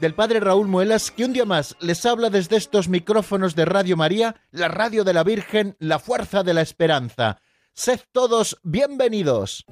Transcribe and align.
del 0.00 0.14
Padre 0.14 0.40
Raúl 0.40 0.66
Muelas, 0.66 1.10
que 1.10 1.24
un 1.24 1.32
día 1.32 1.44
más 1.44 1.76
les 1.80 2.04
habla 2.06 2.30
desde 2.30 2.56
estos 2.56 2.88
micrófonos 2.88 3.54
de 3.54 3.64
Radio 3.64 3.96
María, 3.96 4.36
la 4.50 4.68
radio 4.68 5.04
de 5.04 5.12
la 5.12 5.22
Virgen, 5.22 5.76
la 5.78 5.98
fuerza 5.98 6.42
de 6.42 6.54
la 6.54 6.62
esperanza. 6.62 7.40
Sed 7.74 8.00
todos 8.12 8.58
bienvenidos. 8.62 9.64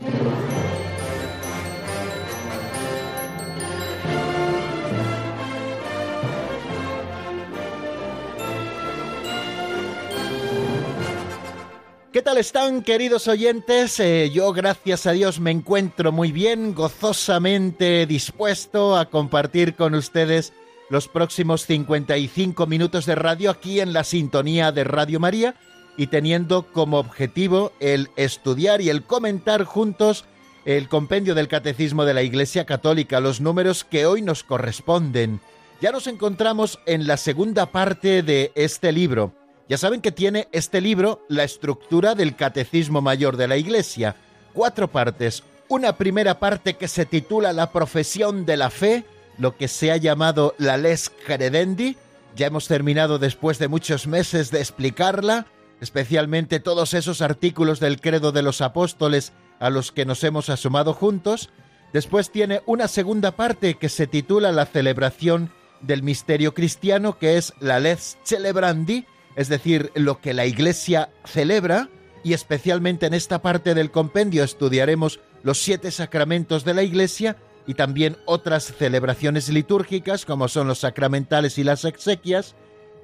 ¿Qué 12.18 12.22
tal 12.22 12.38
están, 12.38 12.82
queridos 12.82 13.28
oyentes? 13.28 14.00
Eh, 14.00 14.32
yo, 14.34 14.52
gracias 14.52 15.06
a 15.06 15.12
Dios, 15.12 15.38
me 15.38 15.52
encuentro 15.52 16.10
muy 16.10 16.32
bien, 16.32 16.74
gozosamente 16.74 18.06
dispuesto 18.06 18.96
a 18.96 19.08
compartir 19.08 19.76
con 19.76 19.94
ustedes 19.94 20.52
los 20.90 21.06
próximos 21.06 21.64
55 21.66 22.66
minutos 22.66 23.06
de 23.06 23.14
radio 23.14 23.52
aquí 23.52 23.78
en 23.78 23.92
la 23.92 24.02
sintonía 24.02 24.72
de 24.72 24.82
Radio 24.82 25.20
María 25.20 25.54
y 25.96 26.08
teniendo 26.08 26.64
como 26.72 26.98
objetivo 26.98 27.70
el 27.78 28.10
estudiar 28.16 28.80
y 28.80 28.90
el 28.90 29.04
comentar 29.04 29.62
juntos 29.62 30.24
el 30.64 30.88
compendio 30.88 31.36
del 31.36 31.46
Catecismo 31.46 32.04
de 32.04 32.14
la 32.14 32.24
Iglesia 32.24 32.66
Católica, 32.66 33.20
los 33.20 33.40
números 33.40 33.84
que 33.84 34.06
hoy 34.06 34.22
nos 34.22 34.42
corresponden. 34.42 35.40
Ya 35.80 35.92
nos 35.92 36.08
encontramos 36.08 36.80
en 36.84 37.06
la 37.06 37.16
segunda 37.16 37.66
parte 37.66 38.24
de 38.24 38.50
este 38.56 38.90
libro 38.90 39.37
ya 39.68 39.76
saben 39.76 40.00
que 40.00 40.12
tiene 40.12 40.48
este 40.52 40.80
libro 40.80 41.24
la 41.28 41.44
estructura 41.44 42.14
del 42.14 42.36
Catecismo 42.36 43.02
Mayor 43.02 43.36
de 43.36 43.48
la 43.48 43.58
Iglesia, 43.58 44.16
cuatro 44.54 44.88
partes. 44.88 45.42
Una 45.68 45.98
primera 45.98 46.38
parte 46.38 46.74
que 46.74 46.88
se 46.88 47.04
titula 47.04 47.52
La 47.52 47.70
profesión 47.70 48.46
de 48.46 48.56
la 48.56 48.70
fe, 48.70 49.04
lo 49.36 49.56
que 49.58 49.68
se 49.68 49.92
ha 49.92 49.98
llamado 49.98 50.54
la 50.56 50.78
Les 50.78 51.10
Credendi. 51.10 51.98
Ya 52.34 52.46
hemos 52.46 52.66
terminado 52.66 53.18
después 53.18 53.58
de 53.58 53.68
muchos 53.68 54.06
meses 54.06 54.50
de 54.50 54.60
explicarla, 54.60 55.46
especialmente 55.82 56.60
todos 56.60 56.94
esos 56.94 57.20
artículos 57.20 57.78
del 57.78 58.00
credo 58.00 58.32
de 58.32 58.42
los 58.42 58.62
apóstoles 58.62 59.34
a 59.60 59.68
los 59.68 59.92
que 59.92 60.06
nos 60.06 60.24
hemos 60.24 60.48
asomado 60.48 60.94
juntos. 60.94 61.50
Después 61.92 62.30
tiene 62.30 62.62
una 62.64 62.88
segunda 62.88 63.32
parte 63.32 63.74
que 63.74 63.90
se 63.90 64.06
titula 64.06 64.50
La 64.50 64.64
celebración 64.64 65.50
del 65.82 66.02
misterio 66.02 66.54
cristiano, 66.54 67.18
que 67.18 67.36
es 67.36 67.52
la 67.60 67.80
Les 67.80 68.16
Celebrandi, 68.24 69.06
es 69.38 69.48
decir, 69.48 69.92
lo 69.94 70.20
que 70.20 70.34
la 70.34 70.46
Iglesia 70.46 71.10
celebra, 71.24 71.88
y 72.24 72.32
especialmente 72.32 73.06
en 73.06 73.14
esta 73.14 73.40
parte 73.40 73.72
del 73.72 73.92
compendio 73.92 74.42
estudiaremos 74.42 75.20
los 75.44 75.62
siete 75.62 75.92
sacramentos 75.92 76.64
de 76.64 76.74
la 76.74 76.82
Iglesia 76.82 77.36
y 77.64 77.74
también 77.74 78.16
otras 78.24 78.64
celebraciones 78.64 79.48
litúrgicas 79.48 80.24
como 80.24 80.48
son 80.48 80.66
los 80.66 80.80
sacramentales 80.80 81.56
y 81.56 81.62
las 81.62 81.84
exequias. 81.84 82.56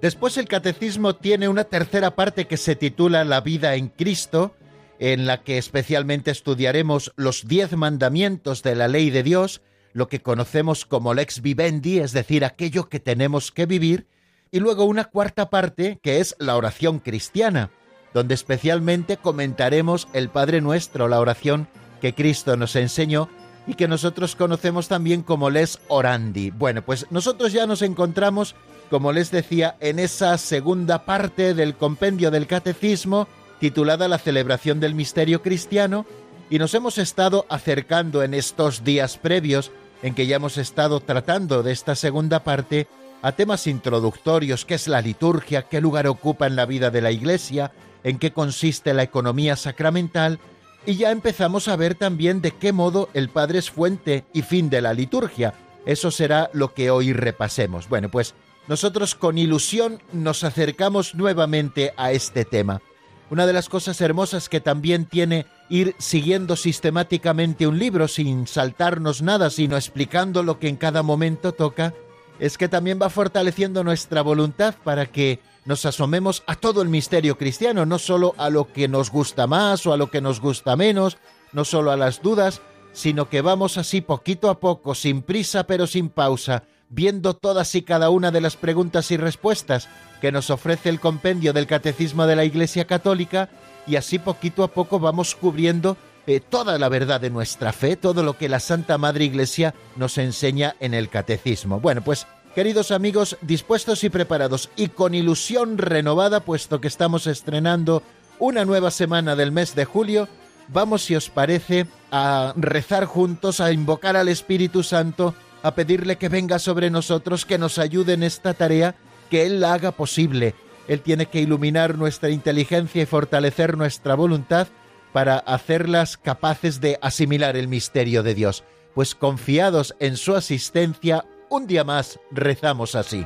Después 0.03 0.37
el 0.37 0.49
catecismo 0.49 1.15
tiene 1.15 1.49
una 1.49 1.63
tercera 1.63 2.17
parte 2.17 2.49
que 2.49 2.57
se 2.57 2.75
titula 2.75 3.23
La 3.23 3.41
vida 3.41 3.77
en 3.77 3.87
Cristo, 3.87 4.57
en 4.99 5.27
la 5.27 5.45
que 5.45 5.57
especialmente 5.57 6.33
estudiaremos 6.33 7.13
los 7.15 7.47
diez 7.47 7.77
mandamientos 7.77 8.65
de 8.65 8.75
la 8.75 8.89
ley 8.89 9.11
de 9.11 9.23
Dios, 9.23 9.63
lo 9.93 10.09
que 10.09 10.21
conocemos 10.21 10.85
como 10.85 11.15
lex 11.15 11.43
vivendi, 11.43 12.01
es 12.01 12.11
decir, 12.11 12.45
aquello 12.45 12.89
que 12.89 12.99
tenemos 12.99 13.53
que 13.53 13.67
vivir, 13.67 14.09
y 14.55 14.61
luego 14.61 14.85
una 14.85 15.07
cuarta 15.07 15.51
parte 15.51 15.99
que 16.01 16.21
es 16.21 16.37
la 16.39 16.57
oración 16.57 17.01
cristiana, 17.01 17.71
donde 18.13 18.35
especialmente 18.35 19.17
comentaremos 19.17 20.07
el 20.13 20.29
Padre 20.29 20.61
Nuestro, 20.61 21.09
la 21.09 21.19
oración 21.19 21.67
que 22.01 22.15
Cristo 22.15 22.57
nos 22.57 22.77
enseñó 22.77 23.29
y 23.67 23.75
que 23.75 23.89
nosotros 23.89 24.37
conocemos 24.37 24.87
también 24.87 25.23
como 25.25 25.51
les 25.51 25.81
orandi. 25.89 26.53
Bueno, 26.53 26.83
pues 26.83 27.09
nosotros 27.11 27.53
ya 27.53 27.67
nos 27.67 27.83
encontramos, 27.83 28.55
como 28.91 29.11
les 29.11 29.33
decía, 29.33 29.75
en 29.81 29.99
esa 29.99 30.39
segunda 30.39 31.05
parte 31.05 31.55
del 31.55 31.75
compendio 31.75 32.31
del 32.31 32.47
catecismo 32.47 33.27
titulada 33.59 34.07
La 34.07 34.19
celebración 34.19 34.79
del 34.79 34.95
misterio 34.95 35.43
cristiano 35.43 36.07
y 36.49 36.61
nos 36.61 36.75
hemos 36.75 36.99
estado 36.99 37.45
acercando 37.49 38.23
en 38.23 38.35
estos 38.35 38.85
días 38.85 39.19
previos 39.19 39.73
en 40.05 40.15
que 40.15 40.29
ya 40.29 40.37
hemos 40.37 40.59
estado 40.59 41.01
tratando 41.01 41.65
de 41.65 41.73
esta 41.73 41.97
segunda 41.97 42.45
parte 42.45 42.87
a 43.25 43.33
temas 43.33 43.67
introductorios, 43.67 44.67
qué 44.67 44.75
es 44.75 44.87
la 44.87 45.01
liturgia, 45.01 45.63
qué 45.63 45.81
lugar 45.81 46.07
ocupa 46.07 46.47
en 46.47 46.57
la 46.57 46.67
vida 46.67 46.91
de 46.91 47.01
la 47.01 47.11
Iglesia, 47.11 47.73
en 48.03 48.19
qué 48.19 48.35
consiste 48.35 48.93
la 48.93 49.03
economía 49.03 49.57
sacramental, 49.57 50.41
y 50.85 50.97
ya 50.97 51.11
empezamos 51.11 51.69
a 51.69 51.77
ver 51.77 51.95
también 51.95 52.43
de 52.43 52.51
qué 52.51 52.75
modo 52.75 53.09
el 53.15 53.31
Padre 53.31 53.61
es 53.61 53.71
fuente 53.71 54.27
y 54.35 54.43
fin 54.43 54.69
de 54.69 54.83
la 54.83 54.93
liturgia. 54.93 55.55
Eso 55.87 56.11
será 56.11 56.51
lo 56.53 56.75
que 56.75 56.91
hoy 56.91 57.15
repasemos. 57.15 57.89
Bueno, 57.89 58.11
pues 58.11 58.35
nosotros 58.69 59.15
con 59.15 59.39
ilusión 59.39 60.03
nos 60.13 60.45
acercamos 60.45 61.15
nuevamente 61.15 61.95
a 61.97 62.13
este 62.13 62.45
tema. 62.45 62.83
Una 63.31 63.47
de 63.47 63.55
las 63.55 63.71
cosas 63.71 64.03
hermosas 64.03 64.51
que 64.51 64.61
también 64.61 65.07
tiene 65.07 65.47
ir 65.71 65.97
siguiendo 65.97 66.57
sistemáticamente 66.57 67.67
un 67.67 67.79
libro 67.79 68.07
sin 68.07 68.47
saltarnos 68.47 69.23
nada, 69.23 69.49
sino 69.49 69.77
explicando 69.77 70.43
lo 70.43 70.59
que 70.59 70.69
en 70.69 70.77
cada 70.77 71.03
momento 71.03 71.53
toca, 71.53 71.95
es 72.39 72.59
que 72.59 72.69
también 72.69 72.99
va 73.01 73.11
fortaleciendo 73.11 73.85
nuestra 73.85 74.23
voluntad 74.23 74.75
para 74.83 75.07
que 75.07 75.41
nos 75.65 75.87
asomemos 75.87 76.43
a 76.47 76.57
todo 76.57 76.83
el 76.83 76.89
misterio 76.89 77.39
cristiano, 77.39 77.87
no 77.87 77.99
solo 77.99 78.35
a 78.37 78.51
lo 78.51 78.73
que 78.73 78.89
nos 78.89 79.11
gusta 79.11 79.47
más 79.47 79.87
o 79.87 79.93
a 79.93 79.97
lo 79.97 80.11
que 80.11 80.21
nos 80.21 80.41
gusta 80.41 80.77
menos, 80.77 81.17
no 81.53 81.65
solo 81.65 81.91
a 81.91 81.97
las 81.97 82.23
dudas, 82.23 82.61
sino 82.93 83.29
que 83.29 83.41
vamos 83.41 83.79
así 83.79 84.01
poquito 84.01 84.51
a 84.51 84.61
poco, 84.61 84.95
sin 84.95 85.23
prisa 85.23 85.65
pero 85.65 85.87
sin 85.87 86.09
pausa, 86.09 86.65
viendo 86.89 87.35
todas 87.35 87.75
y 87.75 87.83
cada 87.83 88.11
una 88.11 88.31
de 88.31 88.41
las 88.41 88.57
preguntas 88.57 89.11
y 89.11 89.17
respuestas 89.17 89.89
que 90.21 90.33
nos 90.33 90.51
ofrece 90.51 90.89
el 90.89 91.01
compendio 91.01 91.53
del 91.53 91.67
Catecismo 91.67 92.27
de 92.27 92.37
la 92.37 92.45
Iglesia 92.45 92.87
Católica, 92.87 93.49
y 93.87 93.97
así 93.97 94.19
poquito 94.19 94.65
a 94.65 94.69
poco 94.69 94.99
vamos 94.99 95.35
cubriendo 95.35 95.97
eh, 96.27 96.41
toda 96.41 96.79
la 96.79 96.89
verdad 96.89 97.21
de 97.21 97.31
nuestra 97.31 97.73
fe, 97.73 97.97
todo 97.97 98.23
lo 98.23 98.39
que 98.39 98.49
la 98.49 98.61
Santa 98.61 98.99
Madre 98.99 99.25
Iglesia 99.25 99.75
nos 99.97 100.19
enseña 100.19 100.75
en 100.81 100.95
el 100.95 101.09
catecismo. 101.09 101.81
Bueno, 101.81 102.03
pues 102.03 102.27
queridos 102.55 102.91
amigos, 102.91 103.37
dispuestos 103.43 104.05
y 104.05 104.11
preparados 104.11 104.71
y 104.77 104.89
con 104.89 105.15
ilusión 105.15 105.77
renovada, 105.77 106.41
puesto 106.41 106.81
que 106.81 106.89
estamos 106.89 107.27
estrenando 107.27 108.03
una 108.39 108.65
nueva 108.65 108.91
semana 108.91 109.37
del 109.37 109.53
mes 109.53 109.75
de 109.75 109.85
julio, 109.85 110.29
vamos, 110.69 111.03
si 111.03 111.15
os 111.15 111.29
parece, 111.29 111.87
a 112.11 112.55
rezar 112.57 113.05
juntos, 113.05 113.61
a 113.61 113.73
invocar 113.73 114.17
al 114.17 114.29
Espíritu 114.29 114.83
Santo, 114.83 115.35
a 115.63 115.75
pedirle 115.75 116.17
que 116.17 116.29
venga 116.29 116.59
sobre 116.59 116.91
nosotros, 116.91 117.45
que 117.45 117.59
nos 117.59 117.79
ayude 117.79 118.15
en 118.15 118.23
esta 118.23 118.55
tarea, 118.55 118.95
que 119.31 119.47
Él 119.47 119.61
la 119.61 119.75
haga 119.75 119.93
posible. 119.93 120.55
Él 120.89 121.01
tiene 121.01 121.27
que 121.27 121.41
iluminar 121.41 121.97
nuestra 121.97 122.31
inteligencia 122.31 123.03
y 123.03 123.07
fortalecer 123.07 123.77
nuestra 123.77 124.15
voluntad 124.15 124.69
para 125.15 125.39
hacerlas 125.39 126.17
capaces 126.17 126.81
de 126.81 126.99
asimilar 127.01 127.57
el 127.57 127.69
misterio 127.69 128.25
de 128.25 128.35
Dios. 128.35 128.65
Pues 128.97 129.15
confiados 129.15 129.95
en 130.01 130.17
su 130.17 130.35
asistencia, 130.35 131.25
un 131.49 131.69
día 131.69 131.85
más 131.85 132.19
rezamos 132.33 132.97
así. 132.97 133.25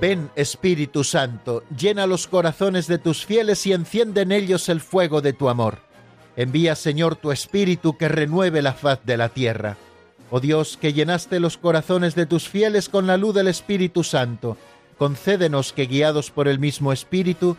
Ven 0.00 0.30
Espíritu 0.36 1.04
Santo, 1.04 1.64
llena 1.76 2.06
los 2.06 2.26
corazones 2.26 2.86
de 2.86 2.96
tus 2.96 3.26
fieles 3.26 3.66
y 3.66 3.74
enciende 3.74 4.22
en 4.22 4.32
ellos 4.32 4.70
el 4.70 4.80
fuego 4.80 5.20
de 5.20 5.34
tu 5.34 5.50
amor. 5.50 5.80
Envía 6.34 6.76
Señor 6.76 7.16
tu 7.16 7.30
Espíritu 7.30 7.98
que 7.98 8.08
renueve 8.08 8.62
la 8.62 8.72
faz 8.72 9.00
de 9.04 9.18
la 9.18 9.28
tierra. 9.28 9.76
Oh 10.30 10.40
Dios, 10.40 10.78
que 10.78 10.94
llenaste 10.94 11.40
los 11.40 11.58
corazones 11.58 12.14
de 12.14 12.24
tus 12.24 12.48
fieles 12.48 12.88
con 12.88 13.06
la 13.06 13.18
luz 13.18 13.34
del 13.34 13.48
Espíritu 13.48 14.02
Santo, 14.02 14.56
concédenos 14.96 15.74
que 15.74 15.84
guiados 15.84 16.30
por 16.30 16.48
el 16.48 16.58
mismo 16.58 16.90
Espíritu, 16.90 17.58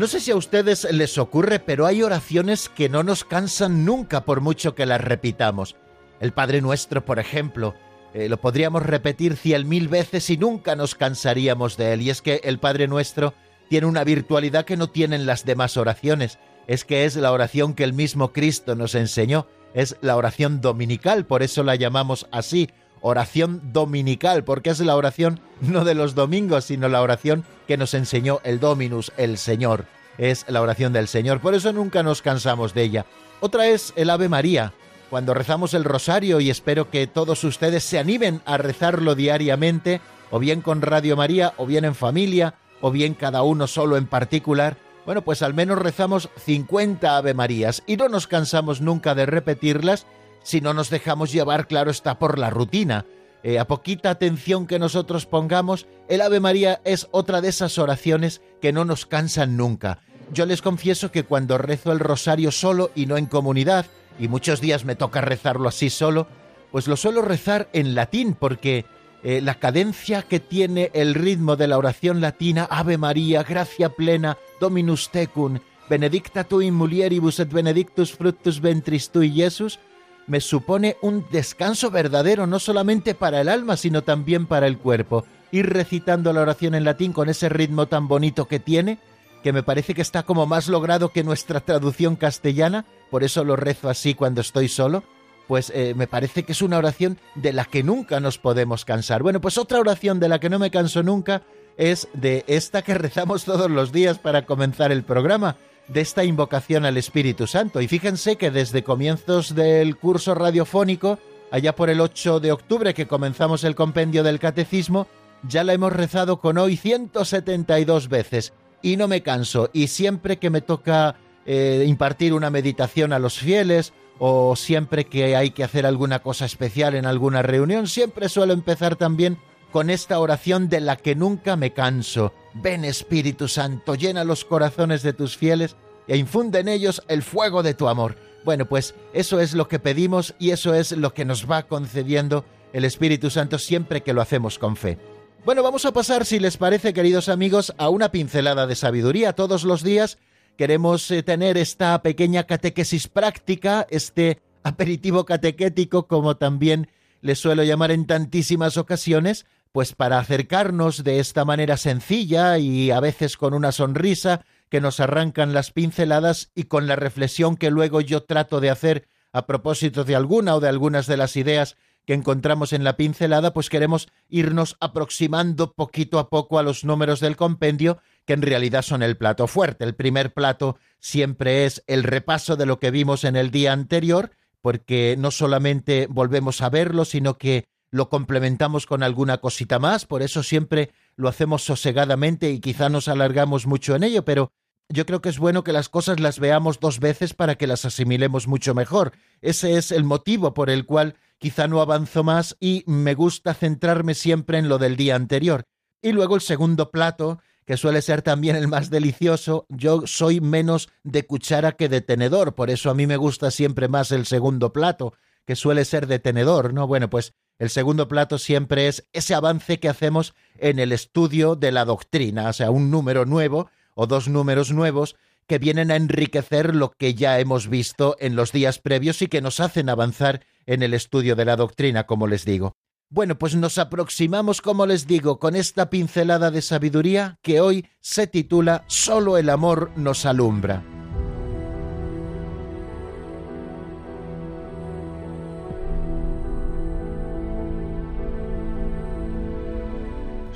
No 0.00 0.06
sé 0.06 0.18
si 0.18 0.30
a 0.30 0.36
ustedes 0.36 0.90
les 0.90 1.18
ocurre, 1.18 1.58
pero 1.58 1.84
hay 1.84 2.02
oraciones 2.02 2.70
que 2.70 2.88
no 2.88 3.02
nos 3.02 3.22
cansan 3.22 3.84
nunca 3.84 4.24
por 4.24 4.40
mucho 4.40 4.74
que 4.74 4.86
las 4.86 4.98
repitamos. 4.98 5.76
El 6.20 6.32
Padre 6.32 6.62
Nuestro, 6.62 7.04
por 7.04 7.18
ejemplo, 7.18 7.74
eh, 8.14 8.30
lo 8.30 8.40
podríamos 8.40 8.82
repetir 8.82 9.36
cien 9.36 9.68
mil 9.68 9.88
veces 9.88 10.30
y 10.30 10.38
nunca 10.38 10.74
nos 10.74 10.94
cansaríamos 10.94 11.76
de 11.76 11.92
él. 11.92 12.00
Y 12.00 12.08
es 12.08 12.22
que 12.22 12.40
el 12.44 12.58
Padre 12.58 12.88
Nuestro 12.88 13.34
tiene 13.68 13.88
una 13.88 14.02
virtualidad 14.02 14.64
que 14.64 14.78
no 14.78 14.88
tienen 14.88 15.26
las 15.26 15.44
demás 15.44 15.76
oraciones. 15.76 16.38
Es 16.66 16.86
que 16.86 17.04
es 17.04 17.16
la 17.16 17.30
oración 17.30 17.74
que 17.74 17.84
el 17.84 17.92
mismo 17.92 18.32
Cristo 18.32 18.76
nos 18.76 18.94
enseñó. 18.94 19.48
Es 19.74 19.98
la 20.00 20.16
oración 20.16 20.62
dominical, 20.62 21.26
por 21.26 21.42
eso 21.42 21.62
la 21.62 21.74
llamamos 21.74 22.26
así, 22.32 22.70
oración 23.00 23.72
dominical, 23.72 24.44
porque 24.44 24.70
es 24.70 24.80
la 24.80 24.96
oración 24.96 25.40
no 25.60 25.84
de 25.84 25.94
los 25.94 26.14
domingos, 26.14 26.64
sino 26.64 26.88
la 26.88 27.02
oración 27.02 27.44
que 27.66 27.76
nos 27.76 27.94
enseñó 27.94 28.40
el 28.44 28.60
Dominus, 28.60 29.12
el 29.16 29.38
Señor. 29.38 29.86
Es 30.18 30.44
la 30.48 30.60
oración 30.60 30.92
del 30.92 31.08
Señor, 31.08 31.40
por 31.40 31.54
eso 31.54 31.72
nunca 31.72 32.02
nos 32.02 32.22
cansamos 32.22 32.74
de 32.74 32.82
ella. 32.82 33.06
Otra 33.40 33.68
es 33.68 33.92
el 33.96 34.10
Ave 34.10 34.28
María, 34.28 34.74
cuando 35.08 35.34
rezamos 35.34 35.74
el 35.74 35.84
rosario 35.84 36.40
y 36.40 36.50
espero 36.50 36.90
que 36.90 37.06
todos 37.06 37.42
ustedes 37.42 37.82
se 37.84 37.98
animen 37.98 38.42
a 38.44 38.58
rezarlo 38.58 39.14
diariamente, 39.14 40.00
o 40.30 40.38
bien 40.38 40.60
con 40.60 40.82
Radio 40.82 41.16
María, 41.16 41.54
o 41.56 41.66
bien 41.66 41.84
en 41.84 41.94
familia, 41.94 42.54
o 42.80 42.90
bien 42.90 43.14
cada 43.14 43.42
uno 43.42 43.66
solo 43.66 43.96
en 43.96 44.06
particular. 44.06 44.76
Bueno, 45.06 45.22
pues 45.22 45.42
al 45.42 45.54
menos 45.54 45.78
rezamos 45.78 46.28
50 46.44 47.16
Ave 47.16 47.34
Marías 47.34 47.82
y 47.86 47.96
no 47.96 48.08
nos 48.08 48.26
cansamos 48.26 48.80
nunca 48.80 49.14
de 49.14 49.26
repetirlas 49.26 50.06
si 50.42 50.60
no 50.60 50.74
nos 50.74 50.90
dejamos 50.90 51.32
llevar, 51.32 51.66
claro 51.66 51.90
está, 51.90 52.18
por 52.18 52.38
la 52.38 52.50
rutina. 52.50 53.06
Eh, 53.42 53.58
a 53.58 53.66
poquita 53.66 54.10
atención 54.10 54.66
que 54.66 54.78
nosotros 54.78 55.26
pongamos, 55.26 55.86
el 56.08 56.20
Ave 56.20 56.40
María 56.40 56.80
es 56.84 57.08
otra 57.10 57.40
de 57.40 57.48
esas 57.48 57.78
oraciones 57.78 58.42
que 58.60 58.72
no 58.72 58.84
nos 58.84 59.06
cansan 59.06 59.56
nunca. 59.56 60.00
Yo 60.32 60.46
les 60.46 60.62
confieso 60.62 61.10
que 61.10 61.24
cuando 61.24 61.58
rezo 61.58 61.90
el 61.92 61.98
rosario 61.98 62.52
solo 62.52 62.90
y 62.94 63.06
no 63.06 63.16
en 63.16 63.26
comunidad, 63.26 63.86
y 64.18 64.28
muchos 64.28 64.60
días 64.60 64.84
me 64.84 64.94
toca 64.94 65.22
rezarlo 65.22 65.68
así 65.68 65.90
solo, 65.90 66.26
pues 66.70 66.86
lo 66.86 66.96
suelo 66.96 67.22
rezar 67.22 67.68
en 67.72 67.94
latín 67.94 68.36
porque 68.38 68.84
eh, 69.22 69.40
la 69.40 69.56
cadencia 69.56 70.22
que 70.22 70.38
tiene 70.38 70.90
el 70.94 71.14
ritmo 71.14 71.56
de 71.56 71.68
la 71.68 71.78
oración 71.78 72.20
latina, 72.20 72.68
Ave 72.70 72.96
María, 72.96 73.42
gracia 73.42 73.90
plena, 73.90 74.38
Dominus 74.60 75.10
tecum, 75.10 75.58
benedicta 75.88 76.44
tu 76.44 76.62
in 76.62 76.74
mulieribus 76.74 77.40
et 77.40 77.52
benedictus 77.52 78.12
fructus 78.12 78.60
ventris 78.60 79.10
tui, 79.10 79.32
Jesus, 79.34 79.80
me 80.30 80.40
supone 80.40 80.96
un 81.02 81.26
descanso 81.32 81.90
verdadero 81.90 82.46
no 82.46 82.60
solamente 82.60 83.16
para 83.16 83.40
el 83.40 83.48
alma, 83.48 83.76
sino 83.76 84.02
también 84.02 84.46
para 84.46 84.68
el 84.68 84.78
cuerpo. 84.78 85.24
Ir 85.50 85.68
recitando 85.68 86.32
la 86.32 86.42
oración 86.42 86.76
en 86.76 86.84
latín 86.84 87.12
con 87.12 87.28
ese 87.28 87.48
ritmo 87.48 87.86
tan 87.86 88.06
bonito 88.06 88.46
que 88.46 88.60
tiene, 88.60 89.00
que 89.42 89.52
me 89.52 89.64
parece 89.64 89.92
que 89.92 90.02
está 90.02 90.22
como 90.22 90.46
más 90.46 90.68
logrado 90.68 91.08
que 91.08 91.24
nuestra 91.24 91.58
traducción 91.58 92.14
castellana, 92.14 92.84
por 93.10 93.24
eso 93.24 93.42
lo 93.42 93.56
rezo 93.56 93.88
así 93.88 94.14
cuando 94.14 94.40
estoy 94.40 94.68
solo, 94.68 95.02
pues 95.48 95.72
eh, 95.74 95.94
me 95.96 96.06
parece 96.06 96.44
que 96.44 96.52
es 96.52 96.62
una 96.62 96.78
oración 96.78 97.18
de 97.34 97.52
la 97.52 97.64
que 97.64 97.82
nunca 97.82 98.20
nos 98.20 98.38
podemos 98.38 98.84
cansar. 98.84 99.24
Bueno, 99.24 99.40
pues 99.40 99.58
otra 99.58 99.80
oración 99.80 100.20
de 100.20 100.28
la 100.28 100.38
que 100.38 100.48
no 100.48 100.60
me 100.60 100.70
canso 100.70 101.02
nunca 101.02 101.42
es 101.76 102.06
de 102.12 102.44
esta 102.46 102.82
que 102.82 102.94
rezamos 102.94 103.44
todos 103.44 103.68
los 103.68 103.90
días 103.90 104.20
para 104.20 104.46
comenzar 104.46 104.92
el 104.92 105.02
programa, 105.02 105.56
de 105.92 106.00
esta 106.00 106.24
invocación 106.24 106.84
al 106.84 106.96
Espíritu 106.96 107.46
Santo. 107.46 107.80
Y 107.80 107.88
fíjense 107.88 108.36
que 108.36 108.50
desde 108.50 108.84
comienzos 108.84 109.54
del 109.54 109.96
curso 109.96 110.34
radiofónico, 110.34 111.18
allá 111.50 111.74
por 111.74 111.90
el 111.90 112.00
8 112.00 112.40
de 112.40 112.52
octubre 112.52 112.94
que 112.94 113.06
comenzamos 113.06 113.64
el 113.64 113.74
compendio 113.74 114.22
del 114.22 114.38
catecismo, 114.38 115.06
ya 115.42 115.64
la 115.64 115.72
hemos 115.72 115.92
rezado 115.92 116.38
con 116.38 116.58
hoy 116.58 116.76
172 116.76 118.08
veces 118.08 118.52
y 118.82 118.96
no 118.96 119.08
me 119.08 119.22
canso. 119.22 119.70
Y 119.72 119.88
siempre 119.88 120.38
que 120.38 120.50
me 120.50 120.60
toca 120.60 121.16
eh, 121.46 121.84
impartir 121.86 122.34
una 122.34 122.50
meditación 122.50 123.12
a 123.12 123.18
los 123.18 123.38
fieles 123.38 123.92
o 124.18 124.54
siempre 124.54 125.06
que 125.06 125.34
hay 125.34 125.50
que 125.50 125.64
hacer 125.64 125.86
alguna 125.86 126.20
cosa 126.20 126.44
especial 126.44 126.94
en 126.94 127.06
alguna 127.06 127.42
reunión, 127.42 127.86
siempre 127.86 128.28
suelo 128.28 128.52
empezar 128.52 128.96
también 128.96 129.38
con 129.70 129.90
esta 129.90 130.18
oración 130.18 130.68
de 130.68 130.80
la 130.80 130.96
que 130.96 131.14
nunca 131.14 131.56
me 131.56 131.72
canso. 131.72 132.32
Ven 132.54 132.84
Espíritu 132.84 133.48
Santo, 133.48 133.94
llena 133.94 134.24
los 134.24 134.44
corazones 134.44 135.02
de 135.02 135.12
tus 135.12 135.36
fieles 135.36 135.76
e 136.08 136.16
infunde 136.16 136.60
en 136.60 136.68
ellos 136.68 137.02
el 137.08 137.22
fuego 137.22 137.62
de 137.62 137.74
tu 137.74 137.88
amor. 137.88 138.16
Bueno, 138.44 138.66
pues 138.66 138.94
eso 139.12 139.40
es 139.40 139.54
lo 139.54 139.68
que 139.68 139.78
pedimos 139.78 140.34
y 140.38 140.50
eso 140.50 140.74
es 140.74 140.92
lo 140.92 141.14
que 141.14 141.24
nos 141.24 141.50
va 141.50 141.64
concediendo 141.64 142.44
el 142.72 142.84
Espíritu 142.84 143.30
Santo 143.30 143.58
siempre 143.58 144.02
que 144.02 144.12
lo 144.12 144.22
hacemos 144.22 144.58
con 144.58 144.76
fe. 144.76 144.98
Bueno, 145.44 145.62
vamos 145.62 145.84
a 145.86 145.92
pasar, 145.92 146.26
si 146.26 146.38
les 146.38 146.56
parece, 146.56 146.92
queridos 146.92 147.28
amigos, 147.28 147.74
a 147.78 147.88
una 147.88 148.12
pincelada 148.12 148.66
de 148.66 148.76
sabiduría. 148.76 149.32
Todos 149.32 149.64
los 149.64 149.82
días 149.82 150.18
queremos 150.56 151.10
eh, 151.10 151.22
tener 151.22 151.56
esta 151.56 152.02
pequeña 152.02 152.44
catequesis 152.44 153.08
práctica, 153.08 153.86
este 153.90 154.40
aperitivo 154.62 155.24
catequético, 155.24 156.06
como 156.06 156.36
también 156.36 156.90
le 157.22 157.34
suelo 157.34 157.62
llamar 157.62 157.90
en 157.90 158.06
tantísimas 158.06 158.76
ocasiones, 158.76 159.46
pues 159.72 159.94
para 159.94 160.18
acercarnos 160.18 161.04
de 161.04 161.20
esta 161.20 161.44
manera 161.44 161.76
sencilla 161.76 162.58
y 162.58 162.90
a 162.90 163.00
veces 163.00 163.36
con 163.36 163.54
una 163.54 163.72
sonrisa 163.72 164.44
que 164.68 164.80
nos 164.80 165.00
arrancan 165.00 165.52
las 165.52 165.70
pinceladas 165.70 166.50
y 166.54 166.64
con 166.64 166.86
la 166.86 166.96
reflexión 166.96 167.56
que 167.56 167.70
luego 167.70 168.00
yo 168.00 168.22
trato 168.22 168.60
de 168.60 168.70
hacer 168.70 169.08
a 169.32 169.46
propósito 169.46 170.04
de 170.04 170.16
alguna 170.16 170.56
o 170.56 170.60
de 170.60 170.68
algunas 170.68 171.06
de 171.06 171.16
las 171.16 171.36
ideas 171.36 171.76
que 172.06 172.14
encontramos 172.14 172.72
en 172.72 172.82
la 172.82 172.96
pincelada, 172.96 173.52
pues 173.52 173.68
queremos 173.68 174.08
irnos 174.28 174.76
aproximando 174.80 175.74
poquito 175.74 176.18
a 176.18 176.28
poco 176.28 176.58
a 176.58 176.62
los 176.62 176.84
números 176.84 177.20
del 177.20 177.36
compendio, 177.36 177.98
que 178.24 178.32
en 178.32 178.42
realidad 178.42 178.82
son 178.82 179.02
el 179.02 179.16
plato 179.16 179.46
fuerte. 179.46 179.84
El 179.84 179.94
primer 179.94 180.32
plato 180.32 180.78
siempre 180.98 181.66
es 181.66 181.84
el 181.86 182.02
repaso 182.02 182.56
de 182.56 182.66
lo 182.66 182.80
que 182.80 182.90
vimos 182.90 183.24
en 183.24 183.36
el 183.36 183.50
día 183.50 183.72
anterior, 183.72 184.32
porque 184.60 185.14
no 185.18 185.30
solamente 185.30 186.06
volvemos 186.10 186.62
a 186.62 186.70
verlo, 186.70 187.04
sino 187.04 187.38
que 187.38 187.68
lo 187.90 188.08
complementamos 188.08 188.86
con 188.86 189.02
alguna 189.02 189.38
cosita 189.38 189.78
más, 189.78 190.06
por 190.06 190.22
eso 190.22 190.42
siempre 190.42 190.90
lo 191.16 191.28
hacemos 191.28 191.62
sosegadamente 191.62 192.50
y 192.50 192.60
quizá 192.60 192.88
nos 192.88 193.08
alargamos 193.08 193.66
mucho 193.66 193.96
en 193.96 194.04
ello, 194.04 194.24
pero 194.24 194.52
yo 194.88 195.06
creo 195.06 195.20
que 195.20 195.28
es 195.28 195.38
bueno 195.38 195.62
que 195.62 195.72
las 195.72 195.88
cosas 195.88 196.18
las 196.18 196.40
veamos 196.40 196.80
dos 196.80 196.98
veces 196.98 197.32
para 197.34 197.54
que 197.54 197.66
las 197.66 197.84
asimilemos 197.84 198.48
mucho 198.48 198.74
mejor. 198.74 199.12
Ese 199.40 199.76
es 199.76 199.92
el 199.92 200.04
motivo 200.04 200.52
por 200.52 200.68
el 200.68 200.84
cual 200.84 201.14
quizá 201.38 201.68
no 201.68 201.80
avanzo 201.80 202.24
más 202.24 202.56
y 202.58 202.82
me 202.86 203.14
gusta 203.14 203.54
centrarme 203.54 204.14
siempre 204.14 204.58
en 204.58 204.68
lo 204.68 204.78
del 204.78 204.96
día 204.96 205.14
anterior. 205.14 205.64
Y 206.02 206.12
luego 206.12 206.34
el 206.34 206.40
segundo 206.40 206.90
plato, 206.90 207.40
que 207.66 207.76
suele 207.76 208.02
ser 208.02 208.22
también 208.22 208.56
el 208.56 208.66
más 208.66 208.90
delicioso, 208.90 209.66
yo 209.68 210.06
soy 210.06 210.40
menos 210.40 210.88
de 211.04 211.24
cuchara 211.24 211.72
que 211.72 211.88
de 211.88 212.00
tenedor, 212.00 212.54
por 212.56 212.68
eso 212.68 212.90
a 212.90 212.94
mí 212.94 213.06
me 213.06 213.16
gusta 213.16 213.52
siempre 213.52 213.86
más 213.86 214.10
el 214.10 214.26
segundo 214.26 214.72
plato, 214.72 215.14
que 215.46 215.54
suele 215.56 215.84
ser 215.84 216.08
de 216.08 216.18
tenedor, 216.18 216.74
¿no? 216.74 216.86
Bueno, 216.86 217.08
pues 217.10 217.34
el 217.60 217.68
segundo 217.68 218.08
plato 218.08 218.38
siempre 218.38 218.88
es 218.88 219.06
ese 219.12 219.34
avance 219.34 219.78
que 219.78 219.90
hacemos 219.90 220.34
en 220.58 220.78
el 220.78 220.92
estudio 220.92 221.56
de 221.56 221.70
la 221.72 221.84
doctrina, 221.84 222.48
o 222.48 222.52
sea, 222.54 222.70
un 222.70 222.90
número 222.90 223.26
nuevo 223.26 223.68
o 223.94 224.06
dos 224.06 224.28
números 224.28 224.72
nuevos 224.72 225.14
que 225.46 225.58
vienen 225.58 225.90
a 225.90 225.96
enriquecer 225.96 226.74
lo 226.74 226.90
que 226.90 227.14
ya 227.14 227.38
hemos 227.38 227.68
visto 227.68 228.16
en 228.18 228.34
los 228.34 228.52
días 228.52 228.78
previos 228.78 229.20
y 229.20 229.26
que 229.26 229.42
nos 229.42 229.60
hacen 229.60 229.90
avanzar 229.90 230.42
en 230.64 230.82
el 230.82 230.94
estudio 230.94 231.36
de 231.36 231.44
la 231.44 231.56
doctrina, 231.56 232.06
como 232.06 232.26
les 232.26 232.46
digo. 232.46 232.76
Bueno, 233.10 233.38
pues 233.38 233.54
nos 233.54 233.76
aproximamos, 233.76 234.62
como 234.62 234.86
les 234.86 235.06
digo, 235.06 235.38
con 235.38 235.54
esta 235.54 235.90
pincelada 235.90 236.50
de 236.50 236.62
sabiduría 236.62 237.38
que 237.42 237.60
hoy 237.60 237.86
se 238.00 238.26
titula 238.26 238.84
Solo 238.86 239.36
el 239.36 239.50
amor 239.50 239.90
nos 239.96 240.24
alumbra. 240.24 240.99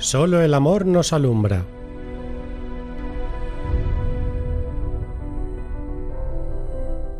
Solo 0.05 0.43
el 0.43 0.53
amor 0.53 0.85
nos 0.85 1.13
alumbra. 1.13 1.65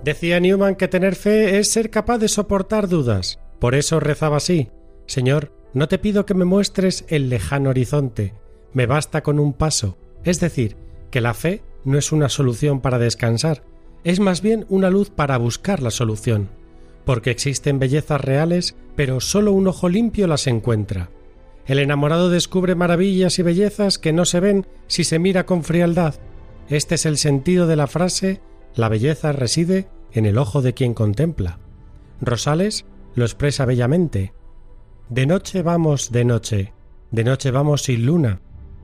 Decía 0.04 0.40
Newman 0.40 0.76
que 0.76 0.88
tener 0.88 1.16
fe 1.16 1.58
es 1.58 1.72
ser 1.72 1.90
capaz 1.90 2.20
de 2.20 2.28
soportar 2.28 2.88
dudas. 2.88 3.40
Por 3.58 3.74
eso 3.74 4.00
rezaba 4.00 4.38
así. 4.38 4.70
Señor, 5.08 5.52
no 5.74 5.88
te 5.88 5.98
pido 5.98 6.28
que 6.28 6.36
me 6.36 6.46
muestres 6.46 7.06
el 7.08 7.28
lejano 7.28 7.72
horizonte, 7.72 8.36
me 8.72 8.86
basta 8.86 9.24
con 9.24 9.40
un 9.40 9.54
paso. 9.54 9.98
Es 10.24 10.40
decir, 10.40 10.78
que 11.10 11.22
la 11.22 11.34
fe 11.34 11.64
no 11.86 11.98
es 11.98 12.12
una 12.12 12.30
solución 12.30 12.82
para 12.82 13.00
descansar, 13.00 13.64
es 14.04 14.20
más 14.20 14.44
bien 14.44 14.68
una 14.70 14.92
luz 14.92 15.10
para 15.10 15.40
buscar 15.40 15.82
la 15.82 15.90
solución. 15.90 16.50
Porque 17.04 17.32
existen 17.32 17.80
bellezas 17.80 18.22
reales, 18.22 18.76
pero 18.96 19.22
solo 19.22 19.54
un 19.54 19.66
ojo 19.70 19.90
limpio 19.90 20.28
las 20.28 20.46
encuentra. 20.46 21.10
El 21.66 21.80
enamorado 21.80 22.30
descubre 22.30 22.76
maravillas 22.76 23.40
y 23.40 23.42
bellezas 23.44 23.98
que 23.98 24.14
no 24.14 24.26
se 24.26 24.40
ven 24.40 24.68
si 24.88 25.04
se 25.04 25.20
mira 25.20 25.46
con 25.46 25.64
frialdad. 25.64 26.16
Este 26.70 26.96
es 26.96 27.06
el 27.06 27.18
sentido 27.18 27.68
de 27.68 27.76
la 27.76 27.88
frase 27.88 28.42
la 28.76 28.90
belleza 28.90 29.32
reside 29.32 29.88
en 30.12 30.26
el 30.26 30.38
ojo 30.38 30.62
de 30.62 30.74
quien 30.74 30.94
contempla. 30.94 31.60
Rosales 32.22 32.86
lo 33.16 33.24
expresa 33.24 33.66
bellamente. 33.66 34.34
De 35.10 35.26
noche 35.26 35.62
vamos 35.62 36.12
de 36.12 36.26
noche, 36.26 36.74
de 37.12 37.24
noche 37.24 37.52
vamos 37.52 37.84
sin 37.84 38.06
luna, 38.06 38.42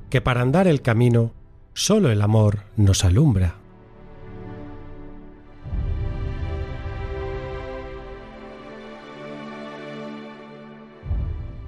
que 0.09 0.21
para 0.21 0.41
andar 0.41 0.67
el 0.67 0.81
camino 0.81 1.33
solo 1.73 2.09
el 2.09 2.21
amor 2.21 2.59
nos 2.77 3.03
alumbra. 3.03 3.60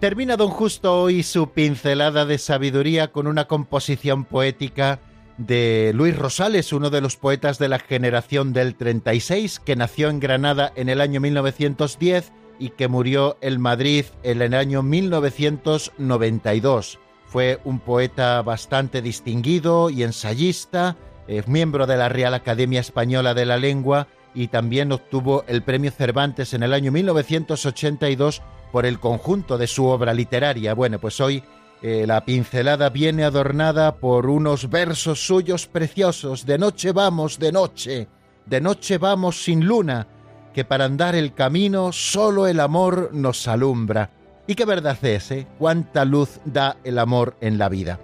Termina 0.04 0.36
don 0.36 0.50
Justo 0.50 1.02
hoy 1.02 1.24
su 1.24 1.52
pincelada 1.52 2.26
de 2.26 2.38
sabiduría 2.38 3.14
con 3.14 3.26
una 3.26 3.46
composición 3.46 4.26
poética 4.26 5.00
de 5.38 5.94
Luis 5.96 6.18
Rosales, 6.18 6.74
uno 6.74 6.90
de 6.90 7.00
los 7.00 7.16
poetas 7.16 7.58
de 7.58 7.70
la 7.70 7.80
generación 7.80 8.52
del 8.52 8.76
36, 8.76 9.62
que 9.62 9.78
nació 9.78 10.10
en 10.10 10.20
Granada 10.20 10.74
en 10.76 10.90
el 10.90 11.00
año 11.00 11.22
1910 11.22 12.34
y 12.60 12.72
que 12.72 12.90
murió 12.90 13.38
en 13.40 13.62
Madrid 13.62 14.04
en 14.24 14.42
el 14.42 14.56
año 14.56 14.84
1992. 14.84 17.00
Fue 17.26 17.62
un 17.64 17.80
poeta 17.80 18.42
bastante 18.42 19.02
distinguido 19.02 19.90
y 19.90 20.04
ensayista, 20.04 20.98
es 21.30 21.48
miembro 21.48 21.88
de 21.88 21.96
la 21.96 22.10
Real 22.10 22.34
Academia 22.34 22.82
Española 22.82 23.34
de 23.34 23.46
la 23.46 23.58
Lengua 23.58 24.10
y 24.36 24.50
también 24.50 24.92
obtuvo 24.92 25.46
el 25.48 25.64
Premio 25.64 25.92
Cervantes 25.92 26.54
en 26.54 26.64
el 26.64 26.74
año 26.74 26.92
1982 26.92 28.42
por 28.74 28.88
el 28.88 29.00
conjunto 29.00 29.60
de 29.60 29.68
su 29.68 29.86
obra 29.86 30.16
literaria. 30.16 30.74
Bueno, 30.74 30.98
pues 30.98 31.22
hoy 31.22 31.44
eh, 31.84 32.06
la 32.08 32.26
pincelada 32.26 32.90
viene 32.90 33.24
adornada 33.24 33.98
por 33.98 34.26
unos 34.26 34.68
versos 34.68 35.28
suyos 35.28 35.68
preciosos. 35.68 36.44
De 36.48 36.58
noche 36.58 36.92
vamos, 36.92 37.38
de 37.38 37.52
noche, 37.52 38.08
de 38.48 38.60
noche 38.60 38.98
vamos 38.98 39.44
sin 39.44 39.64
luna, 39.64 40.08
que 40.56 40.66
para 40.66 40.86
andar 40.86 41.14
el 41.14 41.36
camino 41.36 41.92
solo 41.92 42.48
el 42.48 42.60
amor 42.60 43.12
nos 43.14 43.48
alumbra. 43.48 44.10
Y 44.48 44.56
qué 44.56 44.66
verdad 44.66 44.98
es, 45.06 45.30
¿eh? 45.30 45.48
Cuánta 45.60 46.04
luz 46.04 46.40
da 46.44 46.78
el 46.84 46.98
amor 46.98 47.38
en 47.42 47.60
la 47.60 47.70
vida. 47.70 48.00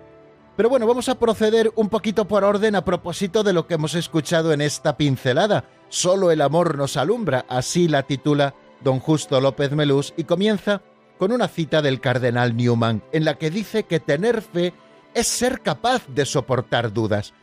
Pero 0.55 0.69
bueno, 0.69 0.85
vamos 0.85 1.09
a 1.09 1.17
proceder 1.17 1.71
un 1.77 1.89
poquito 1.89 2.27
por 2.27 2.43
orden 2.43 2.75
a 2.75 2.85
propósito 2.85 3.41
de 3.41 3.53
lo 3.53 3.65
que 3.65 3.73
hemos 3.73 3.95
escuchado 3.95 4.53
en 4.53 4.61
esta 4.61 4.97
pincelada. 4.97 5.63
Solo 5.87 6.29
el 6.29 6.41
amor 6.41 6.77
nos 6.77 6.95
alumbra, 6.95 7.43
así 7.49 7.87
la 7.87 8.03
titula 8.03 8.53
don 8.81 8.99
Justo 8.99 9.39
López 9.41 9.71
Melús, 9.71 10.13
y 10.17 10.23
comienza 10.23 10.81
con 11.17 11.31
una 11.31 11.47
cita 11.47 11.81
del 11.81 11.99
cardenal 11.99 12.55
Newman, 12.55 13.03
en 13.11 13.25
la 13.25 13.35
que 13.35 13.49
dice 13.49 13.83
que 13.83 13.99
tener 13.99 14.41
fe 14.41 14.73
es 15.13 15.27
ser 15.27 15.61
capaz 15.61 16.07
de 16.07 16.25
soportar 16.25 16.93
dudas. 16.93 17.33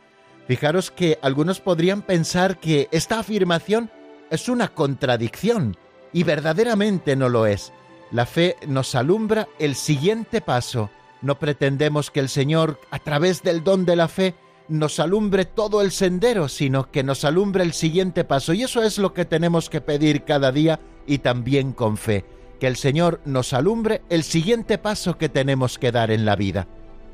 Fijaros 0.47 0.91
que 0.91 1.19
algunos 1.21 1.59
podrían 1.59 2.01
pensar 2.01 2.59
que 2.59 2.87
esta 2.91 3.19
afirmación 3.19 3.91
es 4.31 4.49
una 4.49 4.69
contradicción, 4.69 5.77
y 6.13 6.23
verdaderamente 6.23 7.15
no 7.15 7.29
lo 7.29 7.45
es. 7.45 7.73
La 8.11 8.25
fe 8.25 8.55
nos 8.65 8.95
alumbra 8.95 9.47
el 9.59 9.75
siguiente 9.75 10.41
paso. 10.41 10.89
No 11.21 11.37
pretendemos 11.37 12.09
que 12.09 12.21
el 12.21 12.29
Señor, 12.29 12.79
a 12.89 12.99
través 12.99 13.43
del 13.43 13.63
don 13.63 13.85
de 13.85 13.95
la 13.95 14.07
fe, 14.07 14.33
nos 14.69 14.99
alumbre 14.99 15.45
todo 15.45 15.81
el 15.81 15.91
sendero, 15.91 16.49
sino 16.49 16.91
que 16.91 17.03
nos 17.03 17.23
alumbre 17.23 17.63
el 17.63 17.73
siguiente 17.73 18.23
paso. 18.23 18.53
Y 18.53 18.63
eso 18.63 18.83
es 18.83 18.97
lo 18.97 19.13
que 19.13 19.25
tenemos 19.25 19.69
que 19.69 19.81
pedir 19.81 20.23
cada 20.23 20.51
día 20.51 20.79
y 21.05 21.19
también 21.19 21.71
con 21.71 21.97
fe 21.97 22.25
que 22.57 22.67
el 22.67 22.75
Señor 22.75 23.21
nos 23.25 23.53
alumbre 23.53 24.01
el 24.09 24.23
siguiente 24.23 24.77
paso 24.77 25.17
que 25.17 25.29
tenemos 25.29 25.77
que 25.77 25.91
dar 25.91 26.11
en 26.11 26.25
la 26.25 26.35
vida. 26.35 26.67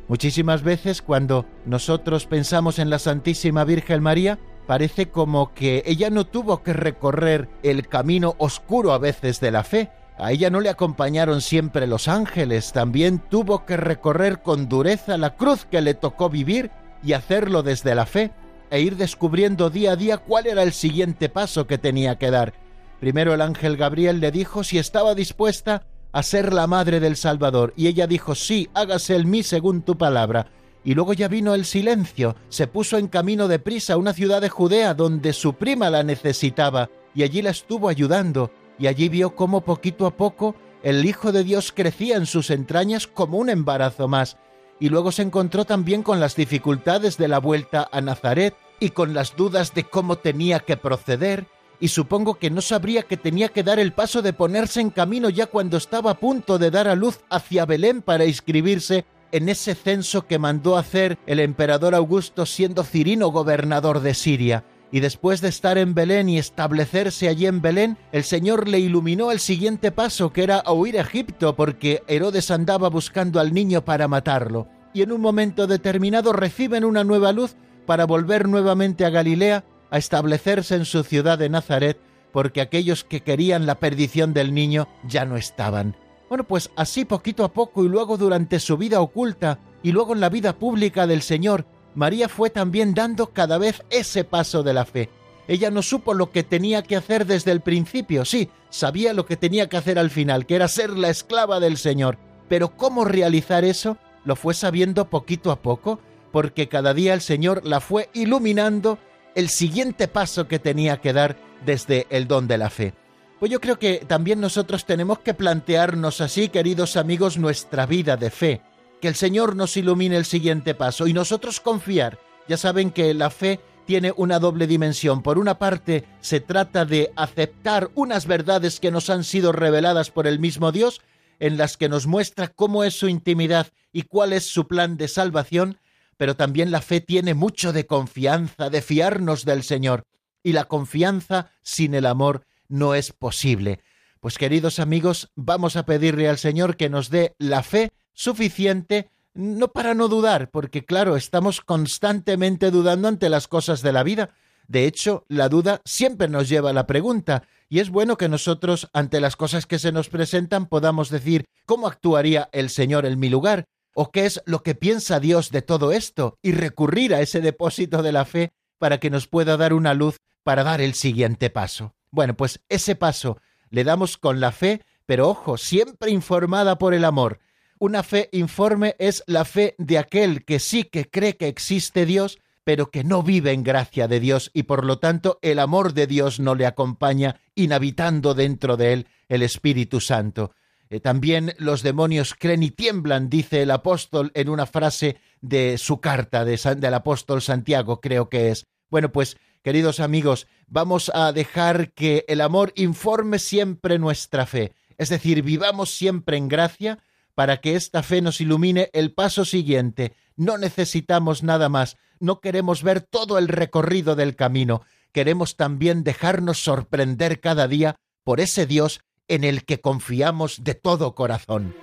Muchísimas 0.08 0.64
veces 0.64 1.02
cuando 1.02 1.46
nosotros 1.66 2.26
pensamos 2.26 2.80
en 2.80 2.90
la 2.90 3.00
Santísima 3.00 3.64
Virgen 3.64 4.02
María, 4.02 4.40
parece 4.68 5.10
como 5.10 5.54
que 5.54 5.84
ella 5.86 6.10
no 6.10 6.26
tuvo 6.26 6.62
que 6.62 6.74
recorrer 6.74 7.50
el 7.64 7.88
camino 7.88 8.36
oscuro 8.38 8.92
a 8.94 8.98
veces 8.98 9.40
de 9.40 9.52
la 9.52 9.64
fe. 9.64 9.92
A 10.18 10.32
ella 10.32 10.50
no 10.50 10.60
le 10.60 10.70
acompañaron 10.70 11.42
siempre 11.42 11.88
los 11.88 12.08
ángeles, 12.08 12.72
también 12.72 13.20
tuvo 13.30 13.66
que 13.66 13.78
recorrer 13.78 14.42
con 14.42 14.70
dureza 14.70 15.18
la 15.18 15.36
cruz 15.36 15.66
que 15.66 15.82
le 15.82 15.96
tocó 15.96 16.30
vivir 16.30 16.70
y 17.04 17.14
hacerlo 17.14 17.64
desde 17.64 17.96
la 17.96 18.06
fe, 18.06 18.32
e 18.70 18.82
ir 18.82 18.98
descubriendo 18.98 19.70
día 19.70 19.92
a 19.92 19.96
día 19.96 20.18
cuál 20.18 20.48
era 20.48 20.64
el 20.64 20.74
siguiente 20.74 21.30
paso 21.30 21.68
que 21.68 21.78
tenía 21.78 22.18
que 22.18 22.32
dar. 22.32 22.54
Primero 23.00 23.34
el 23.34 23.42
ángel 23.42 23.78
Gabriel 23.78 24.20
le 24.20 24.32
dijo 24.32 24.64
si 24.64 24.78
estaba 24.78 25.14
dispuesta 25.14 25.86
a 26.12 26.24
ser 26.24 26.54
la 26.54 26.68
madre 26.68 27.00
del 27.00 27.16
Salvador, 27.16 27.74
y 27.76 27.88
ella 27.88 28.08
dijo 28.08 28.36
sí, 28.36 28.70
hágase 28.74 29.16
el 29.16 29.26
mí 29.26 29.44
según 29.44 29.82
tu 29.82 29.98
palabra. 29.98 30.48
Y 30.86 30.96
luego 30.96 31.14
ya 31.14 31.28
vino 31.28 31.54
el 31.54 31.66
silencio, 31.66 32.36
se 32.50 32.68
puso 32.68 32.98
en 32.98 33.08
camino 33.08 33.48
de 33.48 33.60
prisa 33.60 33.94
a 33.94 33.98
una 33.98 34.14
ciudad 34.14 34.42
de 34.42 34.50
Judea 34.50 34.94
donde 34.94 35.34
su 35.34 35.54
prima 35.54 35.90
la 35.90 36.04
necesitaba, 36.04 36.90
y 37.16 37.24
allí 37.24 37.42
la 37.42 37.52
estuvo 37.52 37.90
ayudando, 37.90 38.52
y 38.78 38.88
allí 38.88 39.10
vio 39.10 39.36
cómo 39.36 39.62
poquito 39.62 40.06
a 40.06 40.16
poco 40.16 40.56
el 40.84 41.06
Hijo 41.06 41.32
de 41.32 41.44
Dios 41.44 41.72
crecía 41.72 42.18
en 42.18 42.26
sus 42.26 42.50
entrañas 42.50 43.08
como 43.08 43.38
un 43.38 43.50
embarazo 43.50 44.08
más, 44.08 44.38
y 44.80 44.90
luego 44.90 45.12
se 45.12 45.22
encontró 45.22 45.66
también 45.66 46.04
con 46.04 46.20
las 46.20 46.36
dificultades 46.36 47.18
de 47.18 47.28
la 47.28 47.40
vuelta 47.40 47.88
a 47.92 48.02
Nazaret 48.02 48.56
y 48.80 48.90
con 48.90 49.14
las 49.14 49.36
dudas 49.36 49.74
de 49.74 49.84
cómo 49.84 50.18
tenía 50.18 50.60
que 50.60 50.78
proceder, 50.78 51.46
y 51.80 51.90
supongo 51.90 52.36
que 52.36 52.50
no 52.50 52.62
sabría 52.62 53.04
que 53.04 53.18
tenía 53.18 53.50
que 53.50 53.64
dar 53.64 53.80
el 53.80 53.94
paso 53.94 54.22
de 54.22 54.34
ponerse 54.34 54.82
en 54.82 54.90
camino 54.90 55.30
ya 55.30 55.48
cuando 55.48 55.78
estaba 55.78 56.12
a 56.12 56.20
punto 56.20 56.58
de 56.58 56.72
dar 56.72 56.88
a 56.88 56.96
luz 56.96 57.20
hacia 57.30 57.66
Belén 57.66 58.02
para 58.02 58.26
inscribirse 58.26 59.06
en 59.32 59.50
ese 59.50 59.76
censo 59.76 60.28
que 60.28 60.40
mandó 60.40 60.78
hacer 60.78 61.18
el 61.26 61.40
emperador 61.40 61.96
Augusto 61.96 62.46
siendo 62.46 62.84
Cirino 62.84 63.30
gobernador 63.30 64.00
de 64.00 64.14
Siria. 64.14 64.64
Y 64.94 65.00
después 65.00 65.42
de 65.42 65.50
estar 65.50 65.80
en 65.80 65.96
Belén 65.96 66.30
y 66.30 66.38
establecerse 66.38 67.28
allí 67.28 67.48
en 67.48 67.64
Belén, 67.64 67.98
el 68.12 68.24
Señor 68.24 68.68
le 68.68 68.78
iluminó 68.78 69.32
el 69.32 69.40
siguiente 69.40 69.92
paso, 69.92 70.32
que 70.32 70.44
era 70.44 70.62
huir 70.72 71.00
a 71.00 71.02
Egipto, 71.02 71.56
porque 71.56 72.04
Herodes 72.08 72.52
andaba 72.52 72.92
buscando 72.92 73.40
al 73.40 73.56
niño 73.56 73.84
para 73.84 74.08
matarlo. 74.08 74.68
Y 74.94 75.02
en 75.02 75.12
un 75.12 75.20
momento 75.20 75.66
determinado 75.66 76.32
reciben 76.32 76.86
una 76.86 77.04
nueva 77.04 77.32
luz 77.32 77.56
para 77.88 78.06
volver 78.06 78.48
nuevamente 78.48 79.04
a 79.04 79.10
Galilea 79.10 79.66
a 79.90 79.98
establecerse 79.98 80.76
en 80.76 80.86
su 80.86 81.02
ciudad 81.02 81.40
de 81.40 81.50
Nazaret, 81.50 82.00
porque 82.32 82.62
aquellos 82.62 83.04
que 83.04 83.24
querían 83.24 83.66
la 83.66 83.80
perdición 83.80 84.32
del 84.32 84.54
niño 84.54 84.88
ya 85.08 85.26
no 85.26 85.38
estaban. 85.38 85.98
Bueno, 86.30 86.44
pues 86.44 86.70
así 86.76 87.04
poquito 87.04 87.44
a 87.46 87.52
poco 87.52 87.84
y 87.84 87.90
luego 87.90 88.18
durante 88.18 88.60
su 88.60 88.78
vida 88.78 89.02
oculta 89.02 89.58
y 89.82 89.92
luego 89.92 90.14
en 90.14 90.20
la 90.20 90.30
vida 90.30 90.54
pública 90.54 91.08
del 91.08 91.24
Señor, 91.24 91.66
María 91.96 92.30
fue 92.30 92.50
también 92.50 92.94
dando 92.94 93.28
cada 93.28 93.58
vez 93.58 93.84
ese 93.90 94.24
paso 94.24 94.64
de 94.64 94.74
la 94.74 94.86
fe. 94.86 95.10
Ella 95.48 95.72
no 95.72 95.82
supo 95.82 96.14
lo 96.14 96.32
que 96.32 96.44
tenía 96.44 96.84
que 96.84 96.96
hacer 96.96 97.26
desde 97.26 97.52
el 97.52 97.62
principio, 97.62 98.24
sí, 98.24 98.50
sabía 98.70 99.14
lo 99.14 99.26
que 99.26 99.36
tenía 99.36 99.68
que 99.68 99.78
hacer 99.78 100.00
al 100.00 100.10
final, 100.10 100.46
que 100.46 100.56
era 100.56 100.68
ser 100.68 100.92
la 100.92 101.10
esclava 101.10 101.60
del 101.60 101.78
Señor, 101.78 102.18
pero 102.48 102.78
cómo 102.78 103.04
realizar 103.04 103.66
eso 103.66 103.98
lo 104.26 104.36
fue 104.36 104.54
sabiendo 104.54 105.10
poquito 105.10 105.52
a 105.52 105.62
poco, 105.62 106.00
porque 106.32 106.70
cada 106.70 106.94
día 106.94 107.14
el 107.14 107.22
Señor 107.22 107.66
la 107.66 107.82
fue 107.82 108.10
iluminando 108.14 108.98
el 109.36 109.50
siguiente 109.50 110.08
paso 110.08 110.48
que 110.48 110.60
tenía 110.60 111.02
que 111.02 111.14
dar 111.14 111.36
desde 111.66 112.08
el 112.10 112.28
don 112.28 112.48
de 112.48 112.58
la 112.58 112.70
fe. 112.70 112.94
Pues 113.40 113.52
yo 113.52 113.60
creo 113.60 113.78
que 113.78 114.06
también 114.08 114.40
nosotros 114.40 114.86
tenemos 114.86 115.20
que 115.20 115.34
plantearnos 115.34 116.22
así, 116.22 116.48
queridos 116.48 116.96
amigos, 116.96 117.38
nuestra 117.38 117.86
vida 117.86 118.16
de 118.16 118.30
fe, 118.30 118.62
que 119.04 119.10
el 119.10 119.16
Señor 119.16 119.58
nos 119.58 119.76
ilumine 119.76 120.16
el 120.16 120.24
siguiente 120.24 120.76
paso 120.76 121.08
y 121.08 121.14
nosotros 121.14 121.60
confiar. 121.60 122.20
Ya 122.48 122.56
saben 122.56 122.90
que 122.90 123.14
la 123.14 123.30
fe 123.30 123.60
tiene 123.86 124.14
una 124.16 124.40
doble 124.40 124.66
dimensión. 124.66 125.22
Por 125.22 125.38
una 125.38 125.60
parte, 125.60 126.06
se 126.22 126.40
trata 126.40 126.86
de 126.86 127.12
aceptar 127.18 127.92
unas 127.96 128.28
verdades 128.28 128.80
que 128.80 128.92
nos 128.92 129.10
han 129.10 129.26
sido 129.26 129.52
reveladas 129.52 130.10
por 130.10 130.26
el 130.26 130.40
mismo 130.40 130.72
Dios, 130.72 131.02
en 131.42 131.58
las 131.58 131.76
que 131.76 131.90
nos 131.90 132.08
muestra 132.08 132.48
cómo 132.48 132.86
es 132.86 132.94
su 132.98 133.10
intimidad 133.10 133.68
y 133.92 134.04
cuál 134.04 134.32
es 134.32 134.46
su 134.46 134.70
plan 134.70 134.96
de 134.96 135.10
salvación, 135.10 135.80
pero 136.16 136.38
también 136.38 136.72
la 136.72 136.80
fe 136.80 137.02
tiene 137.02 137.34
mucho 137.34 137.74
de 137.74 137.86
confianza, 137.86 138.70
de 138.70 138.82
fiarnos 138.82 139.44
del 139.44 139.64
Señor, 139.64 140.06
y 140.44 140.54
la 140.54 140.64
confianza 140.64 141.52
sin 141.62 141.94
el 141.94 142.06
amor 142.06 142.46
no 142.70 142.96
es 142.96 143.12
posible. 143.12 143.82
Pues 144.24 144.38
queridos 144.38 144.80
amigos, 144.80 145.34
vamos 145.36 145.76
a 145.76 145.86
pedirle 145.86 146.30
al 146.30 146.38
Señor 146.38 146.78
que 146.78 146.90
nos 146.90 147.10
dé 147.10 147.36
la 147.40 147.62
fe 147.62 147.92
suficiente 148.14 149.10
no 149.34 149.74
para 149.74 149.96
no 149.96 150.08
dudar, 150.08 150.50
porque 150.50 150.86
claro, 150.86 151.18
estamos 151.18 151.60
constantemente 151.60 152.72
dudando 152.72 153.10
ante 153.10 153.28
las 153.28 153.50
cosas 153.50 153.82
de 153.82 153.92
la 153.92 154.02
vida. 154.02 154.30
De 154.70 154.86
hecho, 154.86 155.26
la 155.28 155.50
duda 155.50 155.82
siempre 155.84 156.30
nos 156.30 156.48
lleva 156.48 156.70
a 156.70 156.74
la 156.74 156.88
pregunta, 156.88 157.44
y 157.68 157.80
es 157.80 157.90
bueno 157.90 158.16
que 158.16 158.30
nosotros, 158.30 158.88
ante 158.94 159.20
las 159.20 159.36
cosas 159.36 159.66
que 159.66 159.78
se 159.78 159.92
nos 159.92 160.08
presentan, 160.08 160.68
podamos 160.68 161.10
decir 161.10 161.44
cómo 161.66 161.88
actuaría 161.88 162.48
el 162.54 162.70
Señor 162.70 163.06
en 163.06 163.20
mi 163.20 163.28
lugar, 163.28 163.66
¿O 163.94 164.10
qué 164.10 164.26
es 164.26 164.42
lo 164.46 164.64
que 164.64 164.74
piensa 164.74 165.20
Dios 165.20 165.52
de 165.52 165.62
todo 165.62 165.92
esto? 165.92 166.40
Y 166.42 166.54
recurrir 166.54 167.14
a 167.14 167.20
ese 167.20 167.42
depósito 167.42 168.02
de 168.02 168.14
la 168.14 168.24
fe 168.24 168.54
para 168.80 169.00
que 169.00 169.10
nos 169.10 169.28
pueda 169.28 169.58
dar 169.58 169.74
una 169.74 169.94
luz 169.94 170.18
para 170.44 170.64
dar 170.64 170.80
el 170.80 170.94
siguiente 170.94 171.50
paso. 171.50 171.94
Bueno, 172.10 172.36
pues 172.36 172.62
ese 172.70 172.96
paso 172.96 173.38
le 173.74 173.84
damos 173.84 174.20
con 174.20 174.40
la 174.40 174.52
fe, 174.52 174.82
pero 175.08 175.28
ojo, 175.28 175.58
siempre 175.58 176.12
informada 176.12 176.78
por 176.78 176.94
el 176.94 177.04
amor. 177.04 177.40
Una 177.80 178.04
fe 178.04 178.30
informe 178.32 178.96
es 179.00 179.24
la 179.26 179.46
fe 179.46 179.74
de 179.80 179.98
aquel 179.98 180.46
que 180.46 180.60
sí 180.60 180.84
que 180.84 181.10
cree 181.10 181.38
que 181.38 181.48
existe 181.48 182.06
Dios, 182.06 182.38
pero 182.64 182.92
que 182.92 183.04
no 183.04 183.24
vive 183.24 183.52
en 183.52 183.64
gracia 183.64 184.08
de 184.08 184.20
Dios 184.20 184.52
y 184.54 184.64
por 184.64 184.86
lo 184.86 185.00
tanto 185.00 185.40
el 185.42 185.58
amor 185.58 185.94
de 185.94 186.06
Dios 186.06 186.40
no 186.40 186.54
le 186.54 186.68
acompaña, 186.68 187.42
inhabitando 187.56 188.36
dentro 188.36 188.78
de 188.78 188.94
él 188.94 189.08
el 189.28 189.42
Espíritu 189.42 190.00
Santo. 190.00 190.52
Eh, 190.92 191.00
también 191.00 191.56
los 191.58 191.82
demonios 191.82 192.36
creen 192.38 192.62
y 192.62 192.70
tiemblan, 192.70 193.28
dice 193.28 193.64
el 193.64 193.72
apóstol 193.72 194.32
en 194.36 194.50
una 194.50 194.68
frase 194.68 195.18
de 195.42 195.80
su 195.80 196.00
carta 196.00 196.46
de 196.46 196.60
del 196.78 196.94
apóstol 196.94 197.42
Santiago, 197.42 198.02
creo 198.02 198.30
que 198.30 198.52
es. 198.52 198.68
Bueno, 198.92 199.12
pues 199.12 199.36
queridos 199.64 200.00
amigos, 200.00 200.48
vamos 200.68 201.10
a 201.14 201.32
dejar 201.32 201.94
que 201.94 202.26
el 202.28 202.42
amor 202.42 202.74
informe 202.76 203.40
siempre 203.40 203.98
nuestra 203.98 204.46
fe, 204.46 204.74
es 204.98 205.10
decir, 205.10 205.42
vivamos 205.42 205.90
siempre 205.96 206.38
en 206.38 206.50
gracia 206.50 207.00
para 207.34 207.58
que 207.62 207.76
esta 207.76 208.04
fe 208.04 208.22
nos 208.22 208.42
ilumine 208.42 208.90
el 208.94 209.14
paso 209.14 209.46
siguiente. 209.46 210.14
No 210.36 210.58
necesitamos 210.58 211.42
nada 211.42 211.70
más, 211.70 211.98
no 212.20 212.42
queremos 212.42 212.84
ver 212.84 213.02
todo 213.02 213.38
el 213.38 213.48
recorrido 213.48 214.16
del 214.16 214.36
camino, 214.36 214.82
queremos 215.12 215.58
también 215.58 216.04
dejarnos 216.04 216.64
sorprender 216.64 217.40
cada 217.40 217.68
día 217.68 217.96
por 218.24 218.40
ese 218.40 218.66
Dios 218.66 219.02
en 219.28 219.44
el 219.44 219.66
que 219.66 219.80
confiamos 219.80 220.64
de 220.64 220.76
todo 220.76 221.16
corazón. 221.16 221.74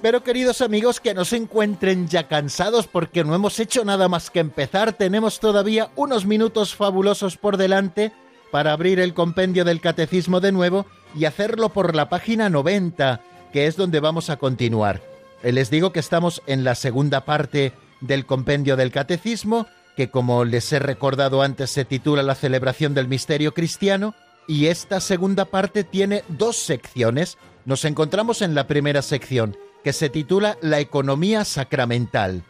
Espero, 0.00 0.24
queridos 0.24 0.62
amigos, 0.62 0.98
que 0.98 1.12
no 1.12 1.26
se 1.26 1.36
encuentren 1.36 2.08
ya 2.08 2.26
cansados 2.26 2.86
porque 2.86 3.22
no 3.22 3.34
hemos 3.34 3.60
hecho 3.60 3.84
nada 3.84 4.08
más 4.08 4.30
que 4.30 4.40
empezar. 4.40 4.94
Tenemos 4.94 5.40
todavía 5.40 5.90
unos 5.94 6.24
minutos 6.24 6.74
fabulosos 6.74 7.36
por 7.36 7.58
delante 7.58 8.10
para 8.50 8.72
abrir 8.72 8.98
el 8.98 9.12
compendio 9.12 9.62
del 9.66 9.82
catecismo 9.82 10.40
de 10.40 10.52
nuevo 10.52 10.86
y 11.14 11.26
hacerlo 11.26 11.68
por 11.68 11.94
la 11.94 12.08
página 12.08 12.48
90, 12.48 13.20
que 13.52 13.66
es 13.66 13.76
donde 13.76 14.00
vamos 14.00 14.30
a 14.30 14.38
continuar. 14.38 15.02
Eh, 15.42 15.52
les 15.52 15.68
digo 15.68 15.92
que 15.92 16.00
estamos 16.00 16.40
en 16.46 16.64
la 16.64 16.76
segunda 16.76 17.26
parte 17.26 17.74
del 18.00 18.24
compendio 18.24 18.76
del 18.76 18.92
catecismo, 18.92 19.66
que 19.98 20.08
como 20.08 20.46
les 20.46 20.72
he 20.72 20.78
recordado 20.78 21.42
antes 21.42 21.68
se 21.68 21.84
titula 21.84 22.22
La 22.22 22.34
celebración 22.34 22.94
del 22.94 23.06
misterio 23.06 23.52
cristiano, 23.52 24.14
y 24.48 24.68
esta 24.68 24.98
segunda 24.98 25.44
parte 25.44 25.84
tiene 25.84 26.24
dos 26.28 26.56
secciones. 26.56 27.36
Nos 27.66 27.84
encontramos 27.84 28.40
en 28.40 28.54
la 28.54 28.66
primera 28.66 29.02
sección, 29.02 29.58
que 29.82 29.92
se 29.92 30.10
titula 30.10 30.58
La 30.60 30.80
economía 30.80 31.44
sacramental. 31.44 32.42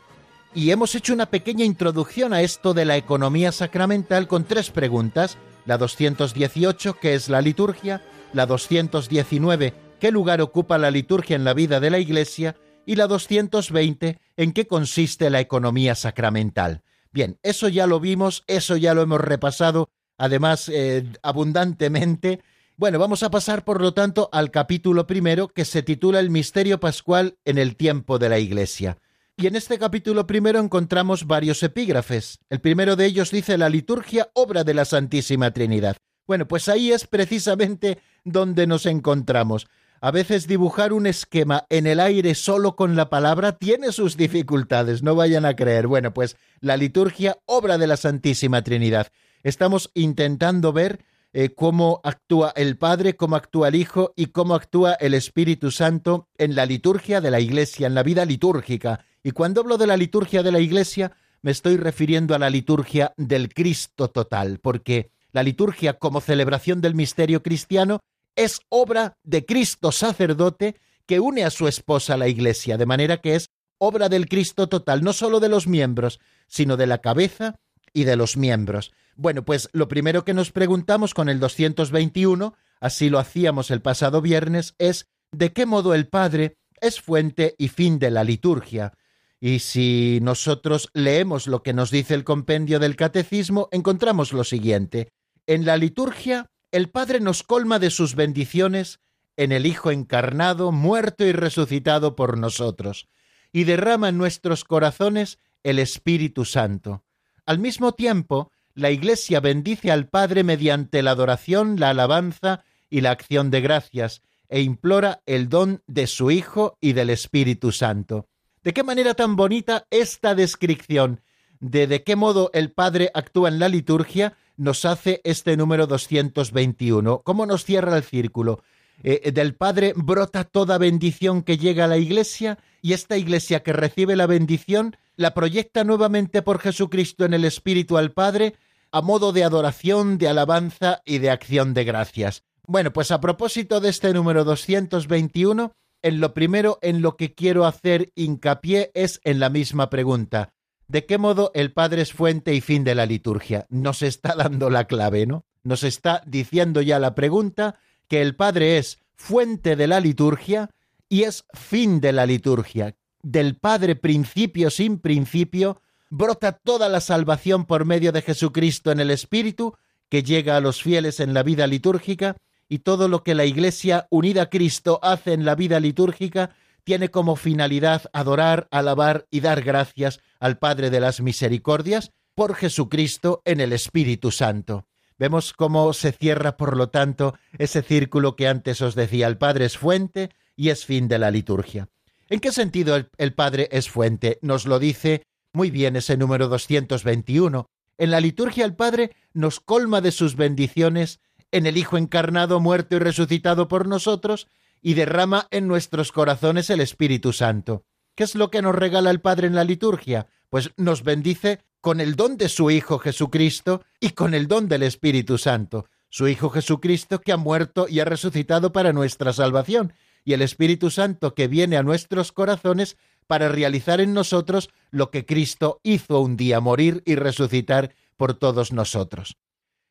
Y 0.54 0.70
hemos 0.70 0.94
hecho 0.94 1.12
una 1.12 1.26
pequeña 1.26 1.64
introducción 1.64 2.32
a 2.32 2.42
esto 2.42 2.74
de 2.74 2.84
la 2.84 2.96
economía 2.96 3.52
sacramental 3.52 4.26
con 4.26 4.44
tres 4.44 4.70
preguntas. 4.70 5.38
La 5.64 5.78
218, 5.78 6.98
¿qué 7.00 7.14
es 7.14 7.28
la 7.28 7.40
liturgia? 7.40 8.02
La 8.32 8.46
219, 8.46 9.74
¿qué 10.00 10.10
lugar 10.10 10.40
ocupa 10.40 10.78
la 10.78 10.90
liturgia 10.90 11.36
en 11.36 11.44
la 11.44 11.54
vida 11.54 11.78
de 11.78 11.90
la 11.90 11.98
Iglesia? 11.98 12.56
Y 12.84 12.96
la 12.96 13.06
220, 13.06 14.18
¿en 14.36 14.52
qué 14.52 14.66
consiste 14.66 15.30
la 15.30 15.40
economía 15.40 15.94
sacramental? 15.94 16.82
Bien, 17.12 17.38
eso 17.42 17.68
ya 17.68 17.86
lo 17.86 18.00
vimos, 18.00 18.42
eso 18.46 18.76
ya 18.76 18.94
lo 18.94 19.02
hemos 19.02 19.20
repasado, 19.20 19.90
además 20.16 20.68
eh, 20.72 21.04
abundantemente, 21.22 22.40
bueno, 22.80 22.98
vamos 22.98 23.22
a 23.22 23.30
pasar 23.30 23.62
por 23.62 23.82
lo 23.82 23.92
tanto 23.92 24.30
al 24.32 24.50
capítulo 24.50 25.06
primero 25.06 25.48
que 25.48 25.66
se 25.66 25.82
titula 25.82 26.18
El 26.18 26.30
misterio 26.30 26.80
pascual 26.80 27.36
en 27.44 27.58
el 27.58 27.76
tiempo 27.76 28.18
de 28.18 28.30
la 28.30 28.38
Iglesia. 28.38 28.96
Y 29.36 29.48
en 29.48 29.54
este 29.54 29.78
capítulo 29.78 30.26
primero 30.26 30.58
encontramos 30.58 31.26
varios 31.26 31.62
epígrafes. 31.62 32.38
El 32.48 32.62
primero 32.62 32.96
de 32.96 33.04
ellos 33.04 33.32
dice 33.32 33.58
la 33.58 33.68
liturgia 33.68 34.30
obra 34.32 34.64
de 34.64 34.72
la 34.72 34.86
Santísima 34.86 35.50
Trinidad. 35.50 35.98
Bueno, 36.26 36.48
pues 36.48 36.70
ahí 36.70 36.90
es 36.90 37.06
precisamente 37.06 37.98
donde 38.24 38.66
nos 38.66 38.86
encontramos. 38.86 39.68
A 40.00 40.10
veces 40.10 40.46
dibujar 40.46 40.94
un 40.94 41.06
esquema 41.06 41.66
en 41.68 41.86
el 41.86 42.00
aire 42.00 42.34
solo 42.34 42.76
con 42.76 42.96
la 42.96 43.10
palabra 43.10 43.58
tiene 43.58 43.92
sus 43.92 44.16
dificultades, 44.16 45.02
no 45.02 45.14
vayan 45.14 45.44
a 45.44 45.54
creer. 45.54 45.86
Bueno, 45.86 46.14
pues 46.14 46.38
la 46.60 46.78
liturgia 46.78 47.36
obra 47.44 47.76
de 47.76 47.88
la 47.88 47.98
Santísima 47.98 48.62
Trinidad. 48.62 49.08
Estamos 49.42 49.90
intentando 49.92 50.72
ver 50.72 51.00
eh, 51.32 51.54
cómo 51.54 52.00
actúa 52.02 52.52
el 52.56 52.76
Padre, 52.76 53.16
cómo 53.16 53.36
actúa 53.36 53.68
el 53.68 53.76
Hijo 53.76 54.12
y 54.16 54.26
cómo 54.26 54.54
actúa 54.54 54.94
el 54.94 55.14
Espíritu 55.14 55.70
Santo 55.70 56.28
en 56.38 56.54
la 56.54 56.66
liturgia 56.66 57.20
de 57.20 57.30
la 57.30 57.40
Iglesia, 57.40 57.86
en 57.86 57.94
la 57.94 58.02
vida 58.02 58.24
litúrgica. 58.24 59.04
Y 59.22 59.30
cuando 59.30 59.60
hablo 59.60 59.78
de 59.78 59.86
la 59.86 59.96
liturgia 59.96 60.42
de 60.42 60.52
la 60.52 60.60
Iglesia, 60.60 61.12
me 61.42 61.52
estoy 61.52 61.76
refiriendo 61.76 62.34
a 62.34 62.38
la 62.38 62.50
liturgia 62.50 63.14
del 63.16 63.52
Cristo 63.54 64.08
total, 64.08 64.58
porque 64.60 65.12
la 65.32 65.42
liturgia 65.42 65.94
como 65.94 66.20
celebración 66.20 66.80
del 66.80 66.94
misterio 66.94 67.42
cristiano 67.42 68.00
es 68.34 68.60
obra 68.68 69.16
de 69.22 69.44
Cristo 69.44 69.92
sacerdote 69.92 70.76
que 71.06 71.20
une 71.20 71.44
a 71.44 71.50
su 71.50 71.68
esposa 71.68 72.16
la 72.16 72.28
Iglesia, 72.28 72.76
de 72.76 72.86
manera 72.86 73.18
que 73.18 73.36
es 73.36 73.50
obra 73.78 74.08
del 74.08 74.28
Cristo 74.28 74.68
total, 74.68 75.02
no 75.02 75.12
solo 75.12 75.40
de 75.40 75.48
los 75.48 75.66
miembros, 75.66 76.20
sino 76.46 76.76
de 76.76 76.86
la 76.86 76.98
cabeza 76.98 77.58
y 77.92 78.04
de 78.04 78.16
los 78.16 78.36
miembros. 78.36 78.92
Bueno, 79.16 79.44
pues 79.44 79.68
lo 79.72 79.88
primero 79.88 80.24
que 80.24 80.34
nos 80.34 80.50
preguntamos 80.50 81.14
con 81.14 81.28
el 81.28 81.40
221, 81.40 82.54
así 82.80 83.10
lo 83.10 83.18
hacíamos 83.18 83.70
el 83.70 83.82
pasado 83.82 84.22
viernes, 84.22 84.74
es 84.78 85.08
de 85.32 85.52
qué 85.52 85.66
modo 85.66 85.94
el 85.94 86.08
Padre 86.08 86.56
es 86.80 87.00
fuente 87.00 87.54
y 87.58 87.68
fin 87.68 87.98
de 87.98 88.10
la 88.10 88.24
liturgia. 88.24 88.94
Y 89.40 89.60
si 89.60 90.18
nosotros 90.22 90.90
leemos 90.92 91.46
lo 91.46 91.62
que 91.62 91.72
nos 91.72 91.90
dice 91.90 92.14
el 92.14 92.24
compendio 92.24 92.78
del 92.78 92.96
Catecismo, 92.96 93.68
encontramos 93.72 94.32
lo 94.32 94.44
siguiente. 94.44 95.12
En 95.46 95.64
la 95.64 95.76
liturgia, 95.76 96.50
el 96.72 96.90
Padre 96.90 97.20
nos 97.20 97.42
colma 97.42 97.78
de 97.78 97.90
sus 97.90 98.14
bendiciones 98.14 99.00
en 99.36 99.52
el 99.52 99.66
Hijo 99.66 99.90
encarnado, 99.90 100.72
muerto 100.72 101.24
y 101.24 101.32
resucitado 101.32 102.16
por 102.16 102.36
nosotros, 102.36 103.08
y 103.52 103.64
derrama 103.64 104.10
en 104.10 104.18
nuestros 104.18 104.64
corazones 104.64 105.38
el 105.62 105.78
Espíritu 105.78 106.44
Santo. 106.44 107.04
Al 107.50 107.58
mismo 107.58 107.94
tiempo, 107.94 108.52
la 108.76 108.92
Iglesia 108.92 109.40
bendice 109.40 109.90
al 109.90 110.06
Padre 110.06 110.44
mediante 110.44 111.02
la 111.02 111.10
adoración, 111.10 111.80
la 111.80 111.90
alabanza 111.90 112.62
y 112.88 113.00
la 113.00 113.10
acción 113.10 113.50
de 113.50 113.60
gracias, 113.60 114.22
e 114.48 114.60
implora 114.60 115.20
el 115.26 115.48
don 115.48 115.82
de 115.88 116.06
su 116.06 116.30
Hijo 116.30 116.78
y 116.80 116.92
del 116.92 117.10
Espíritu 117.10 117.72
Santo. 117.72 118.28
¿De 118.62 118.72
qué 118.72 118.84
manera 118.84 119.14
tan 119.14 119.34
bonita 119.34 119.88
esta 119.90 120.36
descripción 120.36 121.22
de 121.58 121.88
de 121.88 122.04
qué 122.04 122.14
modo 122.14 122.52
el 122.54 122.70
Padre 122.70 123.10
actúa 123.14 123.48
en 123.48 123.58
la 123.58 123.68
liturgia 123.68 124.36
nos 124.56 124.84
hace 124.84 125.20
este 125.24 125.56
número 125.56 125.88
221? 125.88 127.22
¿Cómo 127.24 127.46
nos 127.46 127.64
cierra 127.64 127.96
el 127.96 128.04
círculo? 128.04 128.62
Eh, 129.02 129.32
del 129.32 129.56
Padre 129.56 129.92
brota 129.96 130.44
toda 130.44 130.78
bendición 130.78 131.42
que 131.42 131.58
llega 131.58 131.86
a 131.86 131.88
la 131.88 131.98
Iglesia 131.98 132.58
y 132.80 132.92
esta 132.92 133.16
Iglesia 133.16 133.64
que 133.64 133.72
recibe 133.72 134.14
la 134.14 134.26
bendición 134.26 134.94
la 135.20 135.34
proyecta 135.34 135.84
nuevamente 135.84 136.40
por 136.40 136.60
Jesucristo 136.60 137.26
en 137.26 137.34
el 137.34 137.44
Espíritu 137.44 137.98
al 137.98 138.12
Padre 138.12 138.54
a 138.90 139.02
modo 139.02 139.32
de 139.32 139.44
adoración, 139.44 140.16
de 140.16 140.28
alabanza 140.28 141.02
y 141.04 141.18
de 141.18 141.28
acción 141.28 141.74
de 141.74 141.84
gracias. 141.84 142.42
Bueno, 142.66 142.90
pues 142.94 143.10
a 143.10 143.20
propósito 143.20 143.80
de 143.80 143.90
este 143.90 144.14
número 144.14 144.44
221, 144.44 145.74
en 146.00 146.20
lo 146.20 146.32
primero 146.32 146.78
en 146.80 147.02
lo 147.02 147.18
que 147.18 147.34
quiero 147.34 147.66
hacer 147.66 148.12
hincapié 148.14 148.92
es 148.94 149.20
en 149.22 149.40
la 149.40 149.50
misma 149.50 149.90
pregunta. 149.90 150.54
¿De 150.88 151.04
qué 151.04 151.18
modo 151.18 151.50
el 151.52 151.74
Padre 151.74 152.00
es 152.00 152.14
fuente 152.14 152.54
y 152.54 152.62
fin 152.62 152.82
de 152.82 152.94
la 152.94 153.04
liturgia? 153.04 153.66
Nos 153.68 154.00
está 154.00 154.34
dando 154.34 154.70
la 154.70 154.86
clave, 154.86 155.26
¿no? 155.26 155.44
Nos 155.62 155.84
está 155.84 156.22
diciendo 156.26 156.80
ya 156.80 156.98
la 156.98 157.14
pregunta 157.14 157.78
que 158.08 158.22
el 158.22 158.36
Padre 158.36 158.78
es 158.78 158.98
fuente 159.16 159.76
de 159.76 159.86
la 159.86 160.00
liturgia 160.00 160.70
y 161.10 161.24
es 161.24 161.44
fin 161.52 162.00
de 162.00 162.12
la 162.12 162.24
liturgia 162.24 162.96
del 163.22 163.56
Padre 163.56 163.96
principio 163.96 164.70
sin 164.70 164.98
principio, 164.98 165.80
brota 166.10 166.52
toda 166.52 166.88
la 166.88 167.00
salvación 167.00 167.66
por 167.66 167.84
medio 167.84 168.12
de 168.12 168.22
Jesucristo 168.22 168.90
en 168.90 169.00
el 169.00 169.10
Espíritu, 169.10 169.76
que 170.08 170.22
llega 170.22 170.56
a 170.56 170.60
los 170.60 170.82
fieles 170.82 171.20
en 171.20 171.34
la 171.34 171.42
vida 171.42 171.66
litúrgica, 171.66 172.36
y 172.68 172.80
todo 172.80 173.08
lo 173.08 173.24
que 173.24 173.34
la 173.34 173.44
Iglesia 173.44 174.06
unida 174.10 174.42
a 174.42 174.50
Cristo 174.50 175.00
hace 175.02 175.32
en 175.32 175.44
la 175.44 175.54
vida 175.54 175.80
litúrgica 175.80 176.54
tiene 176.84 177.10
como 177.10 177.36
finalidad 177.36 178.04
adorar, 178.12 178.68
alabar 178.70 179.26
y 179.30 179.40
dar 179.40 179.62
gracias 179.62 180.20
al 180.38 180.58
Padre 180.58 180.90
de 180.90 181.00
las 181.00 181.20
Misericordias 181.20 182.12
por 182.34 182.54
Jesucristo 182.54 183.42
en 183.44 183.60
el 183.60 183.72
Espíritu 183.72 184.30
Santo. 184.30 184.86
Vemos 185.18 185.52
cómo 185.52 185.92
se 185.92 186.12
cierra, 186.12 186.56
por 186.56 186.76
lo 186.76 186.88
tanto, 186.88 187.34
ese 187.58 187.82
círculo 187.82 188.36
que 188.36 188.48
antes 188.48 188.80
os 188.80 188.94
decía, 188.94 189.26
el 189.26 189.36
Padre 189.36 189.66
es 189.66 189.76
fuente 189.76 190.30
y 190.56 190.70
es 190.70 190.86
fin 190.86 191.08
de 191.08 191.18
la 191.18 191.30
liturgia. 191.30 191.88
¿En 192.30 192.40
qué 192.40 192.52
sentido 192.52 192.96
el, 193.18 193.34
Padre 193.34 193.68
es 193.72 193.90
fuente? 193.90 194.38
Nos 194.40 194.64
lo 194.64 194.78
dice 194.78 195.24
muy 195.52 195.70
bien 195.70 195.96
ese 195.96 196.16
número 196.16 196.48
221. 196.48 197.66
En 197.98 198.10
la 198.10 198.20
liturgia 198.20 198.64
el 198.64 198.74
Padre 198.74 199.10
nos 199.34 199.60
colma 199.60 200.00
de 200.00 200.12
sus 200.12 200.36
bendiciones 200.36 201.20
en 201.50 201.66
el 201.66 201.76
Hijo 201.76 201.98
encarnado, 201.98 202.60
muerto 202.60 202.96
y 202.96 203.00
resucitado 203.00 203.68
por 203.68 203.86
nosotros, 203.86 204.46
y 204.80 204.94
derrama 204.94 205.48
en 205.50 205.68
nuestros 205.68 206.12
corazones 206.12 206.70
el 206.70 206.80
Espíritu 206.80 207.32
Santo. 207.32 207.84
¿Qué 208.14 208.24
es 208.24 208.34
lo 208.34 208.50
que 208.50 208.62
nos 208.62 208.74
regala 208.74 209.10
el 209.10 209.20
Padre 209.20 209.46
en 209.48 209.54
la 209.54 209.64
liturgia? 209.64 210.28
pues 210.50 210.72
nos 210.76 211.02
bendice 211.02 211.60
con 211.80 212.00
el 212.00 212.16
don 212.16 212.36
de 212.36 212.50
su 212.50 212.70
Hijo 212.70 212.98
Jesucristo 212.98 213.82
y 214.00 214.10
con 214.10 214.34
el 214.34 214.48
don 214.48 214.68
del 214.68 214.82
Espíritu 214.82 215.38
Santo. 215.38 215.86
Su 216.10 216.28
Hijo 216.28 216.50
Jesucristo 216.50 217.20
que 217.20 217.32
ha 217.32 217.36
muerto 217.36 217.86
y 217.88 218.00
ha 218.00 218.04
resucitado 218.04 218.72
para 218.72 218.92
nuestra 218.92 219.32
salvación, 219.32 219.94
y 220.30 220.32
el 220.32 220.42
Espíritu 220.42 220.90
Santo 220.90 221.34
que 221.34 221.48
viene 221.48 221.76
a 221.76 221.82
nuestros 221.82 222.30
corazones 222.30 222.96
para 223.26 223.48
realizar 223.48 224.00
en 224.00 224.14
nosotros 224.14 224.70
lo 224.92 225.10
que 225.10 225.26
Cristo 225.26 225.80
hizo 225.82 226.20
un 226.20 226.36
día, 226.36 226.60
morir 226.60 227.02
y 227.04 227.16
resucitar 227.16 227.96
por 228.16 228.34
todos 228.34 228.72
nosotros. 228.72 229.38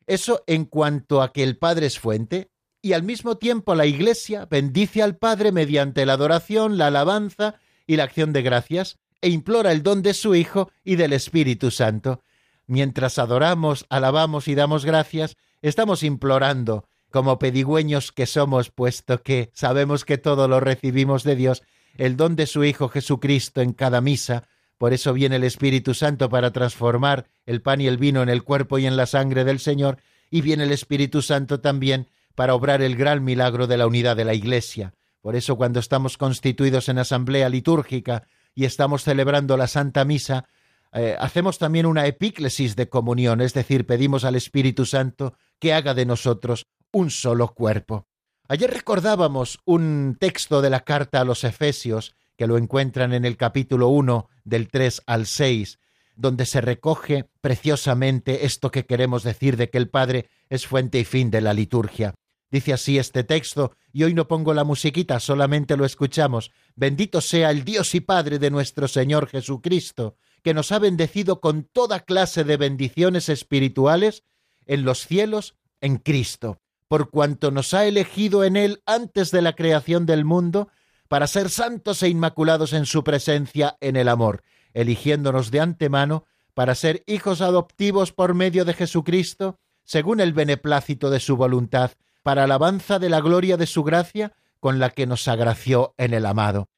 Eso 0.06 0.42
en 0.46 0.64
cuanto 0.64 1.20
a 1.20 1.34
que 1.34 1.42
el 1.42 1.58
Padre 1.58 1.84
es 1.84 1.98
fuente, 1.98 2.48
y 2.80 2.94
al 2.94 3.02
mismo 3.02 3.36
tiempo 3.36 3.74
la 3.74 3.84
Iglesia 3.84 4.46
bendice 4.50 5.02
al 5.02 5.18
Padre 5.18 5.52
mediante 5.52 6.06
la 6.06 6.14
adoración, 6.14 6.78
la 6.78 6.86
alabanza 6.86 7.56
y 7.86 7.96
la 7.96 8.04
acción 8.04 8.32
de 8.32 8.40
gracias, 8.40 8.98
e 9.20 9.28
implora 9.28 9.72
el 9.72 9.82
don 9.82 10.00
de 10.00 10.14
su 10.14 10.34
Hijo 10.34 10.70
y 10.82 10.96
del 10.96 11.12
Espíritu 11.12 11.70
Santo. 11.70 12.22
Mientras 12.66 13.18
adoramos, 13.18 13.84
alabamos 13.90 14.48
y 14.48 14.54
damos 14.54 14.86
gracias, 14.86 15.36
estamos 15.60 16.02
implorando, 16.02 16.88
como 17.10 17.38
pedigüeños 17.38 18.12
que 18.12 18.26
somos, 18.26 18.70
puesto 18.70 19.22
que 19.22 19.50
sabemos 19.52 20.04
que 20.04 20.18
todo 20.18 20.48
lo 20.48 20.60
recibimos 20.60 21.24
de 21.24 21.36
Dios, 21.36 21.62
el 21.96 22.16
don 22.16 22.36
de 22.36 22.46
su 22.46 22.64
Hijo 22.64 22.88
Jesucristo 22.88 23.60
en 23.60 23.72
cada 23.72 24.00
misa, 24.00 24.48
por 24.78 24.94
eso 24.94 25.12
viene 25.12 25.36
el 25.36 25.44
Espíritu 25.44 25.92
Santo 25.92 26.30
para 26.30 26.52
transformar 26.52 27.26
el 27.44 27.60
pan 27.60 27.82
y 27.82 27.86
el 27.86 27.98
vino 27.98 28.22
en 28.22 28.30
el 28.30 28.42
cuerpo 28.44 28.78
y 28.78 28.86
en 28.86 28.96
la 28.96 29.04
sangre 29.04 29.44
del 29.44 29.58
Señor, 29.58 29.98
y 30.30 30.40
viene 30.40 30.64
el 30.64 30.72
Espíritu 30.72 31.20
Santo 31.20 31.60
también 31.60 32.08
para 32.34 32.54
obrar 32.54 32.80
el 32.80 32.96
gran 32.96 33.22
milagro 33.22 33.66
de 33.66 33.76
la 33.76 33.86
unidad 33.86 34.16
de 34.16 34.24
la 34.24 34.32
Iglesia. 34.32 34.94
Por 35.20 35.36
eso 35.36 35.56
cuando 35.56 35.80
estamos 35.80 36.16
constituidos 36.16 36.88
en 36.88 36.98
asamblea 36.98 37.50
litúrgica 37.50 38.26
y 38.54 38.64
estamos 38.64 39.04
celebrando 39.04 39.56
la 39.56 39.66
Santa 39.66 40.04
Misa, 40.04 40.46
eh, 40.92 41.16
hacemos 41.20 41.58
también 41.58 41.86
una 41.86 42.06
epíclesis 42.06 42.74
de 42.74 42.88
comunión, 42.88 43.40
es 43.40 43.54
decir, 43.54 43.86
pedimos 43.86 44.24
al 44.24 44.34
Espíritu 44.34 44.86
Santo 44.86 45.34
que 45.58 45.72
haga 45.72 45.94
de 45.94 46.06
nosotros 46.06 46.66
un 46.92 47.10
solo 47.10 47.54
cuerpo. 47.54 48.06
Ayer 48.48 48.70
recordábamos 48.70 49.60
un 49.64 50.16
texto 50.18 50.60
de 50.60 50.70
la 50.70 50.80
carta 50.80 51.20
a 51.20 51.24
los 51.24 51.44
Efesios, 51.44 52.16
que 52.36 52.46
lo 52.46 52.58
encuentran 52.58 53.12
en 53.12 53.24
el 53.24 53.36
capítulo 53.36 53.88
1 53.88 54.28
del 54.44 54.68
3 54.68 55.02
al 55.06 55.26
6, 55.26 55.78
donde 56.16 56.46
se 56.46 56.60
recoge 56.60 57.28
preciosamente 57.40 58.44
esto 58.46 58.70
que 58.70 58.86
queremos 58.86 59.22
decir 59.22 59.56
de 59.56 59.70
que 59.70 59.78
el 59.78 59.88
Padre 59.88 60.28
es 60.48 60.66
fuente 60.66 60.98
y 60.98 61.04
fin 61.04 61.30
de 61.30 61.40
la 61.40 61.54
liturgia. 61.54 62.14
Dice 62.50 62.72
así 62.72 62.98
este 62.98 63.22
texto, 63.22 63.76
y 63.92 64.02
hoy 64.02 64.12
no 64.14 64.26
pongo 64.26 64.52
la 64.52 64.64
musiquita, 64.64 65.20
solamente 65.20 65.76
lo 65.76 65.84
escuchamos. 65.84 66.50
Bendito 66.74 67.20
sea 67.20 67.50
el 67.50 67.64
Dios 67.64 67.94
y 67.94 68.00
Padre 68.00 68.40
de 68.40 68.50
nuestro 68.50 68.88
Señor 68.88 69.28
Jesucristo, 69.28 70.16
que 70.42 70.54
nos 70.54 70.72
ha 70.72 70.80
bendecido 70.80 71.40
con 71.40 71.64
toda 71.64 72.00
clase 72.00 72.42
de 72.42 72.56
bendiciones 72.56 73.28
espirituales 73.28 74.24
en 74.66 74.84
los 74.84 75.06
cielos 75.06 75.56
en 75.80 75.98
Cristo, 75.98 76.60
por 76.90 77.10
cuanto 77.10 77.52
nos 77.52 77.72
ha 77.72 77.86
elegido 77.86 78.42
en 78.42 78.56
Él 78.56 78.82
antes 78.84 79.30
de 79.30 79.42
la 79.42 79.52
creación 79.52 80.06
del 80.06 80.24
mundo, 80.24 80.70
para 81.06 81.28
ser 81.28 81.48
santos 81.48 82.02
e 82.02 82.08
inmaculados 82.08 82.72
en 82.72 82.84
su 82.84 83.04
presencia 83.04 83.76
en 83.80 83.94
el 83.94 84.08
amor, 84.08 84.42
eligiéndonos 84.74 85.52
de 85.52 85.60
antemano 85.60 86.24
para 86.52 86.74
ser 86.74 87.04
hijos 87.06 87.42
adoptivos 87.42 88.10
por 88.10 88.34
medio 88.34 88.64
de 88.64 88.74
Jesucristo, 88.74 89.60
según 89.84 90.18
el 90.18 90.32
beneplácito 90.32 91.10
de 91.10 91.20
su 91.20 91.36
voluntad, 91.36 91.92
para 92.24 92.42
alabanza 92.42 92.98
de 92.98 93.08
la 93.08 93.20
gloria 93.20 93.56
de 93.56 93.68
su 93.68 93.84
gracia 93.84 94.32
con 94.58 94.80
la 94.80 94.90
que 94.90 95.06
nos 95.06 95.28
agració 95.28 95.94
en 95.96 96.12
el 96.12 96.26
amado. 96.26 96.70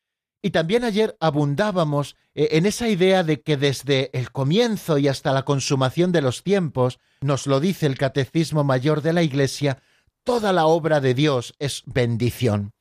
Y 0.42 0.50
también 0.50 0.84
ayer 0.84 1.16
abundábamos 1.20 2.16
eh, 2.34 2.48
en 2.52 2.66
esa 2.66 2.86
idea 2.86 3.24
de 3.24 3.40
que 3.40 3.56
desde 3.56 4.10
el 4.12 4.30
comienzo 4.30 4.98
y 4.98 5.08
hasta 5.08 5.32
la 5.32 5.46
consumación 5.46 6.12
de 6.12 6.20
los 6.20 6.42
tiempos, 6.42 6.98
nos 7.22 7.46
lo 7.46 7.60
dice 7.60 7.86
el 7.86 7.96
Catecismo 7.96 8.62
Mayor 8.62 9.00
de 9.00 9.14
la 9.14 9.22
Iglesia, 9.22 9.78
toda 10.24 10.52
la 10.52 10.66
obra 10.66 11.00
de 11.00 11.14
Dios 11.14 11.54
es 11.58 11.82
bendición. 11.86 12.72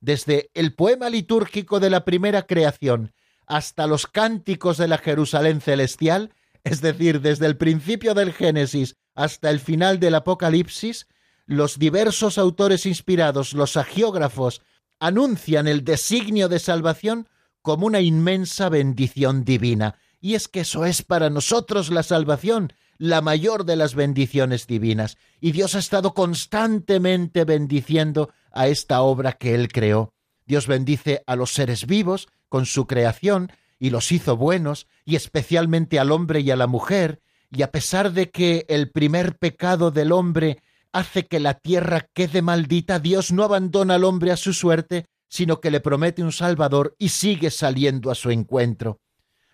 Desde 0.00 0.50
el 0.54 0.74
poema 0.74 1.10
litúrgico 1.10 1.80
de 1.80 1.90
la 1.90 2.04
primera 2.04 2.46
creación 2.46 3.12
hasta 3.46 3.86
los 3.86 4.06
cánticos 4.06 4.78
de 4.78 4.88
la 4.88 4.98
Jerusalén 4.98 5.60
celestial, 5.60 6.32
es 6.64 6.80
decir, 6.80 7.20
desde 7.20 7.46
el 7.46 7.56
principio 7.56 8.14
del 8.14 8.32
Génesis 8.32 8.96
hasta 9.14 9.50
el 9.50 9.60
final 9.60 9.98
del 9.98 10.14
Apocalipsis, 10.14 11.06
los 11.46 11.78
diversos 11.78 12.38
autores 12.38 12.86
inspirados, 12.86 13.54
los 13.54 13.76
agiógrafos, 13.76 14.62
anuncian 15.00 15.66
el 15.66 15.84
designio 15.84 16.48
de 16.48 16.58
salvación 16.58 17.28
como 17.62 17.86
una 17.86 18.00
inmensa 18.00 18.68
bendición 18.68 19.44
divina. 19.44 19.96
Y 20.20 20.34
es 20.34 20.48
que 20.48 20.60
eso 20.60 20.84
es 20.84 21.02
para 21.02 21.30
nosotros 21.30 21.90
la 21.90 22.02
salvación, 22.02 22.72
la 23.00 23.22
mayor 23.22 23.64
de 23.64 23.76
las 23.76 23.94
bendiciones 23.94 24.66
divinas. 24.66 25.16
Y 25.40 25.52
Dios 25.52 25.74
ha 25.74 25.78
estado 25.78 26.12
constantemente 26.12 27.46
bendiciendo 27.46 28.28
a 28.52 28.68
esta 28.68 29.00
obra 29.00 29.32
que 29.32 29.54
Él 29.54 29.72
creó. 29.72 30.12
Dios 30.44 30.66
bendice 30.66 31.22
a 31.26 31.34
los 31.34 31.54
seres 31.54 31.86
vivos 31.86 32.28
con 32.50 32.66
su 32.66 32.86
creación 32.86 33.50
y 33.78 33.88
los 33.88 34.12
hizo 34.12 34.36
buenos, 34.36 34.86
y 35.06 35.16
especialmente 35.16 35.98
al 35.98 36.12
hombre 36.12 36.40
y 36.40 36.50
a 36.50 36.56
la 36.56 36.66
mujer, 36.66 37.22
y 37.50 37.62
a 37.62 37.70
pesar 37.70 38.12
de 38.12 38.28
que 38.28 38.66
el 38.68 38.90
primer 38.90 39.38
pecado 39.38 39.90
del 39.90 40.12
hombre 40.12 40.62
hace 40.92 41.24
que 41.24 41.40
la 41.40 41.54
tierra 41.54 42.06
quede 42.12 42.42
maldita, 42.42 42.98
Dios 42.98 43.32
no 43.32 43.44
abandona 43.44 43.94
al 43.94 44.04
hombre 44.04 44.30
a 44.30 44.36
su 44.36 44.52
suerte, 44.52 45.06
sino 45.26 45.62
que 45.62 45.70
le 45.70 45.80
promete 45.80 46.22
un 46.22 46.32
Salvador 46.32 46.94
y 46.98 47.08
sigue 47.08 47.50
saliendo 47.50 48.10
a 48.10 48.14
su 48.14 48.30
encuentro. 48.30 49.00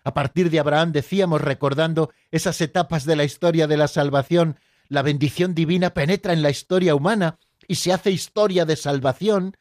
A 0.06 0.14
partir 0.14 0.50
de 0.50 0.60
Abraham 0.60 0.92
decíamos, 0.92 1.40
recordando 1.40 2.12
esas 2.30 2.60
etapas 2.60 3.06
de 3.06 3.16
la 3.16 3.24
historia 3.24 3.66
de 3.66 3.76
la 3.76 3.88
salvación, 3.88 4.60
la 4.86 5.02
bendición 5.02 5.52
divina 5.52 5.90
penetra 5.90 6.32
en 6.32 6.42
la 6.42 6.50
historia 6.50 6.94
humana 6.94 7.40
y 7.66 7.74
se 7.74 7.92
hace 7.92 8.12
historia 8.12 8.64
de 8.64 8.76
salvación. 8.76 9.56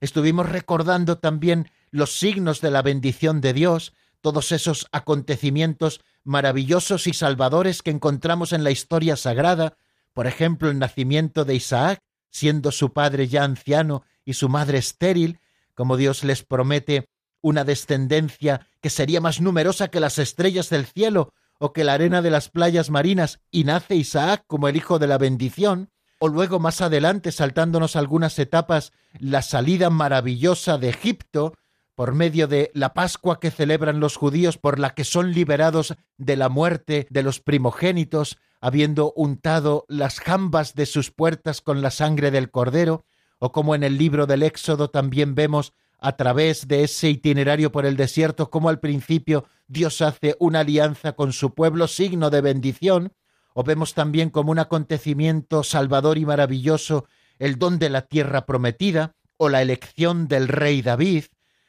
Estuvimos 0.00 0.48
recordando 0.48 1.18
también 1.18 1.70
los 1.90 2.18
signos 2.18 2.62
de 2.62 2.70
la 2.70 2.80
bendición 2.80 3.42
de 3.42 3.52
Dios, 3.52 3.92
todos 4.22 4.52
esos 4.52 4.86
acontecimientos 4.90 6.00
maravillosos 6.24 7.06
y 7.06 7.12
salvadores 7.12 7.82
que 7.82 7.90
encontramos 7.90 8.54
en 8.54 8.64
la 8.64 8.70
historia 8.70 9.16
sagrada, 9.16 9.76
por 10.14 10.26
ejemplo, 10.26 10.70
el 10.70 10.78
nacimiento 10.78 11.44
de 11.44 11.56
Isaac, 11.56 12.00
siendo 12.30 12.72
su 12.72 12.94
padre 12.94 13.28
ya 13.28 13.44
anciano 13.44 14.04
y 14.24 14.32
su 14.32 14.48
madre 14.48 14.78
estéril, 14.78 15.40
como 15.74 15.98
Dios 15.98 16.24
les 16.24 16.42
promete 16.42 17.10
una 17.42 17.64
descendencia 17.64 18.66
que 18.80 18.90
sería 18.90 19.20
más 19.20 19.40
numerosa 19.40 19.88
que 19.88 20.00
las 20.00 20.18
estrellas 20.18 20.68
del 20.70 20.86
cielo 20.86 21.32
o 21.58 21.72
que 21.72 21.84
la 21.84 21.94
arena 21.94 22.22
de 22.22 22.30
las 22.30 22.48
playas 22.48 22.88
marinas, 22.88 23.40
y 23.50 23.64
nace 23.64 23.94
Isaac 23.94 24.44
como 24.46 24.68
el 24.68 24.76
hijo 24.76 24.98
de 24.98 25.06
la 25.06 25.18
bendición, 25.18 25.90
o 26.18 26.28
luego 26.28 26.58
más 26.58 26.80
adelante, 26.80 27.32
saltándonos 27.32 27.96
algunas 27.96 28.38
etapas, 28.38 28.92
la 29.18 29.42
salida 29.42 29.90
maravillosa 29.90 30.78
de 30.78 30.88
Egipto, 30.88 31.54
por 31.94 32.14
medio 32.14 32.46
de 32.46 32.70
la 32.72 32.94
Pascua 32.94 33.40
que 33.40 33.50
celebran 33.50 34.00
los 34.00 34.16
judíos, 34.16 34.56
por 34.56 34.78
la 34.78 34.94
que 34.94 35.04
son 35.04 35.32
liberados 35.32 35.94
de 36.16 36.36
la 36.36 36.48
muerte 36.48 37.06
de 37.10 37.22
los 37.22 37.40
primogénitos, 37.40 38.38
habiendo 38.62 39.12
untado 39.16 39.84
las 39.88 40.18
jambas 40.18 40.74
de 40.74 40.86
sus 40.86 41.10
puertas 41.10 41.60
con 41.60 41.82
la 41.82 41.90
sangre 41.90 42.30
del 42.30 42.50
cordero, 42.50 43.04
o 43.38 43.52
como 43.52 43.74
en 43.74 43.82
el 43.82 43.98
libro 43.98 44.26
del 44.26 44.42
Éxodo 44.42 44.88
también 44.88 45.34
vemos 45.34 45.74
a 46.00 46.16
través 46.16 46.68
de 46.68 46.84
ese 46.84 47.10
itinerario 47.10 47.72
por 47.72 47.86
el 47.86 47.96
desierto 47.96 48.50
como 48.50 48.68
al 48.68 48.80
principio 48.80 49.46
Dios 49.68 50.00
hace 50.00 50.36
una 50.38 50.60
alianza 50.60 51.12
con 51.12 51.32
su 51.32 51.54
pueblo, 51.54 51.86
signo 51.86 52.30
de 52.30 52.40
bendición, 52.40 53.12
o 53.54 53.62
vemos 53.64 53.94
también 53.94 54.30
como 54.30 54.50
un 54.50 54.58
acontecimiento 54.58 55.62
salvador 55.62 56.18
y 56.18 56.26
maravilloso 56.26 57.06
el 57.38 57.58
don 57.58 57.78
de 57.78 57.90
la 57.90 58.02
tierra 58.02 58.46
prometida, 58.46 59.14
o 59.36 59.48
la 59.48 59.62
elección 59.62 60.28
del 60.28 60.48
rey 60.48 60.82
David, 60.82 61.24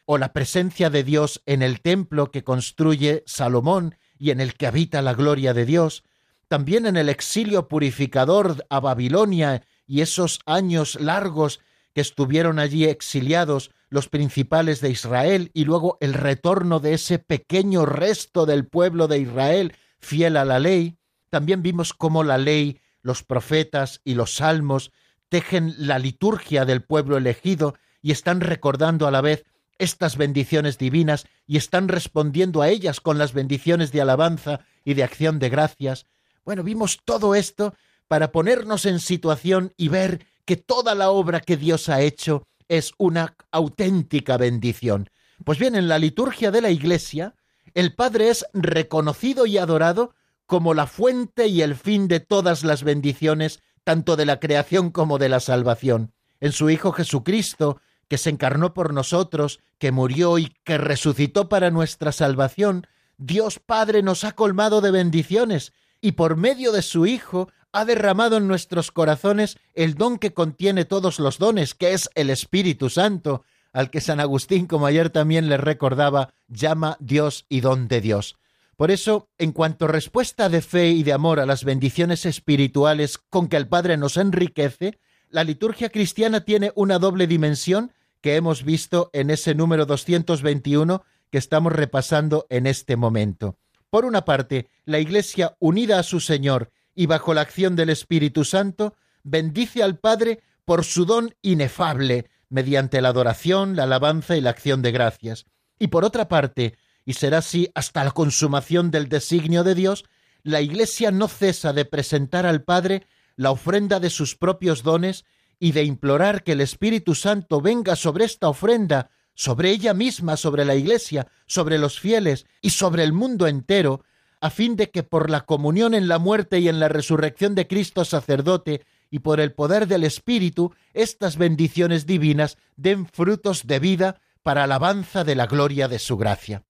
o 0.06 0.18
la 0.18 0.34
presencia 0.34 0.90
de 0.90 1.04
Dios 1.04 1.42
en 1.46 1.62
el 1.62 1.82
templo 1.82 2.32
que 2.32 2.44
construye 2.44 3.24
Salomón 3.26 3.96
y 4.18 4.32
en 4.32 4.42
el 4.42 4.56
que 4.56 4.68
habita 4.68 5.02
la 5.02 5.14
gloria 5.14 5.54
de 5.54 5.66
Dios, 5.66 6.04
también 6.48 6.86
en 6.86 6.98
el 6.98 7.08
exilio 7.08 7.70
purificador 7.70 8.66
a 8.70 8.82
Babilonia 8.82 9.64
y 9.88 10.02
esos 10.02 10.42
años 10.46 11.00
largos 11.00 11.62
que 11.94 12.02
estuvieron 12.02 12.60
allí 12.60 12.86
exiliados 12.86 13.72
los 13.90 14.08
principales 14.08 14.82
de 14.82 14.90
Israel 14.90 15.52
y 15.54 15.66
luego 15.66 15.98
el 16.00 16.14
retorno 16.14 16.80
de 16.80 16.94
ese 16.94 17.20
pequeño 17.20 17.86
resto 17.86 18.46
del 18.46 18.66
pueblo 18.66 19.08
de 19.08 19.20
Israel 19.20 19.76
fiel 20.00 20.38
a 20.38 20.46
la 20.46 20.60
ley, 20.60 20.98
también 21.30 21.62
vimos 21.62 21.94
cómo 21.94 22.24
la 22.24 22.38
ley, 22.38 22.80
los 23.02 23.24
profetas 23.24 24.02
y 24.04 24.16
los 24.16 24.36
salmos 24.36 24.92
tejen 25.30 25.76
la 25.78 26.00
liturgia 26.00 26.66
del 26.66 26.84
pueblo 26.84 27.18
elegido 27.18 27.76
y 28.02 28.12
están 28.12 28.42
recordando 28.42 29.08
a 29.08 29.12
la 29.12 29.22
vez 29.22 29.46
estas 29.78 30.16
bendiciones 30.16 30.78
divinas 30.78 31.26
y 31.48 31.58
están 31.58 31.88
respondiendo 31.88 32.62
a 32.62 32.70
ellas 32.70 33.00
con 33.00 33.18
las 33.18 33.34
bendiciones 33.34 33.92
de 33.92 34.02
alabanza 34.02 34.60
y 34.86 34.94
de 34.94 35.04
acción 35.04 35.40
de 35.40 35.50
gracias, 35.50 36.06
bueno, 36.44 36.64
vimos 36.64 37.00
todo 37.04 37.36
esto 37.36 37.74
para 38.08 38.32
ponernos 38.32 38.86
en 38.86 39.00
situación 39.00 39.74
y 39.78 39.88
ver 39.88 40.26
que 40.46 40.58
toda 40.58 40.96
la 40.96 41.12
obra 41.12 41.40
que 41.42 41.58
Dios 41.58 41.90
ha 41.90 42.02
hecho 42.02 42.48
es 42.68 42.94
una 42.98 43.36
auténtica 43.52 44.38
bendición. 44.38 45.10
Pues 45.44 45.60
bien, 45.60 45.76
en 45.76 45.88
la 45.88 46.00
liturgia 46.00 46.52
de 46.52 46.62
la 46.62 46.70
Iglesia, 46.70 47.36
El 47.74 47.96
Padre 47.96 48.30
es 48.30 48.46
reconocido 48.54 49.46
y 49.46 49.58
adorado 49.58 50.14
como 50.46 50.74
la 50.74 50.88
fuente 50.88 51.48
y 51.48 51.62
el 51.62 51.76
fin 51.76 52.08
de 52.08 52.20
todas 52.20 52.64
las 52.64 52.84
bendiciones, 52.84 53.62
tanto 53.84 54.16
de 54.16 54.26
la 54.26 54.40
creación 54.40 54.92
como 54.92 55.18
de 55.18 55.30
la 55.30 55.40
salvación. 55.40 56.14
En 56.40 56.52
su 56.52 56.70
Hijo 56.70 56.92
Jesucristo, 56.92 57.80
que 58.08 58.18
se 58.18 58.30
encarnó 58.30 58.74
por 58.74 58.94
nosotros, 58.94 59.62
que 59.78 59.92
murió 59.92 60.38
y 60.38 60.54
que 60.66 60.78
resucitó 60.78 61.48
para 61.48 61.72
nuestra 61.72 62.12
salvación, 62.12 62.86
Dios 63.18 63.60
Padre 63.60 64.04
nos 64.04 64.24
ha 64.24 64.34
colmado 64.34 64.82
de 64.82 64.92
bendiciones 64.92 65.72
y 66.02 66.14
por 66.14 66.36
medio 66.36 66.72
de 66.72 66.82
su 66.82 67.06
Hijo 67.06 67.50
ha 67.72 67.86
derramado 67.86 68.38
en 68.38 68.48
nuestros 68.48 68.92
corazones 68.92 69.58
el 69.74 69.96
don 69.96 70.18
que 70.18 70.34
contiene 70.34 70.86
todos 70.86 71.20
los 71.20 71.38
dones, 71.38 71.74
que 71.74 71.94
es 71.94 72.10
el 72.16 72.30
Espíritu 72.30 72.90
Santo, 72.90 73.44
al 73.74 73.90
que 73.90 74.02
San 74.02 74.20
Agustín, 74.20 74.68
como 74.68 74.86
ayer 74.86 75.10
también 75.10 75.48
le 75.48 75.58
recordaba, 75.58 76.34
llama 76.48 76.98
Dios 77.00 77.46
y 77.50 77.62
don 77.62 77.88
de 77.88 78.02
Dios. 78.02 78.38
Por 78.76 78.92
eso, 78.92 79.30
en 79.38 79.52
cuanto 79.52 79.88
respuesta 79.88 80.50
de 80.50 80.62
fe 80.62 80.90
y 80.90 81.04
de 81.04 81.14
amor 81.14 81.40
a 81.40 81.46
las 81.46 81.64
bendiciones 81.64 82.26
espirituales 82.26 83.18
con 83.18 83.48
que 83.48 83.58
el 83.58 83.68
Padre 83.68 83.96
nos 83.96 84.18
enriquece, 84.18 85.00
la 85.30 85.44
liturgia 85.44 85.90
cristiana 85.90 86.44
tiene 86.44 86.72
una 86.76 87.00
doble 87.00 87.28
dimensión 87.28 87.94
que 88.22 88.36
hemos 88.36 88.64
visto 88.64 89.10
en 89.14 89.30
ese 89.30 89.56
número 89.56 89.86
221 89.86 91.04
que 91.30 91.38
estamos 91.38 91.72
repasando 91.74 92.46
en 92.50 92.68
este 92.68 92.96
momento. 92.98 93.56
Por 93.90 94.06
una 94.06 94.26
parte, 94.26 94.68
la 94.86 95.00
Iglesia 95.00 95.56
unida 95.60 96.00
a 96.00 96.04
su 96.04 96.20
Señor 96.20 96.72
y 96.96 97.06
bajo 97.06 97.34
la 97.34 97.42
acción 97.42 97.76
del 97.76 97.90
Espíritu 97.90 98.44
Santo, 98.44 98.96
bendice 99.24 99.84
al 99.84 99.98
Padre 99.98 100.42
por 100.66 100.84
su 100.84 101.06
don 101.06 101.34
inefable, 101.42 102.30
mediante 102.50 103.02
la 103.02 103.10
adoración, 103.10 103.76
la 103.76 103.84
alabanza 103.84 104.36
y 104.36 104.42
la 104.42 104.50
acción 104.50 104.82
de 104.82 104.92
gracias. 104.92 105.46
Y 105.80 105.88
por 105.88 106.04
otra 106.04 106.28
parte, 106.28 106.78
y 107.06 107.14
será 107.14 107.40
así 107.40 107.72
hasta 107.76 108.04
la 108.04 108.12
consumación 108.12 108.92
del 108.92 109.10
designio 109.10 109.64
de 109.64 109.76
Dios, 109.76 110.06
la 110.44 110.62
Iglesia 110.62 111.12
no 111.12 111.28
cesa 111.28 111.74
de 111.74 111.86
presentar 111.86 112.46
al 112.46 112.64
Padre 112.64 113.08
la 113.36 113.52
ofrenda 113.52 114.00
de 114.00 114.10
sus 114.10 114.36
propios 114.36 114.84
dones 114.84 115.26
y 115.60 115.72
de 115.72 115.84
implorar 115.84 116.44
que 116.44 116.54
el 116.54 116.62
Espíritu 116.62 117.16
Santo 117.16 117.62
venga 117.62 117.96
sobre 117.96 118.26
esta 118.26 118.50
ofrenda, 118.50 119.12
sobre 119.34 119.70
ella 119.70 119.94
misma, 119.94 120.38
sobre 120.38 120.66
la 120.66 120.76
Iglesia, 120.76 121.28
sobre 121.46 121.78
los 121.78 122.00
fieles 122.00 122.46
y 122.62 122.72
sobre 122.72 123.04
el 123.04 123.14
mundo 123.14 123.48
entero, 123.48 124.04
a 124.42 124.50
fin 124.50 124.76
de 124.76 124.90
que 124.90 125.04
por 125.04 125.30
la 125.30 125.42
comunión 125.42 125.94
en 125.94 126.08
la 126.08 126.20
muerte 126.20 126.60
y 126.60 126.68
en 126.68 126.80
la 126.80 126.90
resurrección 126.90 127.56
de 127.56 127.68
Cristo 127.68 128.04
sacerdote 128.04 128.82
y 129.12 129.20
por 129.20 129.40
el 129.40 129.54
poder 129.54 129.88
del 129.88 130.04
Espíritu, 130.04 130.74
estas 130.94 131.38
bendiciones 131.38 132.06
divinas 132.08 132.58
den 132.76 133.06
frutos 133.06 133.68
de 133.68 133.80
vida 133.80 134.20
para 134.42 134.64
alabanza 134.64 135.24
de 135.24 135.36
la 135.36 135.46
gloria 135.46 135.88
de 135.88 136.00
su 136.00 136.18
gracia. 136.18 136.64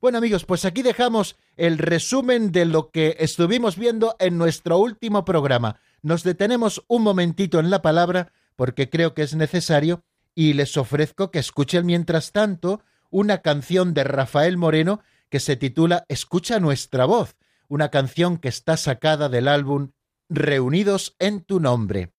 Bueno 0.00 0.18
amigos, 0.18 0.44
pues 0.44 0.64
aquí 0.64 0.82
dejamos 0.82 1.36
el 1.56 1.76
resumen 1.76 2.50
de 2.50 2.64
lo 2.64 2.90
que 2.90 3.16
estuvimos 3.18 3.76
viendo 3.76 4.16
en 4.20 4.38
nuestro 4.38 4.78
último 4.78 5.24
programa. 5.24 5.80
Nos 6.02 6.22
detenemos 6.22 6.84
un 6.88 7.02
momentito 7.02 7.58
en 7.58 7.68
la 7.68 7.82
palabra 7.82 8.32
porque 8.56 8.88
creo 8.88 9.12
que 9.12 9.22
es 9.22 9.34
necesario 9.34 10.02
y 10.34 10.52
les 10.54 10.76
ofrezco 10.76 11.30
que 11.30 11.40
escuchen 11.40 11.84
mientras 11.84 12.32
tanto 12.32 12.80
una 13.10 13.38
canción 13.38 13.92
de 13.92 14.04
Rafael 14.04 14.56
Moreno 14.56 15.00
que 15.30 15.40
se 15.40 15.56
titula 15.56 16.04
Escucha 16.08 16.60
nuestra 16.60 17.04
voz, 17.04 17.36
una 17.68 17.90
canción 17.90 18.38
que 18.38 18.48
está 18.48 18.76
sacada 18.76 19.28
del 19.28 19.48
álbum 19.48 19.92
Reunidos 20.30 21.16
en 21.18 21.42
tu 21.42 21.58
nombre. 21.60 22.12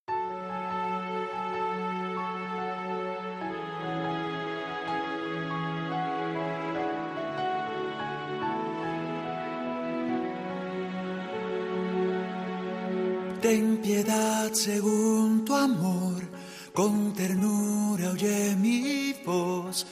Ten 13.42 13.78
piedad 13.78 14.52
según 14.54 15.46
tu 15.46 15.56
amor, 15.56 16.22
con 16.74 17.14
ternura 17.14 18.12
oye 18.12 18.56
mi 18.56 19.14
voz 19.26 19.88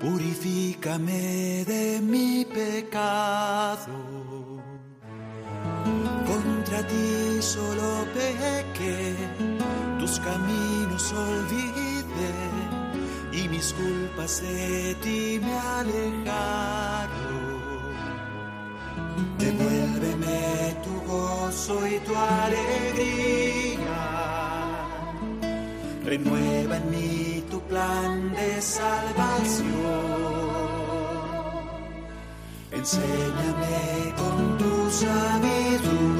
purifícame 0.00 1.64
de 1.66 2.00
mi 2.00 2.44
pecado. 2.44 3.92
Contra 6.26 6.86
ti 6.86 7.40
solo 7.40 8.06
pequé, 8.14 9.14
tus 9.98 10.18
caminos 10.20 11.12
olvidé 11.12 12.34
y 13.32 13.48
mis 13.48 13.72
culpas 13.74 14.40
de 14.42 14.96
ti 15.02 15.40
me 15.44 15.58
alejaron. 15.78 17.40
Devuélveme 19.38 20.76
tu 20.84 20.94
gozo 21.10 21.86
y 21.86 21.98
tu 22.00 22.16
alegría. 22.16 24.00
Renueva 26.04 26.76
en 26.78 26.90
mí 26.90 27.29
plan 27.70 28.32
de 28.32 28.60
salvación. 28.60 29.70
Enséñame 32.72 34.14
con 34.20 34.58
tu 34.58 34.90
sabiduría. 34.90 36.19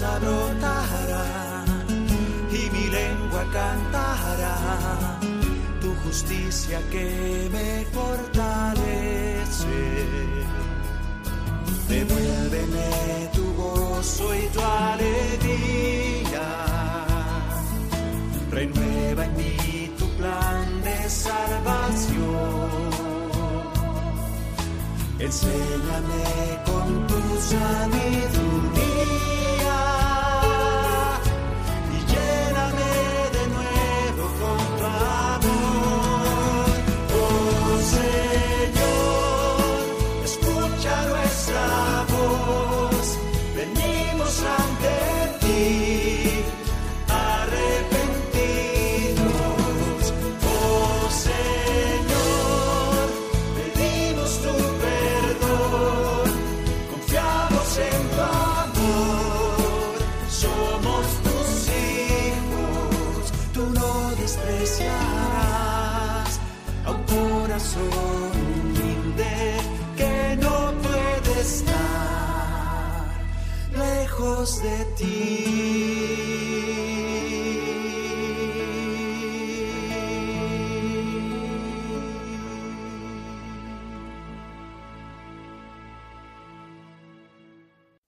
alabanza 0.00 0.18
brotará 0.18 1.64
lengua 2.90 3.44
cantará 3.52 4.56
tu 5.80 5.94
justicia 6.04 6.80
que 6.90 7.48
me 7.52 7.84
fortalece. 7.92 9.78
Devuélveme 11.88 13.30
tu 13.32 13.44
gozo 13.54 14.34
y 14.34 14.46
tu 14.48 14.60
alegría. 14.60 16.46
Renueva 18.50 19.24
en 19.24 19.36
mí 19.36 19.92
tu 19.98 20.06
plan 20.16 20.82
de 20.82 21.08
salvación. 21.08 22.70
Enséñame 25.18 26.24
con 26.64 27.06
tu 27.06 27.20
sabiduría 27.52 28.80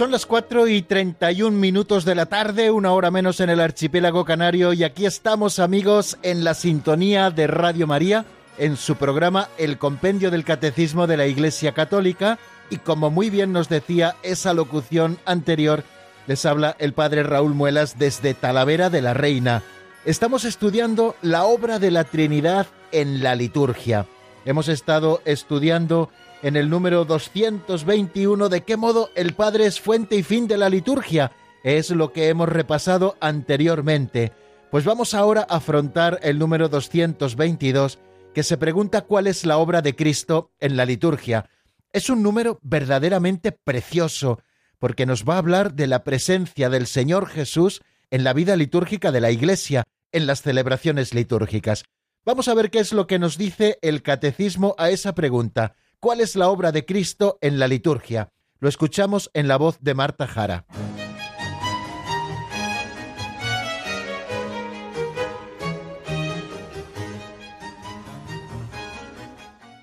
Son 0.00 0.10
las 0.10 0.24
4 0.24 0.66
y 0.68 0.80
31 0.80 1.50
minutos 1.58 2.06
de 2.06 2.14
la 2.14 2.24
tarde, 2.24 2.70
una 2.70 2.92
hora 2.92 3.10
menos 3.10 3.38
en 3.40 3.50
el 3.50 3.60
archipiélago 3.60 4.24
canario, 4.24 4.72
y 4.72 4.82
aquí 4.82 5.04
estamos 5.04 5.58
amigos 5.58 6.16
en 6.22 6.42
la 6.42 6.54
sintonía 6.54 7.30
de 7.30 7.46
Radio 7.46 7.86
María, 7.86 8.24
en 8.56 8.78
su 8.78 8.96
programa 8.96 9.50
El 9.58 9.76
Compendio 9.76 10.30
del 10.30 10.42
Catecismo 10.42 11.06
de 11.06 11.18
la 11.18 11.26
Iglesia 11.26 11.72
Católica, 11.72 12.38
y 12.70 12.78
como 12.78 13.10
muy 13.10 13.28
bien 13.28 13.52
nos 13.52 13.68
decía 13.68 14.16
esa 14.22 14.54
locución 14.54 15.18
anterior, 15.26 15.84
les 16.26 16.46
habla 16.46 16.76
el 16.78 16.94
Padre 16.94 17.22
Raúl 17.22 17.52
Muelas 17.52 17.98
desde 17.98 18.32
Talavera 18.32 18.88
de 18.88 19.02
la 19.02 19.12
Reina. 19.12 19.62
Estamos 20.06 20.46
estudiando 20.46 21.14
la 21.20 21.44
obra 21.44 21.78
de 21.78 21.90
la 21.90 22.04
Trinidad 22.04 22.68
en 22.90 23.22
la 23.22 23.34
liturgia. 23.34 24.06
Hemos 24.46 24.68
estado 24.68 25.20
estudiando 25.26 26.08
en 26.42 26.56
el 26.56 26.70
número 26.70 27.04
221 27.04 28.48
de 28.48 28.62
qué 28.62 28.76
modo 28.76 29.10
el 29.14 29.34
Padre 29.34 29.66
es 29.66 29.80
fuente 29.80 30.16
y 30.16 30.22
fin 30.22 30.48
de 30.48 30.56
la 30.56 30.68
liturgia. 30.68 31.32
Es 31.62 31.90
lo 31.90 32.12
que 32.12 32.28
hemos 32.28 32.48
repasado 32.48 33.16
anteriormente. 33.20 34.32
Pues 34.70 34.84
vamos 34.84 35.14
ahora 35.14 35.46
a 35.48 35.56
afrontar 35.56 36.18
el 36.22 36.38
número 36.38 36.68
222 36.68 37.98
que 38.34 38.42
se 38.42 38.56
pregunta 38.56 39.02
cuál 39.02 39.26
es 39.26 39.44
la 39.44 39.58
obra 39.58 39.82
de 39.82 39.96
Cristo 39.96 40.52
en 40.60 40.76
la 40.76 40.84
liturgia. 40.84 41.50
Es 41.92 42.08
un 42.08 42.22
número 42.22 42.58
verdaderamente 42.62 43.52
precioso 43.52 44.40
porque 44.78 45.06
nos 45.06 45.24
va 45.24 45.34
a 45.34 45.38
hablar 45.38 45.74
de 45.74 45.86
la 45.86 46.04
presencia 46.04 46.70
del 46.70 46.86
Señor 46.86 47.28
Jesús 47.28 47.82
en 48.10 48.24
la 48.24 48.32
vida 48.32 48.56
litúrgica 48.56 49.12
de 49.12 49.20
la 49.20 49.30
Iglesia, 49.30 49.84
en 50.12 50.26
las 50.26 50.42
celebraciones 50.42 51.14
litúrgicas. 51.14 51.84
Vamos 52.24 52.48
a 52.48 52.54
ver 52.54 52.70
qué 52.70 52.78
es 52.78 52.92
lo 52.92 53.06
que 53.06 53.18
nos 53.18 53.36
dice 53.36 53.78
el 53.82 54.02
catecismo 54.02 54.74
a 54.78 54.90
esa 54.90 55.14
pregunta. 55.14 55.74
¿Cuál 56.02 56.22
es 56.22 56.34
la 56.34 56.48
obra 56.48 56.72
de 56.72 56.86
Cristo 56.86 57.36
en 57.42 57.58
la 57.58 57.68
liturgia? 57.68 58.30
Lo 58.58 58.70
escuchamos 58.70 59.30
en 59.34 59.48
la 59.48 59.58
voz 59.58 59.80
de 59.82 59.92
Marta 59.92 60.26
Jara. 60.26 60.64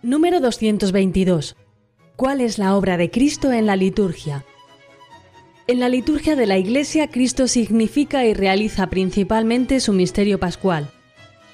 Número 0.01 0.39
222. 0.39 1.56
¿Cuál 2.15 2.41
es 2.41 2.58
la 2.58 2.75
obra 2.75 2.97
de 2.97 3.12
Cristo 3.12 3.51
en 3.53 3.67
la 3.67 3.75
liturgia? 3.75 4.43
En 5.67 5.80
la 5.80 5.88
liturgia 5.88 6.36
de 6.36 6.47
la 6.47 6.58
Iglesia, 6.58 7.12
Cristo 7.12 7.47
significa 7.47 8.25
y 8.25 8.34
realiza 8.34 8.89
principalmente 8.89 9.80
su 9.80 9.93
misterio 9.93 10.39
pascual. 10.39 10.89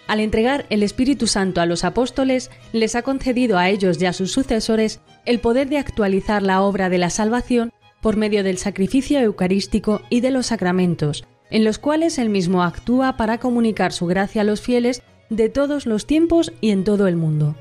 Al 0.08 0.20
entregar 0.20 0.66
el 0.70 0.84
Espíritu 0.84 1.28
Santo 1.28 1.62
a 1.62 1.66
los 1.66 1.84
apóstoles, 1.84 2.52
les 2.74 2.96
ha 2.96 3.04
concedido 3.04 3.58
a 3.58 3.70
ellos 3.70 4.02
y 4.02 4.06
a 4.06 4.13
sus 4.13 4.32
sucesores 4.32 5.00
el 5.26 5.39
poder 5.39 5.70
de 5.70 5.78
actualizar 5.78 6.44
la 6.44 6.62
obra 6.62 6.89
de 6.89 6.98
la 6.98 7.10
salvación 7.10 7.72
por 8.02 8.18
medio 8.18 8.44
del 8.44 8.58
sacrificio 8.58 9.20
eucarístico 9.20 10.02
y 10.10 10.20
de 10.20 10.32
los 10.32 10.48
sacramentos, 10.48 11.26
en 11.50 11.63
los 11.63 11.80
cuales 11.80 12.18
él 12.18 12.30
mismo 12.30 12.63
actúa 12.63 13.16
para 13.16 13.38
comunicar 13.38 13.94
su 13.94 14.06
gracia 14.06 14.42
a 14.42 14.46
los 14.46 14.60
fieles 14.60 15.04
de 15.30 15.48
todos 15.48 15.86
los 15.86 16.06
tiempos 16.06 16.52
y 16.60 16.72
en 16.72 16.84
todo 16.84 17.08
el 17.08 17.16
mundo. 17.16 17.56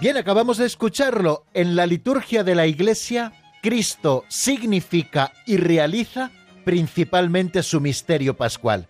Bien, 0.00 0.16
acabamos 0.16 0.56
de 0.56 0.64
escucharlo. 0.64 1.44
En 1.52 1.76
la 1.76 1.84
liturgia 1.84 2.42
de 2.42 2.54
la 2.54 2.66
Iglesia, 2.66 3.34
Cristo 3.62 4.24
significa 4.28 5.32
y 5.46 5.56
realiza 5.56 6.30
principalmente 6.64 7.62
su 7.62 7.80
misterio 7.80 8.36
pascual. 8.36 8.88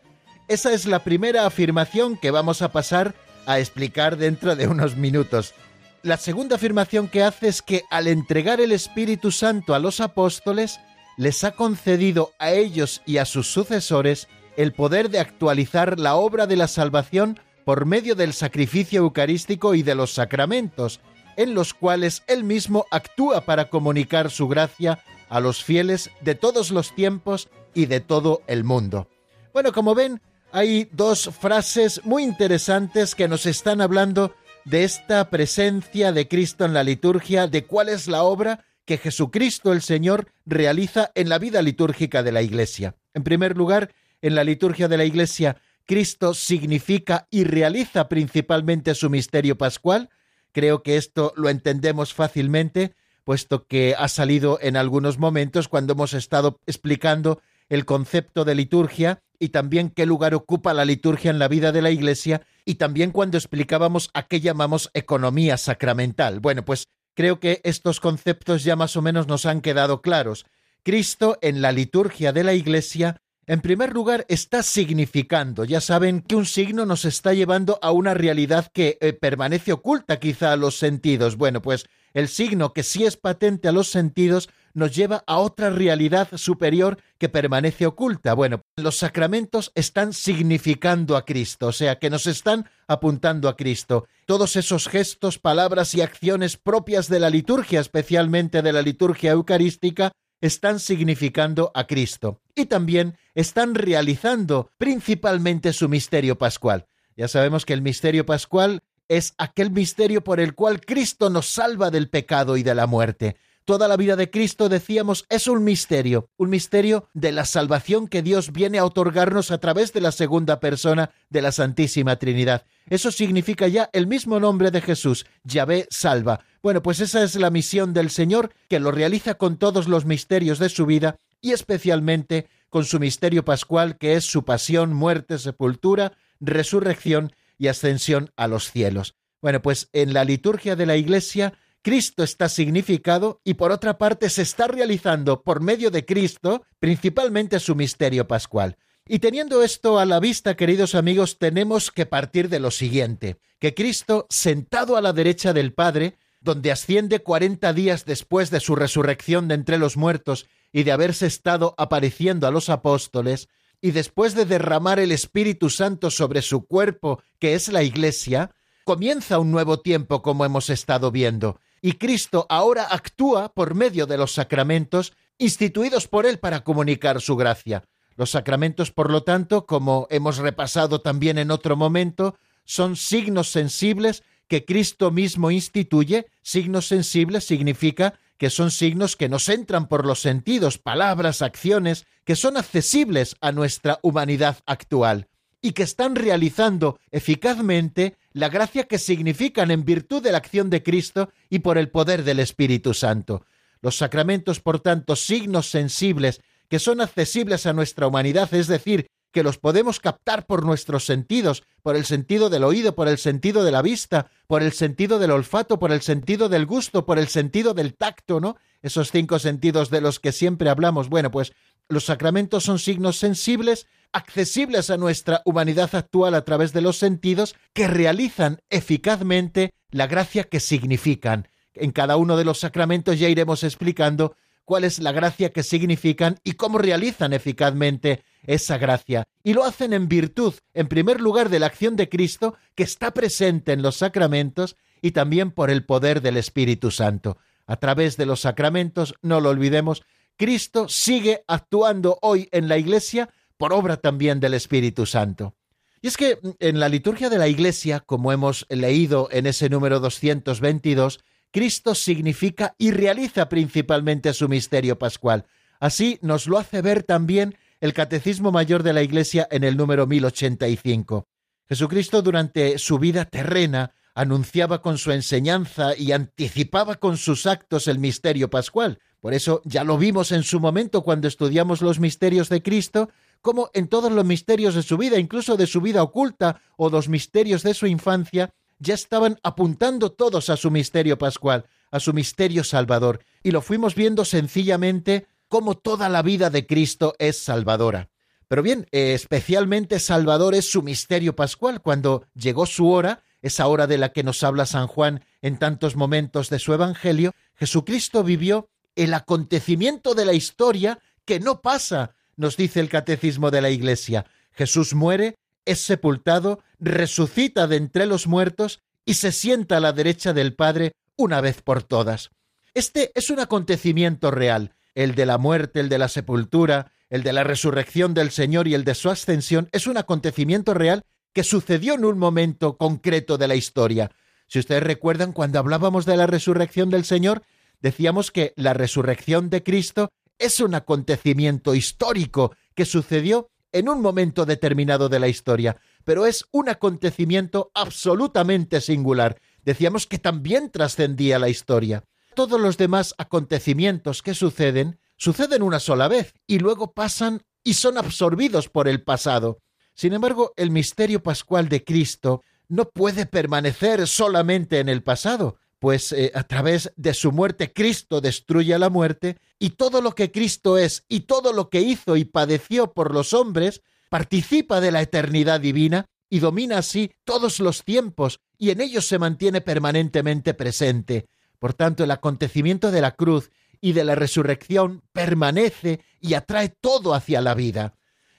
Esa 0.49 0.73
es 0.73 0.87
la 0.87 1.05
primera 1.05 1.47
afirmación 1.47 2.17
que 2.17 2.31
vamos 2.31 2.63
a 2.63 2.73
pasar 2.73 3.15
a 3.47 3.59
explicar 3.59 4.17
dentro 4.17 4.57
de 4.57 4.67
unos 4.67 4.97
minutos. 4.97 5.55
La 6.03 6.17
segunda 6.17 6.57
afirmación 6.57 7.09
que 7.09 7.23
hace 7.23 7.49
es 7.49 7.63
que 7.63 7.85
al 7.91 8.07
entregar 8.07 8.61
el 8.61 8.73
Espíritu 8.73 9.31
Santo 9.31 9.75
a 9.75 9.79
los 9.79 10.01
apóstoles, 10.01 10.81
les 11.17 11.45
ha 11.45 11.53
concedido 11.53 12.33
a 12.39 12.53
ellos 12.53 13.03
y 13.07 13.19
a 13.19 13.25
sus 13.25 13.49
sucesores 13.49 14.29
el 14.57 14.73
poder 14.73 15.11
de 15.11 15.21
actualizar 15.21 15.99
la 15.99 16.15
obra 16.15 16.47
de 16.47 16.57
la 16.57 16.69
salvación 16.69 17.39
por 17.65 17.87
medio 17.87 18.15
del 18.15 18.33
sacrificio 18.33 19.01
eucarístico 19.01 19.75
y 19.75 19.83
de 19.83 19.95
los 19.95 20.13
sacramentos, 20.13 21.01
en 21.41 21.55
los 21.55 21.73
cuales 21.73 22.23
él 22.27 22.45
mismo 22.45 22.85
actúa 22.91 23.47
para 23.47 23.71
comunicar 23.71 24.31
su 24.31 24.47
gracia 24.47 25.03
a 25.31 25.41
los 25.41 25.65
fieles 25.65 26.11
de 26.21 26.35
todos 26.35 26.71
los 26.71 26.95
tiempos 26.95 27.49
y 27.73 27.87
de 27.87 28.01
todo 28.01 28.43
el 28.47 28.63
mundo. 28.63 29.09
Bueno, 29.55 29.73
como 29.73 29.95
ven, 29.95 30.21
hay 30.53 30.87
dos 30.93 31.31
frases 31.41 32.05
muy 32.05 32.25
interesantes 32.25 33.15
que 33.15 33.27
nos 33.27 33.47
están 33.47 33.81
hablando 33.81 34.35
de 34.67 34.85
esta 34.85 35.31
presencia 35.31 36.13
de 36.13 36.29
Cristo 36.29 36.67
en 36.67 36.75
la 36.75 36.85
liturgia, 36.85 37.47
de 37.47 37.65
cuál 37.65 37.89
es 37.89 38.07
la 38.07 38.23
obra 38.23 38.67
que 38.85 38.99
Jesucristo 38.99 39.73
el 39.73 39.81
Señor 39.81 40.31
realiza 40.45 41.11
en 41.15 41.31
la 41.31 41.39
vida 41.39 41.63
litúrgica 41.63 42.23
de 42.23 42.33
la 42.33 42.43
Iglesia. 42.43 42.97
En 43.15 43.23
primer 43.23 43.57
lugar, 43.57 43.95
en 44.21 44.35
la 44.35 44.45
liturgia 44.45 44.89
de 44.89 44.99
la 44.99 45.07
Iglesia, 45.07 45.57
Cristo 45.87 46.35
significa 46.35 47.27
y 47.31 47.45
realiza 47.45 48.09
principalmente 48.09 48.95
su 48.95 49.09
misterio 49.09 49.57
pascual, 49.57 50.11
Creo 50.53 50.83
que 50.83 50.97
esto 50.97 51.33
lo 51.37 51.49
entendemos 51.49 52.15
fácilmente, 52.15 52.95
puesto 53.25 53.67
que 53.67 53.95
ha 53.97 54.09
salido 54.09 54.59
en 54.61 54.77
algunos 54.77 55.19
momentos 55.19 55.69
cuando 55.69 55.93
hemos 55.93 56.15
estado 56.15 56.59
explicando 56.67 57.41
el 57.69 57.85
concepto 57.85 58.45
de 58.45 58.55
liturgia 58.55 59.23
y 59.39 59.51
también 59.51 59.91
qué 59.91 60.05
lugar 60.05 60.35
ocupa 60.35 60.75
la 60.75 60.85
liturgia 60.85 61.31
en 61.31 61.39
la 61.39 61.49
vida 61.49 61.73
de 61.73 61.83
la 61.83 61.91
Iglesia 61.91 62.43
y 62.65 62.75
también 62.75 63.11
cuando 63.13 63.39
explicábamos 63.39 64.11
a 64.13 64.25
qué 64.25 64.41
llamamos 64.41 64.91
economía 64.93 65.57
sacramental. 65.57 66.41
Bueno, 66.41 66.65
pues 66.65 66.89
creo 67.15 67.41
que 67.41 67.61
estos 67.65 68.01
conceptos 68.01 68.65
ya 68.65 68.77
más 68.77 68.97
o 68.97 69.03
menos 69.03 69.29
nos 69.29 69.47
han 69.47 69.61
quedado 69.61 70.03
claros. 70.03 70.45
Cristo 70.83 71.39
en 71.43 71.63
la 71.63 71.73
liturgia 71.73 72.33
de 72.33 72.45
la 72.45 72.55
Iglesia 72.55 73.23
en 73.51 73.63
primer 73.63 73.93
lugar, 73.93 74.27
está 74.29 74.63
significando. 74.63 75.65
Ya 75.65 75.81
saben 75.81 76.21
que 76.23 76.37
un 76.37 76.47
signo 76.47 76.87
nos 76.87 77.05
está 77.05 77.35
llevando 77.35 77.81
a 77.83 77.91
una 77.91 78.15
realidad 78.15 78.71
que 78.73 78.97
eh, 79.01 79.13
permanece 79.13 79.73
oculta 79.73 80.21
quizá 80.21 80.53
a 80.53 80.57
los 80.57 80.79
sentidos. 80.79 81.37
Bueno, 81.37 81.61
pues 81.61 81.87
el 82.15 82.29
signo 82.29 82.73
que 82.73 82.85
sí 82.85 83.05
es 83.05 83.17
patente 83.17 83.67
a 83.67 83.73
los 83.73 83.89
sentidos 83.89 84.51
nos 84.73 84.95
lleva 84.95 85.25
a 85.27 85.39
otra 85.39 85.69
realidad 85.71 86.29
superior 86.37 86.99
que 87.19 87.29
permanece 87.29 87.87
oculta. 87.87 88.35
Bueno, 88.35 88.63
los 88.77 88.99
sacramentos 88.99 89.73
están 89.75 90.13
significando 90.13 91.17
a 91.17 91.25
Cristo, 91.25 91.67
o 91.67 91.73
sea, 91.73 91.99
que 91.99 92.09
nos 92.09 92.29
están 92.29 92.71
apuntando 92.87 93.49
a 93.49 93.57
Cristo. 93.57 94.07
Todos 94.27 94.55
esos 94.55 94.87
gestos, 94.87 95.41
palabras 95.41 95.93
y 95.97 96.03
acciones 96.03 96.57
propias 96.57 97.09
de 97.09 97.19
la 97.19 97.31
liturgia, 97.31 97.81
especialmente 97.81 98.63
de 98.63 98.73
la 98.73 98.83
liturgia 98.83 99.33
eucarística, 99.33 100.13
están 100.41 100.79
significando 100.79 101.71
a 101.75 101.89
Cristo 101.89 102.41
y 102.55 102.67
también 102.67 103.17
están 103.35 103.75
realizando 103.75 104.71
principalmente 104.79 105.73
su 105.73 105.89
misterio 105.89 106.39
pascual. 106.39 106.87
Ya 107.17 107.29
sabemos 107.29 107.67
que 107.67 107.73
el 107.73 107.83
misterio 107.83 108.25
pascual 108.25 108.83
es 109.09 109.35
aquel 109.39 109.71
misterio 109.71 110.23
por 110.23 110.41
el 110.41 110.55
cual 110.55 110.81
Cristo 110.81 111.31
nos 111.31 111.47
salva 111.47 111.91
del 111.91 112.09
pecado 112.09 112.57
y 112.57 112.63
de 112.63 112.75
la 112.75 112.87
muerte. 112.87 113.37
Toda 113.65 113.89
la 113.89 113.97
vida 113.97 114.17
de 114.17 114.31
Cristo, 114.31 114.69
decíamos, 114.69 115.27
es 115.29 115.47
un 115.47 115.63
misterio, 115.63 116.29
un 116.37 116.51
misterio 116.51 117.09
de 117.13 117.31
la 117.31 117.45
salvación 117.45 118.09
que 118.09 118.23
Dios 118.23 118.53
viene 118.53 118.79
a 118.79 118.85
otorgarnos 118.85 119.51
a 119.51 119.59
través 119.59 119.93
de 119.93 120.01
la 120.01 120.13
segunda 120.13 120.61
persona 120.61 121.11
de 121.29 121.43
la 121.43 121.53
Santísima 121.53 122.17
Trinidad. 122.17 122.65
Eso 122.89 123.13
significa 123.13 123.69
ya 123.69 123.89
el 123.93 124.07
mismo 124.07 124.41
nombre 124.41 124.71
de 124.71 124.81
Jesús, 124.81 125.27
Yahvé 125.45 125.87
salva. 125.91 126.41
Bueno, 126.63 126.83
pues 126.83 127.01
esa 127.01 127.23
es 127.23 127.37
la 127.37 127.51
misión 127.51 127.93
del 127.93 128.11
Señor, 128.11 128.53
que 128.69 128.81
lo 128.81 128.91
realiza 128.91 129.35
con 129.35 129.57
todos 129.57 129.89
los 129.89 130.05
misterios 130.05 130.59
de 130.59 130.69
su 130.69 130.87
vida 130.87 131.19
y 131.41 131.53
especialmente 131.53 132.49
con 132.69 132.85
su 132.85 133.01
misterio 133.01 133.45
pascual, 133.45 133.99
que 133.99 134.15
es 134.15 134.25
su 134.25 134.45
pasión, 134.45 134.93
muerte, 134.93 135.39
sepultura, 135.39 136.13
resurrección 136.41 137.33
y 137.59 137.69
ascensión 137.69 138.31
a 138.37 138.47
los 138.47 138.71
cielos. 138.71 139.17
Bueno, 139.43 139.61
pues 139.63 139.89
en 139.93 140.13
la 140.13 140.25
liturgia 140.25 140.77
de 140.77 140.87
la 140.87 140.97
Iglesia, 140.97 141.55
Cristo 141.83 142.23
está 142.23 142.49
significado 142.49 143.41
y 143.45 143.55
por 143.55 143.73
otra 143.73 143.97
parte 143.99 144.29
se 144.29 144.43
está 144.43 144.67
realizando 144.67 145.43
por 145.43 145.61
medio 145.61 145.91
de 145.91 146.05
Cristo 146.05 146.65
principalmente 146.79 147.59
su 147.59 147.75
misterio 147.75 148.29
pascual. 148.29 148.77
Y 149.07 149.19
teniendo 149.19 149.63
esto 149.63 149.99
a 149.99 150.05
la 150.05 150.21
vista, 150.21 150.57
queridos 150.57 150.95
amigos, 150.95 151.39
tenemos 151.39 151.91
que 151.91 152.07
partir 152.07 152.49
de 152.49 152.61
lo 152.61 152.71
siguiente, 152.71 153.41
que 153.59 153.75
Cristo, 153.75 154.27
sentado 154.31 154.97
a 154.97 155.01
la 155.01 155.13
derecha 155.13 155.53
del 155.53 155.73
Padre, 155.73 156.17
donde 156.41 156.73
asciende 156.73 157.23
cuarenta 157.23 157.73
días 157.73 158.05
después 158.05 158.51
de 158.51 158.61
su 158.61 158.75
resurrección 158.75 159.49
de 159.49 159.55
entre 159.55 159.79
los 159.79 159.97
muertos 159.97 160.47
y 160.73 160.83
de 160.85 160.93
haberse 160.93 161.27
estado 161.27 161.75
apareciendo 161.79 162.47
a 162.47 162.51
los 162.51 162.69
apóstoles, 162.69 163.49
y 163.83 163.93
después 163.93 164.35
de 164.35 164.45
derramar 164.45 164.99
el 164.99 165.13
Espíritu 165.13 165.71
Santo 165.71 166.11
sobre 166.11 166.43
su 166.43 166.67
cuerpo, 166.67 167.23
que 167.39 167.55
es 167.55 167.69
la 167.69 167.83
Iglesia, 167.83 168.51
comienza 168.85 169.39
un 169.39 169.51
nuevo 169.51 169.81
tiempo 169.81 170.23
como 170.23 170.45
hemos 170.45 170.71
estado 170.71 171.11
viendo, 171.11 171.61
y 171.83 171.93
Cristo 171.95 172.47
ahora 172.49 172.89
actúa 172.91 173.53
por 173.55 173.75
medio 173.75 174.07
de 174.07 174.19
los 174.19 174.33
sacramentos 174.33 175.13
instituidos 175.39 176.09
por 176.09 176.27
Él 176.27 176.39
para 176.39 176.63
comunicar 176.65 177.21
su 177.21 177.37
gracia. 177.37 177.85
Los 178.17 178.31
sacramentos, 178.31 178.91
por 178.91 179.11
lo 179.11 179.23
tanto, 179.23 179.65
como 179.65 180.07
hemos 180.11 180.37
repasado 180.39 181.01
también 181.01 181.39
en 181.39 181.51
otro 181.51 181.77
momento, 181.77 182.37
son 182.65 182.97
signos 182.97 183.51
sensibles 183.51 184.23
que 184.51 184.65
Cristo 184.65 185.13
mismo 185.13 185.53
instituye. 185.53 186.27
Signos 186.43 186.89
sensibles 186.89 187.45
significa 187.45 188.19
que 188.37 188.51
son 188.51 188.73
signos 188.73 189.15
que 189.15 189.29
nos 189.29 189.49
entran 189.49 189.87
por 189.87 190.05
los 190.05 190.21
sentidos, 190.21 190.77
palabras, 190.77 191.41
acciones, 191.41 192.05
que 192.25 192.35
son 192.35 192.57
accesibles 192.57 193.37
a 193.41 193.53
nuestra 193.53 194.01
humanidad 194.03 194.59
actual 194.67 195.29
y 195.63 195.71
que 195.71 195.85
están 195.85 196.17
realizando 196.17 196.99
eficazmente 197.13 198.17
la 198.33 198.49
gracia 198.49 198.89
que 198.89 198.99
significan 198.99 199.71
en 199.71 199.85
virtud 199.85 200.21
de 200.21 200.33
la 200.33 200.39
acción 200.39 200.69
de 200.69 200.83
Cristo 200.83 201.31
y 201.49 201.61
por 201.61 201.79
el 201.79 201.89
poder 201.89 202.25
del 202.25 202.41
Espíritu 202.41 202.93
Santo. 202.93 203.45
Los 203.81 203.99
sacramentos, 203.99 204.59
por 204.59 204.81
tanto, 204.81 205.15
signos 205.15 205.71
sensibles 205.71 206.41
que 206.69 206.81
son 206.81 207.01
accesibles 207.01 207.67
a 207.67 207.73
nuestra 207.73 208.09
humanidad, 208.09 208.53
es 208.53 208.67
decir, 208.67 209.11
que 209.33 209.43
los 209.43 209.59
podemos 209.59 210.01
captar 210.01 210.47
por 210.47 210.65
nuestros 210.65 211.05
sentidos, 211.05 211.63
por 211.83 211.97
el 211.97 212.05
sentido 212.05 212.51
del 212.51 212.65
oído, 212.65 212.95
por 212.95 213.09
el 213.09 213.19
sentido 213.19 213.65
de 213.65 213.71
la 213.71 213.83
vista, 213.83 214.31
por 214.47 214.63
el 214.63 214.73
sentido 214.73 215.19
del 215.19 215.31
olfato, 215.31 215.79
por 215.79 215.93
el 215.93 216.03
sentido 216.03 216.49
del 216.49 216.67
gusto, 216.67 217.07
por 217.07 217.19
el 217.19 217.29
sentido 217.29 217.75
del 217.75 217.95
tacto, 217.95 218.41
¿no? 218.41 218.57
Esos 218.83 219.11
cinco 219.11 219.39
sentidos 219.39 219.91
de 219.91 220.01
los 220.01 220.21
que 220.21 220.33
siempre 220.33 220.71
hablamos. 220.71 221.09
Bueno, 221.09 221.31
pues 221.31 221.53
los 221.89 222.05
sacramentos 222.05 222.65
son 222.65 222.79
signos 222.79 223.19
sensibles, 223.19 223.87
accesibles 224.13 224.91
a 224.91 224.97
nuestra 224.97 225.43
humanidad 225.45 225.95
actual 225.95 226.35
a 226.35 226.45
través 226.45 226.73
de 226.73 226.81
los 226.81 226.97
sentidos, 226.97 227.55
que 227.73 227.89
realizan 227.89 228.61
eficazmente 228.71 229.75
la 229.91 230.07
gracia 230.07 230.45
que 230.45 230.61
significan. 230.61 231.49
En 231.75 231.93
cada 231.93 232.17
uno 232.17 232.37
de 232.37 232.45
los 232.45 232.61
sacramentos 232.61 233.19
ya 233.19 233.29
iremos 233.29 233.65
explicando 233.65 234.37
cuál 234.65 234.85
es 234.85 234.99
la 234.99 235.13
gracia 235.13 235.53
que 235.53 235.63
significan 235.63 236.39
y 236.45 236.53
cómo 236.53 236.79
realizan 236.79 237.33
eficazmente 237.33 238.23
esa 238.43 238.79
gracia. 238.79 239.25
Y 239.43 239.55
lo 239.55 239.65
hacen 239.65 239.93
en 239.93 240.09
virtud, 240.09 240.55
en 240.75 240.89
primer 240.89 241.21
lugar, 241.21 241.49
de 241.49 241.59
la 241.59 241.67
acción 241.67 241.97
de 241.97 242.09
Cristo 242.09 242.55
que 242.75 242.83
está 242.83 243.13
presente 243.13 243.73
en 243.73 243.83
los 243.83 243.97
sacramentos 243.97 244.77
y 245.03 245.13
también 245.13 245.51
por 245.51 245.71
el 245.71 245.85
poder 245.85 246.21
del 246.21 246.37
Espíritu 246.37 246.91
Santo. 246.91 247.39
A 247.67 247.77
través 247.77 248.17
de 248.17 248.27
los 248.27 248.41
sacramentos, 248.41 249.15
no 249.23 249.41
lo 249.41 249.51
olvidemos, 249.51 250.03
Cristo 250.37 250.89
sigue 250.89 251.45
actuando 251.47 252.19
hoy 252.23 252.49
en 252.53 252.69
la 252.69 252.79
Iglesia 252.79 253.29
por 253.57 253.73
obra 253.73 253.99
también 253.99 254.41
del 254.41 254.55
Espíritu 254.55 255.05
Santo. 255.07 255.55
Y 256.03 256.09
es 256.09 256.17
que 256.17 256.39
en 256.61 256.81
la 256.81 256.89
liturgia 256.89 257.29
de 257.29 257.37
la 257.37 257.49
Iglesia, 257.49 258.01
como 258.01 258.33
hemos 258.33 258.67
leído 258.71 259.29
en 259.31 259.47
ese 259.47 259.69
número 259.69 260.01
222, 260.01 261.21
Cristo 261.53 261.95
significa 261.95 262.75
y 262.79 262.93
realiza 262.93 263.49
principalmente 263.49 264.33
su 264.33 264.49
misterio 264.49 264.99
pascual. 264.99 265.47
Así 265.81 266.19
nos 266.23 266.47
lo 266.47 266.59
hace 266.59 266.83
ver 266.83 267.03
también 267.03 267.57
el 267.81 267.95
Catecismo 267.95 268.53
Mayor 268.53 268.83
de 268.83 268.93
la 268.93 269.03
Iglesia 269.03 269.49
en 269.51 269.65
el 269.65 269.77
número 269.77 270.07
1085. 270.07 271.27
Jesucristo 271.69 272.23
durante 272.23 272.79
su 272.79 272.99
vida 272.99 273.25
terrena 273.25 273.95
anunciaba 274.15 274.83
con 274.83 274.99
su 274.99 275.13
enseñanza 275.13 275.97
y 275.97 276.13
anticipaba 276.13 276.97
con 276.97 277.17
sus 277.17 277.47
actos 277.47 277.89
el 277.89 277.99
misterio 277.99 278.51
pascual. 278.51 278.99
Por 279.21 279.35
eso 279.35 279.63
ya 279.65 279.85
lo 279.85 279.99
vimos 279.99 280.33
en 280.33 280.43
su 280.43 280.61
momento 280.61 281.03
cuando 281.03 281.29
estudiamos 281.29 281.81
los 281.81 281.99
misterios 282.01 282.49
de 282.49 282.63
Cristo, 282.63 283.11
como 283.41 283.71
en 283.73 283.89
todos 283.89 284.13
los 284.13 284.25
misterios 284.25 284.75
de 284.75 284.83
su 284.83 284.97
vida, 284.99 285.19
incluso 285.19 285.57
de 285.57 285.67
su 285.67 285.81
vida 285.81 286.03
oculta 286.03 286.61
o 286.77 286.91
los 286.91 287.09
misterios 287.09 287.63
de 287.63 287.75
su 287.75 287.87
infancia, 287.87 288.53
ya 288.81 288.95
estaban 288.95 289.39
apuntando 289.45 290.11
todos 290.11 290.51
a 290.51 290.57
su 290.57 290.71
misterio 290.71 291.17
pascual, 291.17 291.67
a 291.93 292.01
su 292.01 292.13
misterio 292.13 292.65
salvador, 292.65 293.21
y 293.43 293.53
lo 293.53 293.63
fuimos 293.63 293.95
viendo 293.95 294.25
sencillamente 294.25 295.27
como 295.49 295.77
toda 295.77 296.09
la 296.09 296.23
vida 296.23 296.51
de 296.51 296.67
Cristo 296.67 297.15
es 297.19 297.39
salvadora. 297.39 298.09
Pero 298.49 298.63
bien, 298.63 298.87
eh, 298.91 299.15
especialmente 299.15 300.01
salvador 300.01 300.55
es 300.55 300.69
su 300.69 300.83
misterio 300.83 301.37
pascual. 301.37 301.83
Cuando 301.83 302.25
llegó 302.35 302.67
su 302.67 302.91
hora, 302.91 303.23
esa 303.43 303.67
hora 303.69 303.87
de 303.87 303.99
la 303.99 304.13
que 304.13 304.25
nos 304.25 304.43
habla 304.43 304.67
San 304.67 304.87
Juan 304.87 305.25
en 305.41 305.59
tantos 305.59 305.95
momentos 305.95 306.51
de 306.51 306.59
su 306.59 306.73
Evangelio, 306.73 307.33
Jesucristo 307.55 308.25
vivió 308.25 308.69
el 308.97 309.15
acontecimiento 309.15 310.15
de 310.15 310.25
la 310.25 310.33
historia 310.33 310.99
que 311.25 311.39
no 311.39 311.61
pasa, 311.61 312.15
nos 312.37 312.57
dice 312.57 312.81
el 312.81 312.89
Catecismo 312.89 313.51
de 313.51 313.61
la 313.61 313.71
Iglesia. 313.71 314.27
Jesús 314.53 314.95
muere, 314.95 315.37
es 315.65 315.81
sepultado, 315.81 316.61
resucita 316.79 317.67
de 317.67 317.77
entre 317.77 318.07
los 318.07 318.27
muertos 318.27 318.81
y 319.05 319.15
se 319.15 319.33
sienta 319.33 319.79
a 319.79 319.81
la 319.81 319.93
derecha 319.93 320.33
del 320.33 320.55
Padre 320.55 320.93
una 321.17 321.41
vez 321.41 321.63
por 321.63 321.83
todas. 321.83 322.31
Este 322.75 323.11
es 323.15 323.31
un 323.31 323.41
acontecimiento 323.41 324.31
real, 324.31 324.75
el 324.95 325.15
de 325.15 325.27
la 325.27 325.39
muerte, 325.39 325.81
el 325.81 325.89
de 325.89 325.99
la 325.99 326.09
sepultura, 326.09 326.93
el 327.09 327.23
de 327.23 327.33
la 327.33 327.45
resurrección 327.45 328.15
del 328.15 328.31
Señor 328.31 328.69
y 328.69 328.75
el 328.75 328.85
de 328.85 328.95
su 328.95 329.11
ascensión, 329.11 329.69
es 329.73 329.87
un 329.87 329.97
acontecimiento 329.97 330.75
real 330.75 331.03
que 331.33 331.45
sucedió 331.45 331.95
en 331.95 332.05
un 332.05 332.19
momento 332.19 332.77
concreto 332.77 333.39
de 333.39 333.49
la 333.49 333.57
historia. 333.57 334.11
Si 334.47 334.59
ustedes 334.59 334.83
recuerdan, 334.83 335.33
cuando 335.33 335.59
hablábamos 335.59 336.07
de 336.07 336.17
la 336.17 336.27
resurrección 336.27 336.91
del 336.91 337.05
Señor, 337.05 337.43
decíamos 337.81 338.31
que 338.31 338.53
la 338.57 338.75
resurrección 338.75 339.51
de 339.51 339.63
Cristo 339.63 340.11
es 340.39 340.61
un 340.61 340.75
acontecimiento 340.75 341.75
histórico 341.75 342.55
que 342.75 342.85
sucedió 342.85 343.51
en 343.73 343.89
un 343.89 344.01
momento 344.01 344.47
determinado 344.47 345.09
de 345.09 345.21
la 345.21 345.29
historia, 345.29 345.77
pero 346.05 346.27
es 346.27 346.45
un 346.53 346.69
acontecimiento 346.69 347.71
absolutamente 347.75 348.81
singular. 348.81 349.41
Decíamos 349.65 350.07
que 350.07 350.19
también 350.19 350.71
trascendía 350.71 351.39
la 351.39 351.49
historia 351.49 352.05
todos 352.35 352.61
los 352.61 352.79
demás 352.79 353.15
acontecimientos 353.19 354.23
que 354.23 354.35
suceden 354.35 354.99
suceden 355.17 355.63
una 355.63 355.81
sola 355.81 356.09
vez 356.09 356.33
y 356.47 356.59
luego 356.59 356.95
pasan 356.95 357.43
y 357.63 357.75
son 357.75 357.99
absorbidos 357.99 358.71
por 358.71 358.89
el 358.89 359.03
pasado. 359.03 359.61
Sin 359.95 360.15
embargo, 360.15 360.55
el 360.57 360.71
misterio 360.71 361.23
pascual 361.23 361.69
de 361.69 361.85
Cristo 361.85 362.43
no 362.69 362.89
puede 362.89 363.27
permanecer 363.27 364.07
solamente 364.07 364.79
en 364.79 364.89
el 364.89 365.03
pasado, 365.03 365.59
pues 365.81 366.13
eh, 366.13 366.31
a 366.35 366.45
través 366.45 366.93
de 366.97 367.15
su 367.15 367.33
muerte 367.33 367.73
Cristo 367.73 368.21
destruye 368.21 368.79
la 368.79 368.91
muerte 368.91 369.39
y 369.59 369.71
todo 369.71 370.01
lo 370.01 370.15
que 370.15 370.31
Cristo 370.31 370.79
es 370.79 371.05
y 371.09 371.21
todo 371.21 371.53
lo 371.53 371.71
que 371.71 371.81
hizo 371.81 372.17
y 372.17 372.25
padeció 372.25 372.93
por 372.93 373.13
los 373.13 373.33
hombres 373.33 373.83
participa 374.11 374.81
de 374.81 374.93
la 374.93 375.01
eternidad 375.01 375.61
divina 375.61 376.07
y 376.29 376.39
domina 376.39 376.79
así 376.79 377.11
todos 377.25 377.59
los 377.61 377.83
tiempos 377.83 378.41
y 378.59 378.71
en 378.71 378.83
ellos 378.83 379.07
se 379.07 379.19
mantiene 379.19 379.63
permanentemente 379.63 380.53
presente. 380.55 381.27
Por 381.59 381.75
tanto, 381.75 382.05
el 382.05 382.11
acontecimiento 382.11 382.91
de 382.91 383.01
la 383.01 383.13
cruz 383.13 383.51
y 383.81 383.93
de 383.93 384.05
la 384.05 384.15
resurrección 384.15 385.03
permanece 385.13 386.01
y 386.21 386.35
atrae 386.35 386.69
todo 386.69 387.15
hacia 387.15 387.41
la 387.41 387.55
vida. 387.55 387.95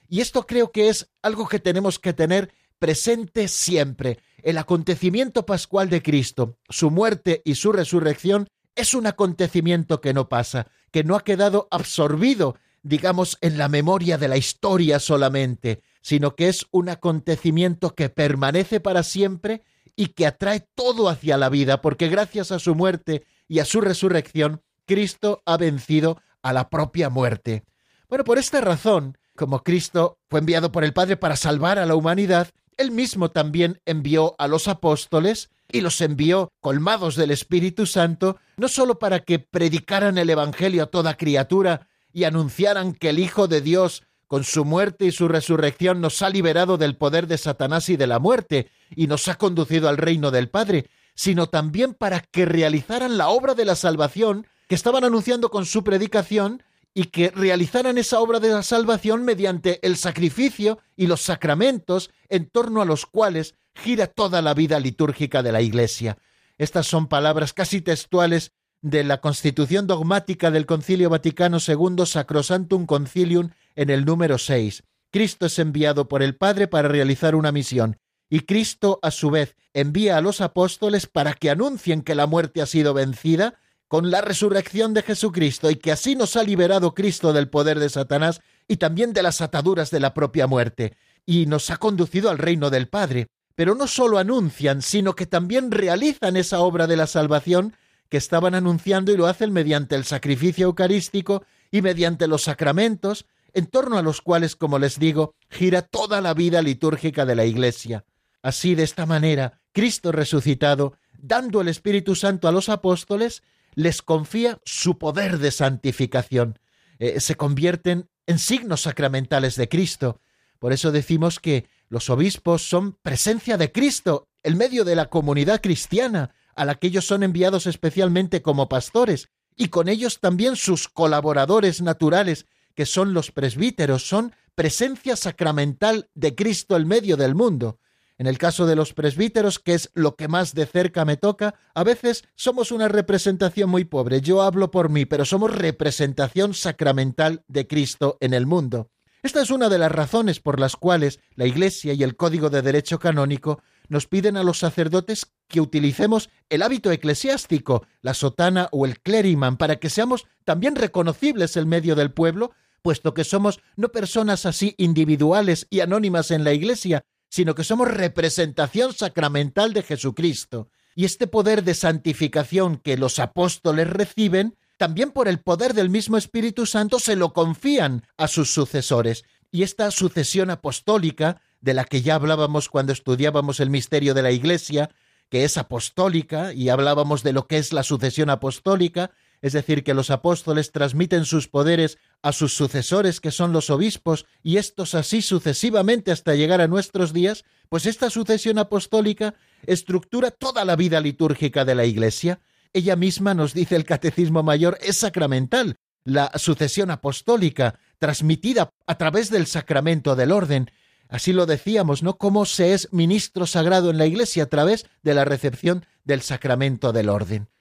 Y 0.08 0.20
esto 0.20 0.46
creo 0.46 0.70
que 0.70 0.88
es 0.88 1.10
algo 1.22 1.48
que 1.48 1.58
tenemos 1.58 1.98
que 1.98 2.12
tener 2.12 2.52
presente 2.82 3.46
siempre. 3.46 4.18
El 4.42 4.58
acontecimiento 4.58 5.46
pascual 5.46 5.88
de 5.88 6.02
Cristo, 6.02 6.58
su 6.68 6.90
muerte 6.90 7.40
y 7.44 7.54
su 7.54 7.70
resurrección, 7.70 8.48
es 8.74 8.94
un 8.94 9.06
acontecimiento 9.06 10.00
que 10.00 10.12
no 10.12 10.28
pasa, 10.28 10.66
que 10.90 11.04
no 11.04 11.14
ha 11.14 11.22
quedado 11.22 11.68
absorbido, 11.70 12.56
digamos, 12.82 13.38
en 13.40 13.56
la 13.56 13.68
memoria 13.68 14.18
de 14.18 14.26
la 14.26 14.36
historia 14.36 14.98
solamente, 14.98 15.80
sino 16.00 16.34
que 16.34 16.48
es 16.48 16.66
un 16.72 16.88
acontecimiento 16.88 17.94
que 17.94 18.08
permanece 18.08 18.80
para 18.80 19.04
siempre 19.04 19.62
y 19.94 20.08
que 20.08 20.26
atrae 20.26 20.66
todo 20.74 21.08
hacia 21.08 21.36
la 21.36 21.50
vida, 21.50 21.82
porque 21.82 22.08
gracias 22.08 22.50
a 22.50 22.58
su 22.58 22.74
muerte 22.74 23.24
y 23.46 23.60
a 23.60 23.64
su 23.64 23.80
resurrección, 23.80 24.60
Cristo 24.86 25.40
ha 25.46 25.56
vencido 25.56 26.20
a 26.42 26.52
la 26.52 26.68
propia 26.68 27.10
muerte. 27.10 27.62
Bueno, 28.08 28.24
por 28.24 28.38
esta 28.38 28.60
razón, 28.60 29.16
como 29.36 29.62
Cristo 29.62 30.18
fue 30.28 30.40
enviado 30.40 30.72
por 30.72 30.82
el 30.82 30.92
Padre 30.92 31.16
para 31.16 31.36
salvar 31.36 31.78
a 31.78 31.86
la 31.86 31.94
humanidad, 31.94 32.48
él 32.76 32.90
mismo 32.90 33.30
también 33.30 33.80
envió 33.86 34.34
a 34.38 34.48
los 34.48 34.68
apóstoles 34.68 35.50
y 35.70 35.80
los 35.80 36.00
envió 36.00 36.52
colmados 36.60 37.16
del 37.16 37.30
Espíritu 37.30 37.86
Santo, 37.86 38.38
no 38.56 38.68
sólo 38.68 38.98
para 38.98 39.20
que 39.20 39.38
predicaran 39.38 40.18
el 40.18 40.30
Evangelio 40.30 40.84
a 40.84 40.86
toda 40.86 41.16
criatura 41.16 41.88
y 42.12 42.24
anunciaran 42.24 42.94
que 42.94 43.10
el 43.10 43.18
Hijo 43.18 43.48
de 43.48 43.60
Dios 43.60 44.02
con 44.32 44.44
su 44.44 44.64
muerte 44.64 45.04
y 45.04 45.12
su 45.12 45.28
resurrección 45.28 46.00
nos 46.00 46.22
ha 46.22 46.30
liberado 46.30 46.78
del 46.78 46.96
poder 46.96 47.26
de 47.26 47.36
Satanás 47.36 47.90
y 47.90 47.96
de 47.96 48.06
la 48.06 48.18
muerte, 48.18 48.70
y 48.96 49.06
nos 49.06 49.28
ha 49.28 49.34
conducido 49.34 49.90
al 49.90 49.98
reino 49.98 50.30
del 50.30 50.48
Padre, 50.48 50.88
sino 51.14 51.48
también 51.48 51.92
para 51.92 52.20
que 52.20 52.46
realizaran 52.46 53.18
la 53.18 53.28
obra 53.28 53.54
de 53.54 53.66
la 53.66 53.76
salvación 53.76 54.46
que 54.68 54.74
estaban 54.74 55.04
anunciando 55.04 55.50
con 55.50 55.66
su 55.66 55.84
predicación 55.84 56.62
y 56.94 57.04
que 57.04 57.30
realizaran 57.30 57.98
esa 57.98 58.20
obra 58.20 58.38
de 58.40 58.50
la 58.50 58.62
salvación 58.62 59.24
mediante 59.24 59.84
el 59.86 59.96
sacrificio 59.96 60.78
y 60.96 61.06
los 61.06 61.22
sacramentos 61.22 62.10
en 62.28 62.48
torno 62.48 62.82
a 62.82 62.84
los 62.84 63.06
cuales 63.06 63.54
gira 63.74 64.06
toda 64.06 64.42
la 64.42 64.54
vida 64.54 64.78
litúrgica 64.78 65.42
de 65.42 65.52
la 65.52 65.62
Iglesia. 65.62 66.18
Estas 66.58 66.86
son 66.86 67.06
palabras 67.06 67.52
casi 67.52 67.80
textuales 67.80 68.52
de 68.82 69.04
la 69.04 69.20
Constitución 69.20 69.86
dogmática 69.86 70.50
del 70.50 70.66
Concilio 70.66 71.08
Vaticano 71.08 71.58
II 71.66 72.04
Sacrosantum 72.04 72.84
Concilium 72.84 73.50
en 73.74 73.90
el 73.90 74.04
número 74.04 74.38
6. 74.38 74.82
Cristo 75.10 75.46
es 75.46 75.58
enviado 75.58 76.08
por 76.08 76.22
el 76.22 76.36
Padre 76.36 76.68
para 76.68 76.88
realizar 76.88 77.34
una 77.34 77.52
misión, 77.52 77.98
y 78.28 78.40
Cristo, 78.40 78.98
a 79.02 79.10
su 79.10 79.30
vez, 79.30 79.56
envía 79.74 80.16
a 80.16 80.20
los 80.22 80.40
apóstoles 80.40 81.06
para 81.06 81.34
que 81.34 81.50
anuncien 81.50 82.02
que 82.02 82.14
la 82.14 82.26
muerte 82.26 82.62
ha 82.62 82.66
sido 82.66 82.94
vencida 82.94 83.58
con 83.92 84.10
la 84.10 84.22
resurrección 84.22 84.94
de 84.94 85.02
Jesucristo 85.02 85.70
y 85.70 85.76
que 85.76 85.92
así 85.92 86.16
nos 86.16 86.36
ha 86.36 86.42
liberado 86.42 86.94
Cristo 86.94 87.34
del 87.34 87.50
poder 87.50 87.78
de 87.78 87.90
Satanás 87.90 88.40
y 88.66 88.78
también 88.78 89.12
de 89.12 89.22
las 89.22 89.42
ataduras 89.42 89.90
de 89.90 90.00
la 90.00 90.14
propia 90.14 90.46
muerte, 90.46 90.96
y 91.26 91.44
nos 91.44 91.68
ha 91.68 91.76
conducido 91.76 92.30
al 92.30 92.38
reino 92.38 92.70
del 92.70 92.88
Padre. 92.88 93.26
Pero 93.54 93.74
no 93.74 93.86
solo 93.86 94.16
anuncian, 94.16 94.80
sino 94.80 95.14
que 95.14 95.26
también 95.26 95.70
realizan 95.70 96.38
esa 96.38 96.60
obra 96.60 96.86
de 96.86 96.96
la 96.96 97.06
salvación 97.06 97.76
que 98.08 98.16
estaban 98.16 98.54
anunciando 98.54 99.12
y 99.12 99.18
lo 99.18 99.26
hacen 99.26 99.52
mediante 99.52 99.94
el 99.94 100.04
sacrificio 100.04 100.68
eucarístico 100.68 101.44
y 101.70 101.82
mediante 101.82 102.28
los 102.28 102.44
sacramentos, 102.44 103.26
en 103.52 103.66
torno 103.66 103.98
a 103.98 104.02
los 104.02 104.22
cuales, 104.22 104.56
como 104.56 104.78
les 104.78 104.98
digo, 104.98 105.34
gira 105.50 105.82
toda 105.82 106.22
la 106.22 106.32
vida 106.32 106.62
litúrgica 106.62 107.26
de 107.26 107.34
la 107.34 107.44
Iglesia. 107.44 108.06
Así, 108.40 108.74
de 108.74 108.84
esta 108.84 109.04
manera, 109.04 109.60
Cristo 109.72 110.12
resucitado, 110.12 110.94
dando 111.18 111.60
el 111.60 111.68
Espíritu 111.68 112.14
Santo 112.14 112.48
a 112.48 112.52
los 112.52 112.70
apóstoles, 112.70 113.42
les 113.74 114.02
confía 114.02 114.60
su 114.64 114.98
poder 114.98 115.38
de 115.38 115.50
santificación. 115.50 116.58
Eh, 116.98 117.20
se 117.20 117.36
convierten 117.36 118.08
en 118.26 118.38
signos 118.38 118.82
sacramentales 118.82 119.56
de 119.56 119.68
Cristo. 119.68 120.20
Por 120.58 120.72
eso 120.72 120.92
decimos 120.92 121.40
que 121.40 121.66
los 121.88 122.08
obispos 122.10 122.68
son 122.68 122.98
presencia 123.02 123.56
de 123.56 123.72
Cristo, 123.72 124.28
el 124.42 124.56
medio 124.56 124.84
de 124.84 124.96
la 124.96 125.06
comunidad 125.06 125.60
cristiana, 125.60 126.34
a 126.54 126.64
la 126.64 126.76
que 126.76 126.88
ellos 126.88 127.06
son 127.06 127.22
enviados 127.22 127.66
especialmente 127.66 128.42
como 128.42 128.68
pastores, 128.68 129.30
y 129.56 129.68
con 129.68 129.88
ellos 129.88 130.20
también 130.20 130.56
sus 130.56 130.88
colaboradores 130.88 131.82
naturales, 131.82 132.46
que 132.74 132.86
son 132.86 133.12
los 133.12 133.30
presbíteros, 133.30 134.06
son 134.06 134.34
presencia 134.54 135.16
sacramental 135.16 136.08
de 136.14 136.34
Cristo 136.34 136.76
en 136.76 136.88
medio 136.88 137.16
del 137.16 137.34
mundo. 137.34 137.78
En 138.22 138.28
el 138.28 138.38
caso 138.38 138.66
de 138.66 138.76
los 138.76 138.94
presbíteros, 138.94 139.58
que 139.58 139.74
es 139.74 139.90
lo 139.94 140.14
que 140.14 140.28
más 140.28 140.54
de 140.54 140.64
cerca 140.64 141.04
me 141.04 141.16
toca, 141.16 141.56
a 141.74 141.82
veces 141.82 142.22
somos 142.36 142.70
una 142.70 142.86
representación 142.86 143.68
muy 143.68 143.84
pobre. 143.84 144.20
Yo 144.20 144.42
hablo 144.42 144.70
por 144.70 144.90
mí, 144.90 145.06
pero 145.06 145.24
somos 145.24 145.52
representación 145.52 146.54
sacramental 146.54 147.42
de 147.48 147.66
Cristo 147.66 148.18
en 148.20 148.32
el 148.32 148.46
mundo. 148.46 148.92
Esta 149.24 149.42
es 149.42 149.50
una 149.50 149.68
de 149.68 149.78
las 149.78 149.90
razones 149.90 150.38
por 150.38 150.60
las 150.60 150.76
cuales 150.76 151.18
la 151.34 151.46
Iglesia 151.46 151.94
y 151.94 152.04
el 152.04 152.14
Código 152.14 152.48
de 152.48 152.62
Derecho 152.62 153.00
Canónico 153.00 153.60
nos 153.88 154.06
piden 154.06 154.36
a 154.36 154.44
los 154.44 154.60
sacerdotes 154.60 155.32
que 155.48 155.60
utilicemos 155.60 156.30
el 156.48 156.62
hábito 156.62 156.92
eclesiástico, 156.92 157.84
la 158.02 158.14
sotana 158.14 158.68
o 158.70 158.86
el 158.86 159.00
clériman, 159.00 159.56
para 159.56 159.80
que 159.80 159.90
seamos 159.90 160.26
también 160.44 160.76
reconocibles 160.76 161.56
en 161.56 161.68
medio 161.68 161.96
del 161.96 162.12
pueblo, 162.12 162.52
puesto 162.82 163.14
que 163.14 163.24
somos 163.24 163.60
no 163.74 163.88
personas 163.88 164.46
así 164.46 164.76
individuales 164.78 165.66
y 165.70 165.80
anónimas 165.80 166.30
en 166.30 166.44
la 166.44 166.52
Iglesia, 166.52 167.04
sino 167.32 167.54
que 167.54 167.64
somos 167.64 167.88
representación 167.88 168.92
sacramental 168.92 169.72
de 169.72 169.82
Jesucristo. 169.82 170.68
Y 170.94 171.06
este 171.06 171.26
poder 171.26 171.64
de 171.64 171.72
santificación 171.72 172.76
que 172.76 172.98
los 172.98 173.18
apóstoles 173.18 173.88
reciben, 173.88 174.54
también 174.76 175.12
por 175.12 175.28
el 175.28 175.40
poder 175.40 175.72
del 175.72 175.88
mismo 175.88 176.18
Espíritu 176.18 176.66
Santo 176.66 176.98
se 176.98 177.16
lo 177.16 177.32
confían 177.32 178.06
a 178.18 178.28
sus 178.28 178.52
sucesores. 178.52 179.24
Y 179.50 179.62
esta 179.62 179.90
sucesión 179.90 180.50
apostólica 180.50 181.40
de 181.62 181.72
la 181.72 181.86
que 181.86 182.02
ya 182.02 182.16
hablábamos 182.16 182.68
cuando 182.68 182.92
estudiábamos 182.92 183.60
el 183.60 183.70
misterio 183.70 184.12
de 184.12 184.22
la 184.22 184.30
Iglesia, 184.30 184.90
que 185.30 185.44
es 185.44 185.56
apostólica, 185.56 186.52
y 186.52 186.68
hablábamos 186.68 187.22
de 187.22 187.32
lo 187.32 187.46
que 187.46 187.56
es 187.56 187.72
la 187.72 187.82
sucesión 187.82 188.28
apostólica, 188.28 189.10
es 189.42 189.52
decir, 189.52 189.82
que 189.82 189.92
los 189.92 190.10
apóstoles 190.10 190.70
transmiten 190.70 191.24
sus 191.24 191.48
poderes 191.48 191.98
a 192.22 192.32
sus 192.32 192.54
sucesores, 192.54 193.20
que 193.20 193.32
son 193.32 193.52
los 193.52 193.68
obispos, 193.70 194.24
y 194.42 194.56
estos 194.56 194.94
así 194.94 195.20
sucesivamente 195.20 196.12
hasta 196.12 196.34
llegar 196.34 196.60
a 196.60 196.68
nuestros 196.68 197.12
días, 197.12 197.44
pues 197.68 197.84
esta 197.84 198.08
sucesión 198.08 198.58
apostólica 198.58 199.34
estructura 199.66 200.30
toda 200.30 200.64
la 200.64 200.76
vida 200.76 201.00
litúrgica 201.00 201.64
de 201.64 201.74
la 201.74 201.84
Iglesia. 201.84 202.40
Ella 202.72 202.96
misma, 202.96 203.34
nos 203.34 203.52
dice 203.52 203.76
el 203.76 203.84
Catecismo 203.84 204.42
Mayor, 204.42 204.78
es 204.80 204.98
sacramental. 204.98 205.76
La 206.04 206.32
sucesión 206.36 206.90
apostólica, 206.90 207.78
transmitida 207.98 208.70
a 208.86 208.94
través 208.96 209.30
del 209.30 209.46
sacramento 209.46 210.16
del 210.16 210.32
orden, 210.32 210.70
Así 211.12 211.34
lo 211.34 211.44
decíamos, 211.44 212.02
¿no? 212.02 212.16
Cómo 212.16 212.46
se 212.46 212.72
es 212.72 212.90
ministro 212.90 213.46
sagrado 213.46 213.90
en 213.90 213.98
la 213.98 214.06
Iglesia 214.06 214.44
a 214.44 214.46
través 214.46 214.86
de 215.02 215.12
la 215.12 215.26
recepción 215.26 215.84
del 216.04 216.22
sacramento 216.22 216.90
del 216.94 217.10
orden. 217.10 217.51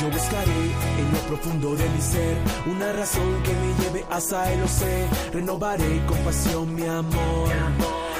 Yo 0.00 0.10
buscaré 0.10 0.52
en 0.98 1.12
lo 1.12 1.18
profundo 1.28 1.76
de 1.76 1.88
mi 1.88 2.00
ser 2.00 2.36
una 2.66 2.92
razón 2.92 3.42
que 3.42 3.54
hasta 4.12 4.52
el 4.52 4.68
sé. 4.68 5.08
Renovaré 5.32 6.04
con 6.06 6.18
pasión 6.18 6.74
mi 6.74 6.86
amor. 6.86 7.48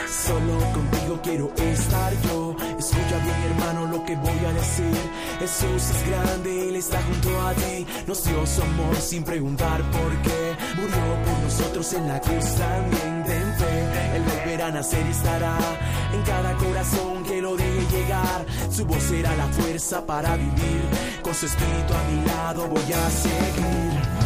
Solo 0.08 0.58
contigo 0.72 1.20
quiero 1.22 1.52
estar 1.56 2.12
yo. 2.22 2.56
Escucha 2.78 3.18
bien, 3.18 3.36
hermano, 3.50 3.86
lo 3.86 4.04
que 4.04 4.16
voy 4.16 4.44
a 4.46 4.52
decir. 4.52 4.96
Jesús 5.38 5.90
es 5.90 6.08
grande, 6.08 6.68
Él 6.68 6.76
está 6.76 7.00
junto 7.02 7.28
a 7.40 7.52
ti. 7.54 7.86
Nos 8.06 8.24
dio 8.24 8.46
su 8.46 8.62
amor 8.62 8.96
sin 8.96 9.22
preguntar 9.22 9.82
por 9.90 10.10
qué. 10.22 10.56
Murió 10.76 11.24
por 11.24 11.38
nosotros 11.44 11.92
en 11.92 12.08
la 12.08 12.20
cruz 12.20 12.44
también. 12.54 13.24
Ten 13.24 13.54
fe, 13.58 14.16
Él 14.16 14.22
volverá 14.22 14.66
a 14.68 14.72
nacer 14.72 15.04
y 15.06 15.10
estará 15.10 15.58
en 16.12 16.22
cada 16.22 16.56
corazón 16.56 17.24
que 17.24 17.40
lo 17.40 17.56
deje 17.56 17.86
llegar. 17.90 18.46
Su 18.70 18.84
voz 18.86 19.02
será 19.02 19.34
la 19.36 19.46
fuerza 19.48 20.04
para 20.06 20.36
vivir. 20.36 20.82
Con 21.22 21.34
su 21.34 21.46
espíritu 21.46 21.94
a 21.94 22.02
mi 22.10 22.26
lado 22.26 22.68
voy 22.68 22.92
a 22.92 23.10
seguir. 23.10 24.11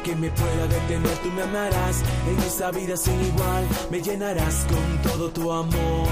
Que 0.00 0.16
me 0.16 0.30
pueda 0.30 0.66
detener, 0.66 1.16
tú 1.22 1.30
me 1.30 1.42
amarás 1.42 2.02
en 2.26 2.38
esta 2.38 2.70
vida 2.70 2.96
sin 2.96 3.20
igual, 3.20 3.64
me 3.90 4.00
llenarás 4.00 4.66
con 4.68 5.10
todo 5.10 5.30
tu 5.30 5.52
amor 5.52 6.08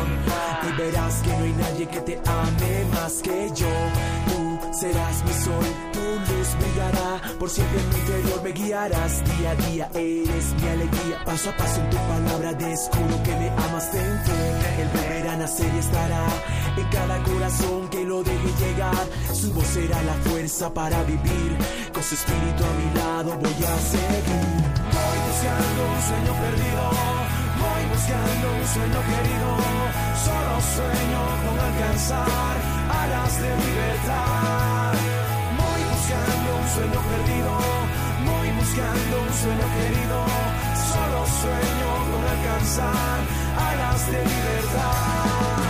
y 0.69 0.81
verás 0.81 1.23
que 1.23 1.31
no 1.31 1.45
hay 1.45 1.53
nadie 1.53 1.89
que 1.89 2.01
te 2.01 2.21
ame 2.27 2.85
más 2.93 3.23
que 3.23 3.51
yo. 3.55 4.30
Serás 4.81 5.23
mi 5.27 5.33
sol, 5.35 5.67
tu 5.93 6.01
luz 6.01 6.49
brillará, 6.59 7.21
por 7.39 7.51
siempre 7.51 7.81
en 7.83 7.89
mi 7.91 7.97
interior 7.97 8.43
me 8.43 8.53
guiarás, 8.53 9.23
día 9.25 9.51
a 9.51 9.55
día 9.55 9.91
eres 9.93 10.55
mi 10.55 10.69
alegría, 10.69 11.23
paso 11.23 11.51
a 11.51 11.57
paso 11.59 11.81
en 11.83 11.91
tu 11.91 11.99
palabra 11.99 12.55
descubro 12.55 13.23
que 13.23 13.37
me 13.37 13.51
amas, 13.51 13.91
ten 13.91 14.21
fe, 14.25 14.81
él 14.81 14.89
volverá 14.95 15.33
a 15.35 15.37
nacer 15.37 15.71
y 15.75 15.79
estará 15.81 16.25
en 16.79 16.89
cada 16.89 17.23
corazón 17.25 17.89
que 17.91 18.05
lo 18.07 18.23
deje 18.23 18.53
llegar, 18.59 19.07
su 19.35 19.53
voz 19.53 19.67
será 19.67 20.03
la 20.03 20.15
fuerza 20.15 20.73
para 20.73 21.03
vivir, 21.03 21.59
con 21.93 22.03
su 22.03 22.15
espíritu 22.15 22.65
a 22.65 22.73
mi 22.81 22.95
lado 22.95 23.37
voy 23.37 23.53
a 23.53 23.77
seguir. 23.93 24.65
Voy 24.97 25.19
buscando 25.29 25.81
un 25.93 26.03
sueño 26.09 26.33
perdido, 26.41 26.85
voy 27.61 27.83
buscando 27.93 28.47
un 28.59 28.67
sueño 28.75 29.01
querido, 29.11 29.49
solo 30.25 30.55
sueño 30.73 31.21
con 31.45 31.59
alcanzar 31.69 32.70
alas 33.03 33.41
de 33.43 33.51
libertad. 33.67 34.93
Voy 35.61 35.81
buscando 35.93 36.49
un 36.61 36.69
sueño 36.75 37.01
perdido, 37.11 37.53
voy 38.29 38.49
buscando 38.61 39.15
un 39.27 39.33
sueño 39.43 39.67
querido, 39.77 40.19
solo 40.91 41.19
sueño 41.41 41.91
con 42.11 42.23
alcanzar 42.35 43.19
alas 43.69 44.07
de 44.11 44.19
libertad. 44.19 45.70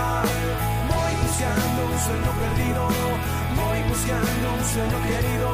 Buscando 1.41 1.81
un 1.87 1.97
sueño 1.97 2.31
perdido, 2.39 2.81
voy 3.55 3.79
buscando 3.89 4.45
un 4.53 4.63
sueño 4.63 4.97
querido, 5.01 5.49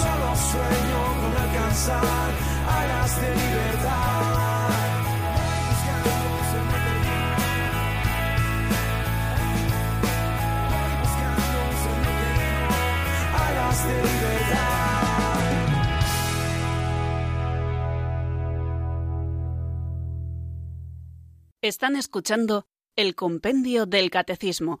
solo 0.00 0.28
sueño 0.50 1.00
con 1.20 1.32
alcanzar 1.36 2.30
alas 2.66 3.20
de 3.20 3.28
libertad. 3.28 4.22
Voy 5.20 5.60
buscando 5.68 6.10
un 6.24 6.44
sueño 6.50 6.72
perdido. 6.72 7.36
Voy 10.72 10.92
buscando 11.02 11.56
un 11.68 11.74
sueño 11.84 12.10
querido, 12.22 12.68
alas 13.44 13.78
de 13.86 13.94
libertad. 14.08 15.40
Están 21.60 21.94
escuchando 21.96 22.64
el 22.96 23.14
Compendio 23.14 23.84
del 23.84 24.08
Catecismo 24.10 24.80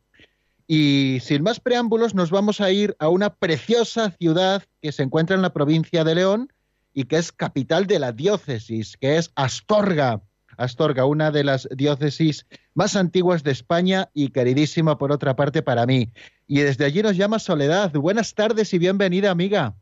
Y 0.68 1.20
sin 1.22 1.44
más 1.44 1.60
preámbulos, 1.60 2.16
nos 2.16 2.32
vamos 2.32 2.62
a 2.62 2.72
ir 2.72 2.96
a 3.00 3.10
una 3.10 3.32
preciosa 3.32 4.12
ciudad 4.12 4.64
que 4.82 4.92
se 4.92 5.04
encuentra 5.04 5.36
en 5.36 5.42
la 5.42 5.54
provincia 5.54 6.04
de 6.04 6.16
León 6.16 6.54
y 6.94 7.06
que 7.06 7.18
es 7.18 7.32
capital 7.32 7.88
de 7.88 8.00
la 8.00 8.12
diócesis, 8.12 8.98
que 8.98 9.18
es 9.18 9.32
Astorga. 9.36 10.22
Astorga, 10.58 11.06
una 11.06 11.32
de 11.32 11.44
las 11.44 11.68
diócesis 11.76 12.46
más 12.76 12.96
antiguas 12.96 13.44
de 13.44 13.52
España 13.52 14.10
y 14.14 14.30
queridísima 14.30 14.98
por 14.98 15.12
otra 15.12 15.36
parte 15.36 15.62
para 15.62 15.86
mí. 15.86 16.10
Y 16.48 16.62
desde 16.62 16.86
allí 16.86 17.02
nos 17.02 17.18
llama 17.18 17.40
Soledad. 17.40 17.92
Buenas 17.94 18.36
tardes 18.36 18.74
y 18.74 18.80
bienvenida, 18.80 19.32
amiga. 19.32 19.74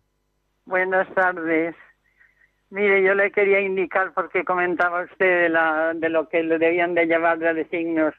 Buenas 0.66 1.14
tardes. 1.14 1.76
Mire, 2.70 3.04
yo 3.04 3.14
le 3.14 3.32
quería 3.32 3.60
indicar 3.60 4.14
porque 4.14 4.46
comentaba 4.46 5.04
usted 5.04 5.44
de, 5.44 5.50
la, 5.50 5.94
de 5.94 6.08
lo 6.08 6.30
que 6.30 6.42
le 6.42 6.58
debían 6.58 6.96
de 6.96 7.06
llevar 7.06 7.38
de 7.40 7.68
signos 7.68 8.14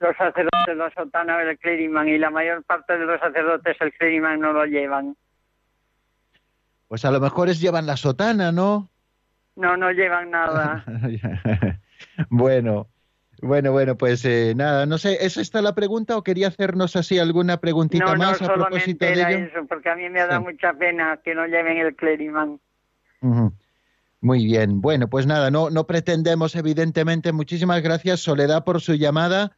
los 0.00 0.16
sacerdotes, 0.16 0.76
los 0.76 0.92
sotanos, 0.94 1.40
el 1.42 1.58
clériman, 1.58 2.08
y 2.08 2.18
la 2.18 2.30
mayor 2.30 2.62
parte 2.64 2.98
de 2.98 3.04
los 3.04 3.20
sacerdotes 3.20 3.76
el 3.80 3.92
clériman 3.92 4.40
no 4.40 4.52
lo 4.52 4.64
llevan. 4.64 5.16
Pues 6.88 7.04
a 7.04 7.10
lo 7.10 7.20
mejor 7.20 7.48
es 7.48 7.60
llevan 7.60 7.86
la 7.86 7.96
sotana, 7.96 8.52
¿no? 8.52 8.88
No, 9.56 9.76
no 9.76 9.90
llevan 9.90 10.30
nada. 10.30 10.84
bueno, 12.30 12.86
bueno, 13.42 13.72
bueno, 13.72 13.96
pues 13.96 14.24
eh, 14.24 14.54
nada, 14.56 14.86
no 14.86 14.98
sé, 14.98 15.18
¿es 15.20 15.36
esta 15.36 15.60
la 15.62 15.74
pregunta 15.74 16.16
o 16.16 16.22
quería 16.22 16.48
hacernos 16.48 16.96
así 16.96 17.18
alguna 17.18 17.58
preguntita 17.58 18.14
más 18.14 18.40
a 18.40 18.54
propósito 18.54 19.04
de 19.04 19.12
ello? 19.12 19.28
eso, 19.28 19.66
porque 19.68 19.90
a 19.90 19.96
mí 19.96 20.08
me 20.08 20.20
ha 20.20 20.26
dado 20.26 20.42
mucha 20.42 20.72
pena 20.74 21.20
que 21.24 21.34
no 21.34 21.46
lleven 21.46 21.78
el 21.78 21.94
clériman. 21.94 22.60
Muy 24.20 24.44
bien, 24.44 24.80
bueno, 24.80 25.08
pues 25.08 25.26
nada, 25.26 25.50
no, 25.50 25.70
no 25.70 25.86
pretendemos, 25.86 26.56
evidentemente, 26.56 27.32
muchísimas 27.32 27.82
gracias, 27.82 28.20
Soledad, 28.20 28.64
por 28.64 28.80
su 28.80 28.94
llamada. 28.94 29.57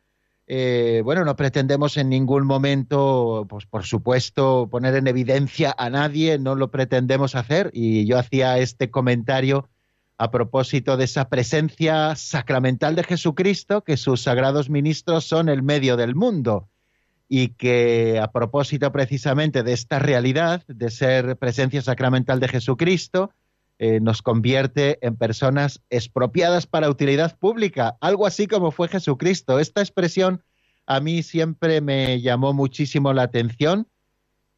Eh, 0.52 1.02
bueno, 1.04 1.24
no 1.24 1.36
pretendemos 1.36 1.96
en 1.96 2.08
ningún 2.08 2.44
momento, 2.44 3.46
pues 3.48 3.66
por 3.66 3.84
supuesto, 3.84 4.66
poner 4.68 4.96
en 4.96 5.06
evidencia 5.06 5.72
a 5.78 5.90
nadie, 5.90 6.40
no 6.40 6.56
lo 6.56 6.72
pretendemos 6.72 7.36
hacer. 7.36 7.70
Y 7.72 8.04
yo 8.04 8.18
hacía 8.18 8.58
este 8.58 8.90
comentario 8.90 9.68
a 10.18 10.32
propósito 10.32 10.96
de 10.96 11.04
esa 11.04 11.28
presencia 11.28 12.16
sacramental 12.16 12.96
de 12.96 13.04
Jesucristo, 13.04 13.84
que 13.84 13.96
sus 13.96 14.22
sagrados 14.22 14.70
ministros 14.70 15.24
son 15.24 15.48
el 15.48 15.62
medio 15.62 15.96
del 15.96 16.16
mundo 16.16 16.68
y 17.28 17.50
que 17.50 18.18
a 18.20 18.32
propósito 18.32 18.90
precisamente 18.90 19.62
de 19.62 19.72
esta 19.72 20.00
realidad 20.00 20.64
de 20.66 20.90
ser 20.90 21.36
presencia 21.36 21.80
sacramental 21.80 22.40
de 22.40 22.48
Jesucristo, 22.48 23.30
eh, 23.82 23.98
nos 23.98 24.20
convierte 24.20 24.98
en 25.00 25.16
personas 25.16 25.80
expropiadas 25.88 26.66
para 26.66 26.90
utilidad 26.90 27.38
pública, 27.38 27.96
algo 28.02 28.26
así 28.26 28.46
como 28.46 28.72
fue 28.72 28.88
Jesucristo. 28.88 29.58
Esta 29.58 29.80
expresión 29.80 30.42
a 30.84 31.00
mí 31.00 31.22
siempre 31.22 31.80
me 31.80 32.20
llamó 32.20 32.52
muchísimo 32.52 33.14
la 33.14 33.22
atención 33.22 33.86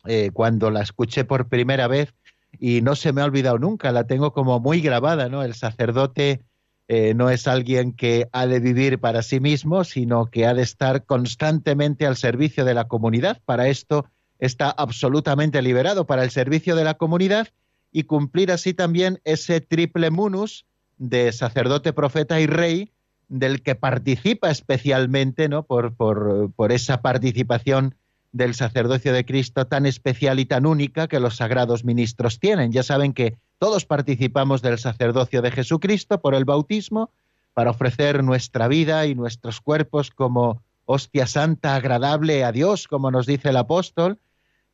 eh, 0.06 0.30
cuando 0.32 0.72
la 0.72 0.82
escuché 0.82 1.24
por 1.24 1.48
primera 1.48 1.86
vez 1.86 2.12
y 2.58 2.80
no 2.82 2.96
se 2.96 3.12
me 3.12 3.20
ha 3.20 3.26
olvidado 3.26 3.58
nunca, 3.58 3.92
la 3.92 4.08
tengo 4.08 4.32
como 4.32 4.58
muy 4.58 4.80
grabada, 4.80 5.28
¿no? 5.28 5.44
El 5.44 5.54
sacerdote 5.54 6.40
eh, 6.88 7.14
no 7.14 7.30
es 7.30 7.46
alguien 7.46 7.92
que 7.92 8.28
ha 8.32 8.48
de 8.48 8.58
vivir 8.58 8.98
para 8.98 9.22
sí 9.22 9.38
mismo, 9.38 9.84
sino 9.84 10.26
que 10.26 10.46
ha 10.46 10.54
de 10.54 10.62
estar 10.62 11.04
constantemente 11.04 12.06
al 12.06 12.16
servicio 12.16 12.64
de 12.64 12.74
la 12.74 12.88
comunidad. 12.88 13.40
Para 13.44 13.68
esto 13.68 14.04
está 14.40 14.68
absolutamente 14.68 15.62
liberado 15.62 16.06
para 16.06 16.24
el 16.24 16.32
servicio 16.32 16.74
de 16.74 16.82
la 16.82 16.94
comunidad 16.94 17.46
y 17.92 18.04
cumplir 18.04 18.50
así 18.50 18.74
también 18.74 19.20
ese 19.24 19.60
triple 19.60 20.10
munus 20.10 20.64
de 20.98 21.32
sacerdote, 21.32 21.92
profeta 21.92 22.40
y 22.40 22.46
rey, 22.46 22.90
del 23.28 23.62
que 23.62 23.74
participa 23.74 24.50
especialmente, 24.50 25.48
¿no? 25.48 25.62
Por, 25.62 25.94
por, 25.94 26.50
por 26.54 26.72
esa 26.72 27.00
participación 27.00 27.94
del 28.32 28.54
sacerdocio 28.54 29.12
de 29.12 29.24
Cristo 29.24 29.66
tan 29.66 29.86
especial 29.86 30.40
y 30.40 30.46
tan 30.46 30.66
única 30.66 31.06
que 31.06 31.20
los 31.20 31.36
sagrados 31.36 31.84
ministros 31.84 32.38
tienen. 32.38 32.72
Ya 32.72 32.82
saben 32.82 33.12
que 33.12 33.36
todos 33.58 33.84
participamos 33.84 34.62
del 34.62 34.78
sacerdocio 34.78 35.42
de 35.42 35.50
Jesucristo 35.50 36.20
por 36.20 36.34
el 36.34 36.44
bautismo 36.44 37.10
para 37.54 37.70
ofrecer 37.70 38.24
nuestra 38.24 38.68
vida 38.68 39.06
y 39.06 39.14
nuestros 39.14 39.60
cuerpos 39.60 40.10
como 40.10 40.62
hostia 40.86 41.26
santa 41.26 41.76
agradable 41.76 42.44
a 42.44 42.52
Dios, 42.52 42.88
como 42.88 43.10
nos 43.10 43.26
dice 43.26 43.50
el 43.50 43.56
apóstol, 43.56 44.18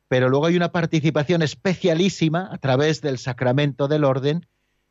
pero 0.09 0.27
luego 0.27 0.47
hay 0.47 0.57
una 0.57 0.71
participación 0.73 1.41
especialísima 1.43 2.49
a 2.51 2.57
través 2.57 3.01
del 3.01 3.19
sacramento 3.19 3.87
del 3.87 4.03
orden 4.03 4.45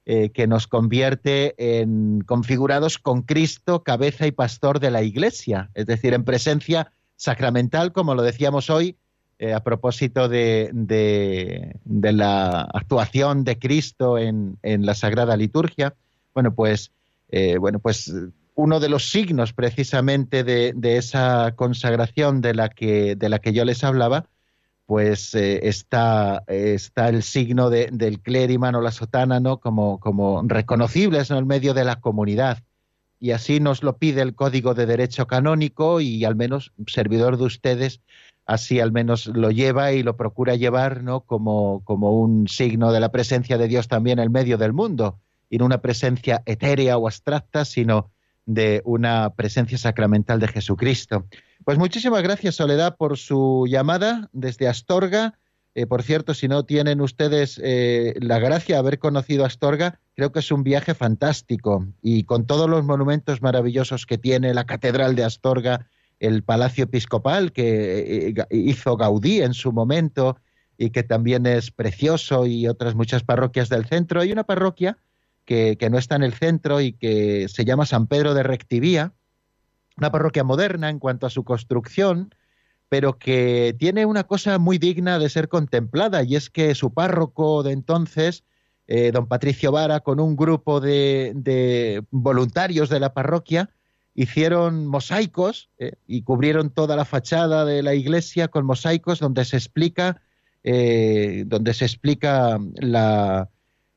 eh, 0.06 0.30
que 0.30 0.46
nos 0.46 0.66
convierte 0.66 1.54
en 1.58 2.22
configurados 2.22 2.98
con 2.98 3.22
Cristo, 3.22 3.82
cabeza 3.82 4.26
y 4.26 4.30
pastor 4.30 4.80
de 4.80 4.90
la 4.90 5.02
Iglesia, 5.02 5.70
es 5.74 5.84
decir, 5.84 6.14
en 6.14 6.24
presencia 6.24 6.92
sacramental, 7.16 7.92
como 7.92 8.14
lo 8.14 8.22
decíamos 8.22 8.70
hoy, 8.70 8.96
eh, 9.40 9.52
a 9.52 9.62
propósito 9.62 10.28
de, 10.28 10.70
de, 10.72 12.12
la 12.12 12.62
actuación 12.62 13.44
de 13.44 13.58
Cristo 13.58 14.18
en, 14.18 14.56
en 14.62 14.86
la 14.86 14.94
Sagrada 14.94 15.36
Liturgia. 15.36 15.94
Bueno, 16.32 16.54
pues, 16.54 16.92
eh, 17.28 17.58
bueno, 17.58 17.80
pues 17.80 18.12
uno 18.54 18.80
de 18.80 18.88
los 18.88 19.10
signos 19.10 19.52
precisamente 19.52 20.42
de, 20.42 20.72
de, 20.74 20.96
esa 20.96 21.52
consagración 21.54 22.40
de 22.40 22.54
la 22.54 22.68
que, 22.68 23.14
de 23.14 23.28
la 23.28 23.40
que 23.40 23.52
yo 23.52 23.64
les 23.64 23.84
hablaba, 23.84 24.26
pues 24.88 25.34
eh, 25.34 25.68
está, 25.68 26.44
está 26.46 27.10
el 27.10 27.22
signo 27.22 27.68
de, 27.68 27.90
del 27.92 28.20
clériman 28.20 28.74
o 28.74 28.80
la 28.80 28.90
sotana 28.90 29.38
¿no? 29.38 29.58
como, 29.58 30.00
como 30.00 30.40
reconocibles 30.46 31.30
en 31.30 31.36
el 31.36 31.44
medio 31.44 31.74
de 31.74 31.84
la 31.84 32.00
comunidad 32.00 32.62
y 33.20 33.32
así 33.32 33.60
nos 33.60 33.82
lo 33.82 33.98
pide 33.98 34.22
el 34.22 34.34
Código 34.34 34.72
de 34.72 34.86
Derecho 34.86 35.26
Canónico 35.26 36.00
y 36.00 36.24
al 36.24 36.36
menos 36.36 36.72
servidor 36.86 37.36
de 37.36 37.44
ustedes 37.44 38.00
así 38.46 38.80
al 38.80 38.90
menos 38.90 39.26
lo 39.26 39.50
lleva 39.50 39.92
y 39.92 40.02
lo 40.02 40.16
procura 40.16 40.54
llevar 40.54 41.02
¿no? 41.02 41.20
como, 41.20 41.82
como 41.84 42.18
un 42.18 42.48
signo 42.48 42.90
de 42.90 43.00
la 43.00 43.12
presencia 43.12 43.58
de 43.58 43.68
Dios 43.68 43.88
también 43.88 44.18
en 44.18 44.32
medio 44.32 44.56
del 44.56 44.72
mundo, 44.72 45.18
y 45.50 45.58
no 45.58 45.66
una 45.66 45.82
presencia 45.82 46.42
etérea 46.46 46.96
o 46.96 47.06
abstracta, 47.06 47.66
sino 47.66 48.10
de 48.48 48.80
una 48.86 49.34
presencia 49.34 49.76
sacramental 49.76 50.40
de 50.40 50.48
Jesucristo. 50.48 51.26
Pues 51.66 51.76
muchísimas 51.76 52.22
gracias, 52.22 52.54
Soledad, 52.54 52.96
por 52.96 53.18
su 53.18 53.66
llamada 53.68 54.30
desde 54.32 54.68
Astorga. 54.68 55.38
Eh, 55.74 55.86
por 55.86 56.02
cierto, 56.02 56.32
si 56.32 56.48
no 56.48 56.64
tienen 56.64 57.02
ustedes 57.02 57.60
eh, 57.62 58.14
la 58.20 58.38
gracia 58.38 58.76
de 58.76 58.78
haber 58.78 58.98
conocido 58.98 59.44
Astorga, 59.44 60.00
creo 60.16 60.32
que 60.32 60.38
es 60.38 60.50
un 60.50 60.64
viaje 60.64 60.94
fantástico 60.94 61.86
y 62.02 62.24
con 62.24 62.46
todos 62.46 62.70
los 62.70 62.84
monumentos 62.84 63.42
maravillosos 63.42 64.06
que 64.06 64.16
tiene 64.16 64.54
la 64.54 64.64
Catedral 64.64 65.14
de 65.14 65.24
Astorga, 65.24 65.86
el 66.18 66.42
Palacio 66.42 66.84
Episcopal 66.84 67.52
que 67.52 68.28
eh, 68.28 68.46
hizo 68.50 68.96
Gaudí 68.96 69.42
en 69.42 69.52
su 69.52 69.72
momento 69.72 70.38
y 70.78 70.88
que 70.88 71.02
también 71.02 71.44
es 71.44 71.70
precioso 71.70 72.46
y 72.46 72.66
otras 72.66 72.94
muchas 72.94 73.24
parroquias 73.24 73.68
del 73.68 73.84
centro. 73.84 74.22
Hay 74.22 74.32
una 74.32 74.44
parroquia 74.44 74.96
que, 75.48 75.88
no 75.90 75.96
está 75.96 76.14
en 76.14 76.22
el 76.22 76.34
centro 76.34 76.82
y 76.82 76.92
que 76.92 77.48
se 77.48 77.64
llama 77.64 77.86
San 77.86 78.06
Pedro 78.06 78.34
de 78.34 78.42
Rectivía, 78.42 79.14
una 79.96 80.12
parroquia 80.12 80.44
moderna 80.44 80.90
en 80.90 80.98
cuanto 80.98 81.26
a 81.26 81.30
su 81.30 81.42
construcción, 81.42 82.34
pero 82.90 83.18
que 83.18 83.74
tiene 83.78 84.04
una 84.04 84.24
cosa 84.24 84.58
muy 84.58 84.76
digna 84.76 85.18
de 85.18 85.30
ser 85.30 85.48
contemplada 85.48 86.22
y 86.22 86.36
es 86.36 86.50
que 86.50 86.74
su 86.74 86.92
párroco 86.92 87.62
de 87.62 87.72
entonces 87.72 88.44
eh, 88.86 89.10
don 89.10 89.26
Patricio 89.26 89.72
Vara, 89.72 90.00
con 90.00 90.20
un 90.20 90.36
grupo 90.36 90.80
de, 90.80 92.04
voluntarios 92.10 92.90
de 92.90 93.00
la 93.00 93.14
parroquia, 93.14 93.70
hicieron 94.14 94.86
mosaicos 94.86 95.70
eh, 95.78 95.92
y 96.06 96.22
cubrieron 96.22 96.70
toda 96.70 96.94
la 96.94 97.06
fachada 97.06 97.64
de 97.64 97.82
la 97.82 97.94
iglesia 97.94 98.48
con 98.48 98.66
mosaicos 98.66 99.18
donde 99.18 99.46
se 99.46 99.56
explica, 99.56 100.20
eh, 100.62 101.44
donde 101.46 101.72
se 101.72 101.86
explica 101.86 102.58
la, 102.76 103.48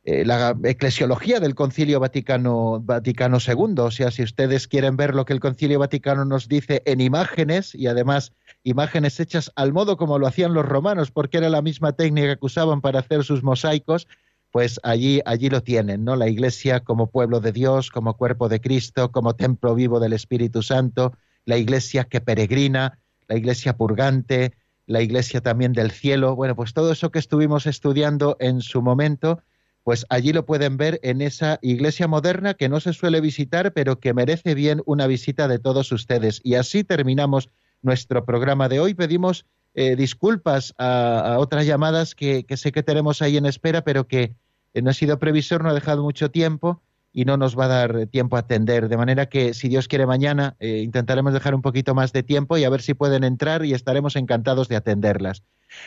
la 0.03 0.57
eclesiología 0.63 1.39
del 1.39 1.53
Concilio 1.53 1.99
Vaticano, 1.99 2.79
Vaticano 2.81 3.37
II. 3.45 3.75
O 3.79 3.91
sea, 3.91 4.09
si 4.09 4.23
ustedes 4.23 4.67
quieren 4.67 4.97
ver 4.97 5.13
lo 5.13 5.25
que 5.25 5.33
el 5.33 5.39
Concilio 5.39 5.79
Vaticano 5.79 6.25
nos 6.25 6.47
dice 6.47 6.81
en 6.85 7.01
imágenes 7.01 7.75
y 7.75 7.87
además 7.87 8.33
imágenes 8.63 9.19
hechas 9.19 9.51
al 9.55 9.73
modo 9.73 9.97
como 9.97 10.17
lo 10.17 10.27
hacían 10.27 10.53
los 10.53 10.65
romanos, 10.65 11.11
porque 11.11 11.37
era 11.37 11.49
la 11.49 11.61
misma 11.61 11.93
técnica 11.93 12.35
que 12.35 12.45
usaban 12.45 12.81
para 12.81 12.99
hacer 12.99 13.23
sus 13.23 13.43
mosaicos, 13.43 14.07
pues 14.51 14.79
allí, 14.83 15.21
allí 15.25 15.49
lo 15.49 15.61
tienen, 15.61 16.03
¿no? 16.03 16.15
La 16.15 16.27
Iglesia 16.27 16.81
como 16.81 17.07
pueblo 17.07 17.39
de 17.39 17.51
Dios, 17.51 17.89
como 17.89 18.17
cuerpo 18.17 18.49
de 18.49 18.59
Cristo, 18.59 19.11
como 19.11 19.35
templo 19.35 19.75
vivo 19.75 19.99
del 19.99 20.13
Espíritu 20.13 20.61
Santo, 20.61 21.13
la 21.45 21.57
Iglesia 21.57 22.03
que 22.03 22.21
peregrina, 22.21 22.99
la 23.27 23.37
Iglesia 23.37 23.77
purgante, 23.77 24.53
la 24.87 25.01
Iglesia 25.01 25.41
también 25.41 25.73
del 25.73 25.91
cielo. 25.91 26.35
Bueno, 26.35 26.55
pues 26.55 26.73
todo 26.73 26.91
eso 26.91 27.11
que 27.11 27.19
estuvimos 27.19 27.65
estudiando 27.65 28.35
en 28.39 28.61
su 28.61 28.81
momento, 28.81 29.41
pues 29.83 30.05
allí 30.09 30.31
lo 30.33 30.45
pueden 30.45 30.77
ver 30.77 30.99
en 31.03 31.21
esa 31.21 31.57
iglesia 31.61 32.07
moderna 32.07 32.53
que 32.53 32.69
no 32.69 32.79
se 32.79 32.93
suele 32.93 33.21
visitar, 33.21 33.73
pero 33.73 33.99
que 33.99 34.13
merece 34.13 34.53
bien 34.53 34.81
una 34.85 35.07
visita 35.07 35.47
de 35.47 35.59
todos 35.59 35.91
ustedes. 35.91 36.39
Y 36.43 36.55
así 36.55 36.83
terminamos 36.83 37.49
nuestro 37.81 38.25
programa 38.25 38.69
de 38.69 38.79
hoy. 38.79 38.93
Pedimos 38.93 39.45
eh, 39.73 39.95
disculpas 39.95 40.73
a, 40.77 41.37
otras 41.39 41.65
llamadas 41.65 42.13
que, 42.13 42.45
sé 42.55 42.71
que 42.71 42.83
tenemos 42.83 43.21
ahí 43.21 43.37
en 43.37 43.45
espera, 43.45 43.83
pero 43.83 44.07
que 44.07 44.35
eh, 44.73 44.81
no 44.81 44.91
ha 44.91 44.93
sido 44.93 45.17
previsor, 45.17 45.63
no 45.63 45.69
ha 45.69 45.73
dejado 45.73 46.03
mucho 46.03 46.29
tiempo 46.29 46.81
y 47.13 47.25
no 47.25 47.37
nos 47.37 47.57
va 47.57 47.65
a 47.65 47.69
dar 47.69 48.07
tiempo 48.07 48.35
a 48.35 48.39
atender. 48.39 48.87
De 48.87 48.97
manera 48.97 49.27
que, 49.27 49.53
si 49.53 49.67
Dios 49.69 49.87
quiere, 49.87 50.05
mañana 50.05 50.55
eh, 50.59 50.81
intentaremos 50.83 51.33
dejar 51.33 51.55
un 51.55 51.61
poquito 51.61 51.93
más 51.93 52.13
de 52.13 52.23
tiempo 52.23 52.57
y 52.57 52.63
a 52.63 52.69
ver 52.69 52.81
si 52.81 52.93
pueden 52.93 53.23
entrar 53.23 53.65
y 53.65 53.73
estaremos 53.73 54.15
encantados 54.15 54.67
de 54.67 54.75
atenderlas. 54.75 55.43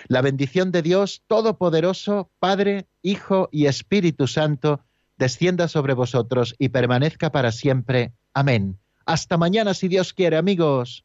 La 0.09 0.23
bendición 0.23 0.73
de 0.73 0.83
Dios 0.83 1.23
Todopoderoso, 1.27 2.31
Padre, 2.39 2.87
Hijo 3.03 3.49
y 3.53 3.67
Espíritu 3.67 4.27
Santo, 4.27 4.81
descienda 5.17 5.69
sobre 5.69 5.95
vosotros 5.95 6.55
y 6.59 6.71
permanezca 6.71 7.31
para 7.31 7.53
siempre. 7.53 8.13
Amén. 8.33 8.79
Hasta 9.07 9.37
mañana, 9.37 9.75
si 9.75 9.89
Dios 9.89 10.13
quiere, 10.13 10.37
amigos. 10.37 11.05